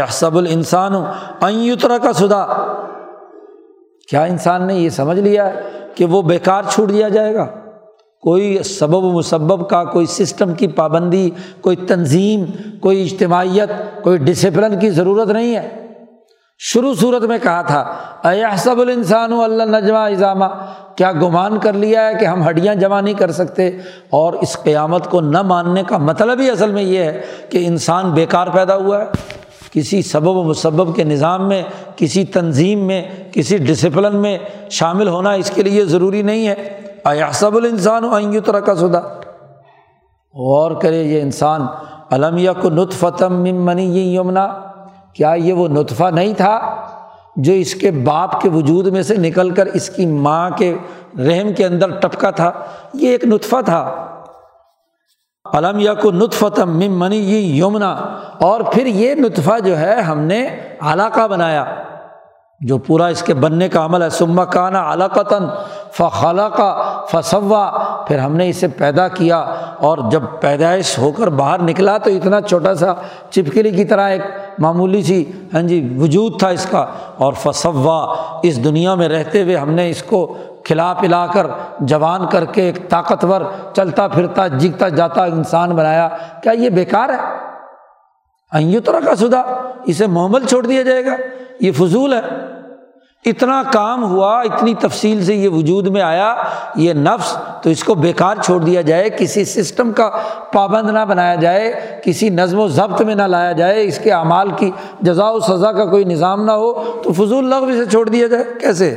سب 0.08 0.38
الانسان 0.38 0.92
ایترا 1.40 1.98
کا 1.98 2.12
سدا۔ 2.12 2.46
کیا 4.10 4.24
انسان 4.24 4.66
نے 4.66 4.74
یہ 4.74 4.88
سمجھ 4.88 5.18
لیا 5.18 5.50
کہ 5.94 6.04
وہ 6.04 6.22
بیکار 6.22 6.62
چھوٹ 6.68 6.88
دیا 6.88 7.08
جائے 7.08 7.34
گا؟ 7.34 7.46
کوئی 8.22 8.62
سبب 8.62 9.04
و 9.04 9.12
مسبب 9.12 9.68
کا 9.68 9.84
کوئی 9.84 10.06
سسٹم 10.06 10.54
کی 10.54 10.66
پابندی، 10.66 11.30
کوئی 11.60 11.76
تنظیم، 11.76 12.44
کوئی 12.80 13.02
اجتماعیت، 13.02 13.68
کوئی 14.02 14.18
ڈسپلن 14.18 14.78
کی 14.78 14.90
ضرورت 14.90 15.28
نہیں 15.28 15.56
ہے۔ 15.56 15.83
شروع 16.58 16.94
صورت 16.94 17.22
میں 17.22 17.38
کہا 17.42 17.62
تھا 17.62 17.80
احسب 18.24 18.80
الانسان 18.80 19.32
اللہ 19.32 19.62
نجمہ 19.62 19.98
اظامہ 19.98 20.44
کیا 20.96 21.12
گمان 21.12 21.58
کر 21.58 21.72
لیا 21.72 22.08
ہے 22.08 22.14
کہ 22.14 22.24
ہم 22.24 22.48
ہڈیاں 22.48 22.74
جمع 22.74 23.00
نہیں 23.00 23.14
کر 23.14 23.30
سکتے؟ 23.30 23.68
اور 24.10 24.32
اس 24.32 24.56
قیامت 24.62 25.10
کو 25.10 25.20
نہ 25.20 25.42
ماننے 25.42 25.82
کا 25.82 25.98
مطلب 25.98 26.40
ہی 26.40 26.50
اصل 26.50 26.72
میں 26.72 26.82
یہ 26.82 26.98
ہے 26.98 27.20
کہ 27.50 27.66
انسان 27.66 28.10
بیکار 28.10 28.46
پیدا 28.46 28.76
ہوا 28.76 29.00
ہے۔ 29.00 29.04
کسی 29.72 30.02
سبب 30.02 30.28
و 30.28 30.42
مسبب 30.42 30.96
کے 30.96 31.04
نظام 31.04 31.48
میں، 31.48 31.62
کسی 31.96 32.24
تنظیم 32.24 32.86
میں، 32.86 33.02
کسی 33.32 33.56
ڈسپلن 33.56 34.16
میں 34.16 34.38
شامل 34.70 35.08
ہونا 35.08 35.32
اس 35.32 35.50
کے 35.50 35.62
لیے 35.62 35.84
ضروری 35.84 36.22
نہیں 36.22 36.48
ہے۔ 36.48 36.80
احسب 37.04 37.56
الانسان 37.56 38.04
و 38.04 38.40
طرح 38.40 38.60
کا 38.60 38.74
سدا 38.74 39.00
غور 40.34 40.70
کرے 40.80 41.02
یہ 41.02 41.22
انسان 41.22 41.66
علمیہ 42.10 42.50
کو 42.60 42.70
نطفتم 42.70 43.32
منی 43.64 44.14
یمنا 44.14 44.73
کیا 45.14 45.34
یہ 45.34 45.52
وہ 45.52 45.68
نطفہ 45.68 46.04
نہیں 46.04 46.34
تھا 46.34 46.76
جو 47.36 47.52
اس 47.52 47.74
کے 47.74 47.90
باپ 47.90 48.40
کے 48.40 48.48
وجود 48.48 48.86
میں 48.86 49.02
سے 49.02 49.16
نکل 49.16 49.50
کر 49.50 49.66
اس 49.66 49.90
کی 49.90 50.06
ماں 50.06 50.50
کے 50.50 50.76
رحم 51.18 51.52
کے 51.52 51.66
اندر 51.66 51.90
ٹپکا 51.90 52.30
تھا؟ 52.30 52.50
یہ 52.94 53.08
ایک 53.08 53.24
نطفہ 53.24 53.56
تھا۔ 53.64 54.10
علم 55.52 55.78
یا 55.78 55.94
کو 55.94 56.10
نطفت 56.10 56.60
مم 56.60 56.98
منی 56.98 57.16
یہ 57.16 57.64
یمنا 57.64 57.92
اور 58.40 58.60
پھر 58.60 58.86
یہ 58.86 59.14
نطفہ 59.14 59.58
جو 59.64 59.78
ہے 59.78 60.00
ہم 60.00 60.18
نے 60.18 60.48
علاقہ 60.80 61.28
بنایا، 61.28 61.64
جو 62.60 62.78
پورا 62.78 63.06
اس 63.06 63.22
کے 63.22 63.34
بننے 63.34 63.68
کا 63.68 63.84
عمل 63.84 64.02
ہے۔ 64.02 64.10
سما 64.10 64.44
کانا 64.44 64.92
علاقتاً 64.92 65.42
فخلا 65.98 66.48
کا 66.48 67.00
فصوا 67.10 67.70
پھر 68.08 68.18
ہم 68.18 68.36
نے 68.36 68.48
اسے 68.48 68.68
پیدا 68.68 69.08
کیا 69.08 69.38
اور 69.78 69.98
جب 70.10 70.22
پیدائش 70.40 70.98
ہو 70.98 71.12
کر 71.12 71.26
باہر 71.26 71.62
نکلا 71.62 71.98
تو 71.98 72.10
اتنا 72.10 72.40
چھوٹا 72.40 72.74
سا 72.74 72.94
چپکلی 73.30 73.70
کی 73.70 73.84
طرح 73.84 74.08
ایک 74.08 74.22
معمولی 74.58 75.02
سی 75.02 75.32
ہاں 75.54 75.62
جی 75.62 75.96
وجود 76.00 76.38
تھا 76.38 76.48
اس 76.48 76.66
کا 76.70 76.86
اور 77.18 77.32
فصوا 77.32 78.14
اس 78.42 78.64
دنیا 78.64 78.94
میں 78.94 79.08
رہتے 79.08 79.42
ہوئے 79.42 79.56
ہم 79.56 79.70
نے 79.70 79.90
اس 79.90 80.02
کو 80.02 80.34
کھلا 80.64 80.94
پلا 80.94 81.26
کر، 81.26 81.46
جوان 81.80 82.26
کر 82.26 82.44
کے 82.44 82.62
ایک 82.62 82.88
طاقتور، 82.88 83.40
چلتا 83.74 84.08
پھرتا 84.08 84.48
جگتا 84.48 84.88
جاتا 84.88 85.24
انسان 85.24 85.70
بنایا۔ 85.70 86.08
کیا 86.42 86.52
یہ 86.52 86.68
بیکار 86.68 87.08
ہے؟ 87.08 88.80
طرح 88.80 89.00
کا 89.00 89.16
سدا 89.16 89.42
اسے 89.86 90.06
محمل 90.06 90.46
چھوڑ 90.46 90.66
دیا 90.66 90.82
جائے 90.82 91.04
گا۔ 91.04 91.16
یہ 91.60 91.72
فضول 91.72 92.12
ہے۔ 92.12 92.20
اتنا 93.26 93.62
کام 93.72 94.02
ہوا، 94.04 94.30
اتنی 94.40 94.74
تفصیل 94.74 95.24
سے 95.24 95.34
یہ 95.34 95.48
وجود 95.48 95.86
میں 95.86 96.02
آیا، 96.02 96.34
یہ 96.76 96.92
نفس 96.92 97.36
تو 97.62 97.70
اس 97.70 97.84
کو 97.84 97.94
بیکار 97.94 98.42
چھوڑ 98.44 98.60
دیا 98.62 98.80
جائے، 98.80 99.10
کسی 99.10 99.44
سسٹم 99.44 99.92
کا 99.92 100.10
پابند 100.52 100.90
نہ 100.90 101.04
بنایا 101.08 101.34
جائے، 101.34 101.72
کسی 102.04 102.28
نظم 102.28 102.58
و 102.60 102.68
ضبط 102.68 103.02
میں 103.02 103.14
نہ 103.14 103.22
لایا 103.22 103.52
جائے، 103.52 103.84
اس 103.84 103.98
کے 103.98 104.12
اعمال 104.12 104.50
کی 104.56 104.70
جزا 105.00 105.30
و 105.30 105.40
سزا 105.40 105.72
کا 105.72 105.84
کوئی 105.84 106.04
نظام 106.04 106.44
نہ 106.44 106.52
ہو، 106.52 106.72
تو 107.04 107.12
فضول 107.12 107.48
لغو 107.50 107.72
سے 107.72 107.90
چھوڑ 107.90 108.08
دیا 108.08 108.26
جائے، 108.26 108.44
کیسے؟ 108.60 108.94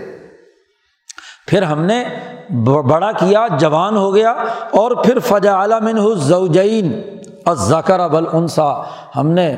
پھر 1.47 1.61
ہم 1.61 1.83
نے 1.85 2.03
بڑا 2.63 3.11
کیا، 3.11 3.47
جوان 3.59 3.97
ہو 3.97 4.13
گیا، 4.15 4.31
اور 4.71 4.91
پھر 5.03 5.19
فجا 5.19 5.53
عالمن 5.53 5.97
حسین 5.97 6.91
اور 7.45 7.55
ذکر 7.55 7.99
ابل 7.99 8.25
انسا 8.33 8.69
ہم 9.15 9.31
نے 9.31 9.55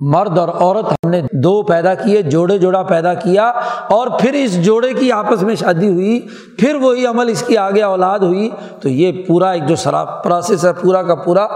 مرد 0.00 0.38
اور 0.38 0.48
عورت 0.48 0.92
ہم 0.92 1.10
نے 1.10 1.20
دو 1.32 1.62
پیدا 1.62 1.94
کیے، 1.94 2.22
جوڑے 2.22 2.58
جوڑا 2.58 2.82
پیدا 2.82 3.14
کیا 3.14 3.44
اور 3.90 4.08
پھر 4.20 4.32
اس 4.32 4.64
جوڑے 4.64 4.92
کی 4.94 5.12
آپس 5.12 5.42
میں 5.42 5.54
شادی 5.54 5.88
ہوئی، 5.88 6.20
پھر 6.58 6.74
وہی 6.74 7.06
عمل 7.06 7.28
اس 7.28 7.42
کی 7.42 7.56
آگے 7.56 7.82
اولاد 7.82 8.18
ہوئی۔ 8.18 8.50
تو 8.82 8.88
یہ 8.88 9.12
پورا 9.28 9.50
ایک 9.50 9.66
جو 9.66 9.76
سرا 9.76 10.04
پروسیس 10.04 10.64
ہے، 10.64 10.72
پورا 10.72 11.02
کا 11.02 11.14
پورا، 11.14 11.46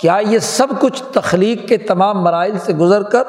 کیا 0.00 0.18
یہ 0.30 0.38
سب 0.38 0.66
کچھ 0.80 1.02
تخلیق 1.12 1.68
کے 1.68 1.76
تمام 1.76 2.22
مراحل 2.22 2.58
سے 2.58 2.72
گزر 2.72 3.02
کر 3.02 3.22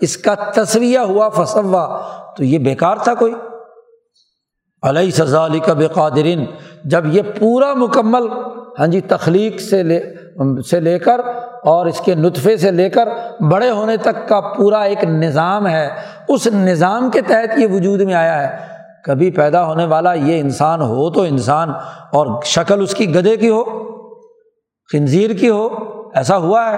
اس 0.00 0.16
کا 0.16 0.34
تصویہ 0.34 0.98
ہوا 0.98 1.28
فسوا 1.28 1.86
تو 2.36 2.44
یہ 2.44 2.58
بیکار 2.58 2.96
تھا 2.96 3.14
کوئی؟ 3.14 3.34
علیہ 4.82 5.10
سزا 5.10 5.46
علی 5.46 5.58
کا 5.58 5.74
قادرین 5.94 6.44
جب 6.84 7.04
یہ 7.06 7.22
پورا 7.40 7.74
مکمل 7.74 8.26
ہاں 8.78 8.86
جی 8.86 9.00
تخلیق 9.00 9.60
سے 9.60 9.82
لے 9.82 10.00
سے 10.70 10.80
لے 10.80 10.98
کر 10.98 11.20
اور 11.62 11.86
اس 11.86 12.00
کے 12.00 12.14
نطفے 12.14 12.56
سے 12.56 12.70
لے 12.70 12.90
کر 12.90 13.08
بڑے 13.50 13.70
ہونے 13.70 13.96
تک 13.96 14.28
کا 14.28 14.40
پورا 14.40 14.80
ایک 14.80 15.04
نظام 15.04 15.68
ہے۔ 15.68 15.88
اس 16.28 16.46
نظام 16.46 17.10
کے 17.10 17.20
تحت 17.20 17.58
یہ 17.58 17.66
وجود 17.66 18.00
میں 18.00 18.14
آیا 18.14 18.42
ہے۔ 18.42 18.56
کبھی 19.04 19.30
پیدا 19.30 19.66
ہونے 19.66 19.84
والا 19.84 20.12
یہ 20.12 20.40
انسان 20.40 20.82
ہو 20.82 21.10
تو 21.10 21.22
انسان، 21.22 21.70
اور 22.12 22.42
شکل 22.42 22.82
اس 22.82 22.94
کی 22.94 23.14
گدے 23.14 23.36
کی 23.36 23.48
ہو، 23.48 23.64
خنزیر 24.92 25.30
کی 25.30 25.48
ہو، 25.48 25.68
ایسا 26.14 26.36
ہوا 26.36 26.72
ہے؟ 26.72 26.76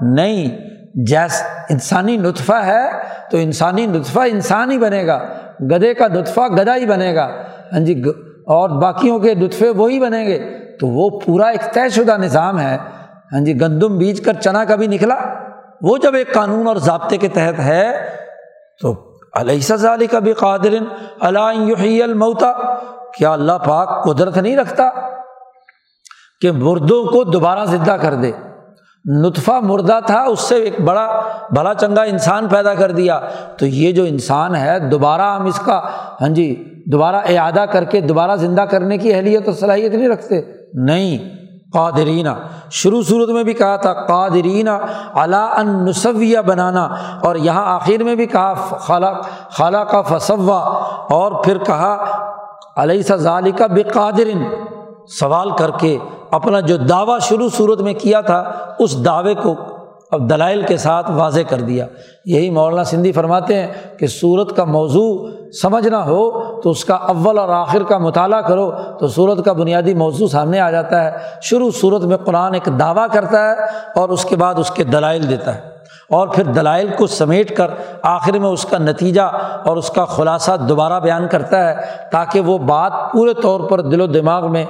نہیں۔ 0.00 0.58
جیس 1.06 1.42
انسانی 1.70 2.16
نطفہ 2.16 2.52
ہے 2.52 2.90
تو 3.30 3.36
انسانی 3.36 3.86
نطفہ 3.86 4.20
انسان 4.20 4.70
ہی 4.70 4.78
بنے 4.78 5.06
گا۔ 5.06 5.18
گدے 5.60 5.94
کا 5.94 6.08
نطفہ 6.08 6.40
گدا 6.40 6.76
ہی 6.76 6.86
بنے 6.86 7.14
گا۔ 7.14 7.28
ہاں 7.72 7.80
جی 7.80 8.02
اور 8.46 8.68
باقیوں 8.68 9.18
کے 9.18 9.34
نطفے 9.34 9.68
وہی 9.68 10.00
بنیں 10.00 10.28
گے۔ 10.28 10.58
تو 10.80 10.86
وہ 10.86 11.20
پورا 11.24 11.46
ایک 11.46 11.74
طے 11.74 11.88
شدہ 11.88 12.16
نظام 12.16 12.60
ہے۔ 12.60 12.78
ہاں 13.32 13.40
جی 13.40 13.60
گندم 13.60 13.98
بیج 13.98 14.20
کر 14.20 14.32
چنا 14.32 14.64
کا 14.64 14.76
بھی 14.76 14.86
نکلا۔ 14.86 15.16
وہ 15.82 15.96
جب 15.96 16.14
ایک 16.14 16.34
قانون 16.34 16.66
اور 16.66 16.76
ضابطے 16.76 17.16
کے 17.16 17.28
تحت 17.28 17.58
ہے، 17.58 18.08
تو 18.80 19.16
علیہ 19.34 19.86
علی 19.92 20.06
کا 20.06 20.18
بھی 20.18 20.32
قادر 20.32 20.74
اللہ 21.20 22.02
الموتا 22.02 22.52
کیا 23.18 23.32
اللہ 23.32 23.52
پاک 23.52 24.04
قدرت 24.04 24.38
نہیں 24.38 24.56
رکھتا 24.56 24.90
کہ 26.40 26.52
مردوں 26.52 27.04
کو 27.04 27.24
دوبارہ 27.24 27.64
زندہ 27.64 27.92
کر 27.92 28.14
دے؟ 28.14 28.32
نطفہ 29.04 29.50
مردہ 29.50 29.98
تھا، 30.06 30.22
اس 30.22 30.40
سے 30.40 30.54
ایک 30.54 30.80
بڑا، 30.80 31.20
بھلا 31.50 31.74
چنگا 31.74 32.02
انسان 32.02 32.48
پیدا 32.48 32.74
کر 32.74 32.90
دیا۔ 32.90 33.20
تو 33.58 33.66
یہ 33.66 33.92
جو 33.92 34.04
انسان 34.04 34.54
ہے، 34.54 34.78
دوبارہ 34.78 35.36
ہم 35.40 35.46
اس 35.46 35.58
کا 35.58 35.80
ہاں 36.20 36.28
جی 36.28 36.72
دوبارہ 36.86 37.16
اعادہ 37.16 37.64
کر 37.72 37.84
کے 37.84 38.00
دوبارہ 38.00 38.36
زندہ 38.36 38.60
کرنے 38.60 38.98
کی 38.98 39.14
اہلیت 39.14 39.46
اور 39.46 39.54
صلاحیت 39.54 39.92
نہیں 39.92 40.08
رکھتے۔ 40.08 40.40
نہیں۔ 40.74 41.45
قادرینہ 41.72 42.28
شروع 42.70 43.02
صورت 43.02 43.28
میں 43.28 43.44
بھی 43.44 43.52
کہا 43.52 43.76
تھا 43.76 43.92
قادرینہ 43.92 44.70
علا 45.14 45.62
نصویہ 45.62 46.38
بنانا۔ 46.38 46.84
اور 47.24 47.36
یہاں 47.36 47.74
آخر 47.74 48.02
میں 48.02 48.14
بھی 48.14 48.26
کہا 48.26 48.54
خالہ 48.54 49.06
خالہ 49.50 49.78
کا 49.78 50.02
فصوا 50.02 50.58
اور 51.10 51.44
پھر 51.44 51.58
کہا 51.58 52.04
علیہ 52.76 53.02
سزالی 53.02 53.50
کا 53.50 53.66
بے 53.66 53.82
قادرن 53.82 54.44
سوال 55.20 55.50
کر 55.50 55.70
کے 55.70 55.98
اپنا 56.30 56.60
جو 56.60 56.76
دعویٰ 56.76 57.20
شروع 57.20 57.48
صورت 57.48 57.80
میں 57.80 57.94
کیا 57.94 58.20
تھا، 58.20 58.52
اس 58.78 59.04
دعوے 59.04 59.34
کو 59.34 59.54
اب 60.10 60.30
دلائل 60.30 60.62
کے 60.62 60.76
ساتھ 60.76 61.10
واضح 61.10 61.40
کر 61.48 61.60
دیا۔ 61.60 61.86
یہی 62.24 62.50
مولانا 62.50 62.84
سندھی 62.84 63.12
فرماتے 63.12 63.62
ہیں 63.62 63.72
کہ 63.98 64.06
صورت 64.06 64.56
کا 64.56 64.64
موضوع 64.64 65.28
سمجھنا 65.62 66.04
ہو 66.04 66.42
تو 66.60 66.70
اس 66.70 66.84
کا 66.84 66.94
اول 66.94 67.38
اور 67.38 67.48
آخر 67.48 67.82
کا 67.82 67.98
مطالعہ 67.98 68.40
کرو 68.40 68.70
تو 69.00 69.08
صورت 69.08 69.44
کا 69.44 69.52
بنیادی 69.52 69.94
موضوع 69.94 70.26
سامنے 70.26 70.60
آ 70.60 70.70
جاتا 70.70 71.04
ہے۔ 71.04 71.10
شروع 71.42 71.70
صورت 71.80 72.02
میں 72.02 72.16
قرآن 72.16 72.54
ایک 72.54 72.68
دعویٰ 72.80 73.06
کرتا 73.12 73.50
ہے 73.50 73.54
اور 73.96 74.08
اس 74.08 74.24
کے 74.24 74.36
بعد 74.36 74.54
اس 74.58 74.70
کے 74.70 74.84
دلائل 74.84 75.30
دیتا 75.30 75.54
ہے۔ 75.54 75.60
اور 76.10 76.28
پھر 76.28 76.44
دلائل 76.44 76.88
کو 76.98 77.06
سمیٹ 77.06 77.56
کر 77.56 77.66
آخر 78.02 78.38
میں 78.38 78.48
اس 78.48 78.64
کا 78.64 78.78
نتیجہ 78.78 79.22
اور 79.64 79.76
اس 79.76 79.90
کا 79.90 80.04
خلاصہ 80.04 80.52
دوبارہ 80.56 81.00
بیان 81.00 81.28
کرتا 81.28 81.68
ہے 81.68 81.74
تاکہ 82.12 82.40
وہ 82.40 82.58
بات 82.58 82.92
پورے 83.12 83.34
طور 83.34 83.60
پر 83.60 83.80
دل 83.80 84.00
و 84.00 84.06
دماغ 84.06 84.50
میں 84.50 84.64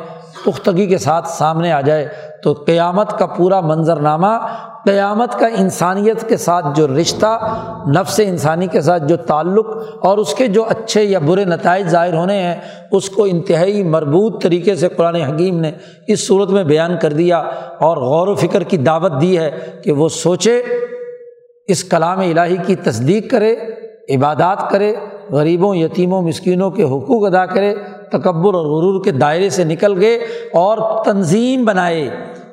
پختگی 0.44 0.86
کے 0.86 0.98
ساتھ 0.98 1.28
سامنے 1.28 1.72
آ 1.72 1.80
جائے۔ 1.80 2.08
تو 2.42 2.52
قیامت 2.52 3.18
کا 3.18 3.26
پورا 3.26 3.60
منظرنامہ 3.60 4.46
قیامت 4.86 5.38
کا 5.38 5.46
انسانیت 5.46 6.28
کے 6.28 6.36
ساتھ 6.36 6.66
جو 6.74 6.86
رشتہ، 6.88 7.38
نفس 7.96 8.20
انسانی 8.24 8.66
کے 8.66 8.80
ساتھ 8.80 9.02
جو 9.06 9.16
تعلق 9.16 9.66
اور 10.02 10.18
اس 10.18 10.34
کے 10.34 10.46
جو 10.46 10.64
اچھے 10.68 11.02
یا 11.04 11.18
برے 11.18 11.44
نتائج 11.44 11.88
ظاہر 11.88 12.14
ہونے 12.14 12.42
ہیں، 12.42 12.54
اس 12.92 13.10
کو 13.10 13.24
انتہائی 13.24 13.82
مربوط 13.82 14.42
طریقے 14.42 14.74
سے 14.74 14.88
قرآن 14.88 15.14
حکیم 15.14 15.60
نے 15.60 15.72
اس 16.06 16.26
صورت 16.26 16.50
میں 16.50 16.64
بیان 16.64 16.96
کر 17.02 17.12
دیا 17.12 17.38
اور 17.80 17.96
غور 17.96 18.28
و 18.28 18.34
فکر 18.34 18.62
کی 18.62 18.76
دعوت 18.76 19.20
دی 19.20 19.38
ہے 19.38 19.50
کہ 19.84 19.92
وہ 19.92 20.08
سوچے، 20.08 20.62
اس 21.68 21.84
کلام 21.84 22.18
الہی 22.18 22.56
کی 22.66 22.74
تصدیق 22.74 23.30
کرے، 23.30 23.54
عبادات 24.14 24.70
کرے، 24.70 24.94
غریبوں، 25.30 25.74
یتیموں، 25.76 26.22
مسکینوں 26.22 26.70
کے 26.70 26.82
حقوق 26.82 27.26
ادا 27.26 27.46
کرے، 27.46 27.74
تکبر 28.12 28.54
اور 28.54 28.66
غرور 28.66 29.04
کے 29.04 29.10
دائرے 29.10 29.50
سے 29.50 29.64
نکل 29.64 30.00
گئے 30.00 30.14
اور 30.54 31.04
تنظیم 31.04 31.64
بنائے۔ 31.64 32.10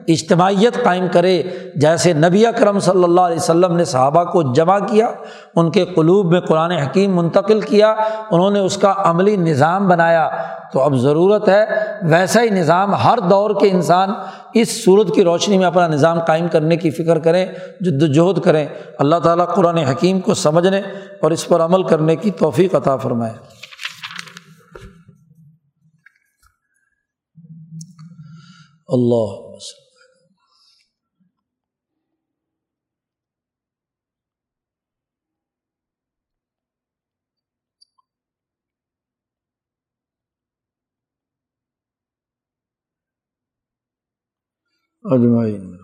اجتماعیت 0.07 0.83
قائم 0.83 1.05
کرے، 1.11 1.43
جیسے 1.75 2.13
نبی 2.13 2.45
اکرم 2.45 2.79
صلی 2.79 3.03
اللہ 3.03 3.21
علیہ 3.21 3.35
وسلم 3.35 3.75
نے 3.75 3.85
صحابہ 3.85 4.23
کو 4.23 4.53
جمع 4.53 4.79
کیا، 4.79 5.11
ان 5.55 5.71
کے 5.71 5.85
قلوب 5.85 6.31
میں 6.31 6.39
قرآن 6.39 6.71
حکیم 6.71 7.15
منتقل 7.15 7.61
کیا، 7.61 7.95
انہوں 8.31 8.51
نے 8.51 8.59
اس 8.59 8.77
کا 8.77 8.93
عملی 8.97 9.35
نظام 9.35 9.87
بنایا۔ 9.87 10.29
تو 10.73 10.81
اب 10.81 10.95
ضرورت 10.95 11.49
ہے 11.49 11.65
ویسا 12.01 12.43
ہی 12.43 12.49
نظام 12.49 12.95
ہر 12.95 13.19
دور 13.29 13.51
کے 13.59 13.71
انسان 13.71 14.09
اس 14.53 14.83
صورت 14.83 15.15
کی 15.15 15.23
روشنی 15.23 15.57
میں 15.57 15.65
اپنا 15.65 15.87
نظام 15.87 16.19
قائم 16.19 16.47
کرنے 16.47 16.77
کی 16.77 16.91
فکر 16.91 17.19
کریں، 17.19 17.45
جد 17.81 18.03
وجہد 18.03 18.43
کریں۔ 18.43 18.67
اللہ 18.99 19.15
تعالیٰ 19.15 19.47
قرآن 19.55 19.77
حکیم 19.77 20.19
کو 20.19 20.33
سمجھنے 20.33 20.79
اور 21.21 21.31
اس 21.31 21.47
پر 21.47 21.59
عمل 21.59 21.83
کرنے 21.83 22.15
کی 22.15 22.31
توفیق 22.31 22.75
عطا 22.75 22.95
فرمائے۔ 22.95 23.33
اللہ 28.87 29.52
اجمعین۔ 45.05 45.82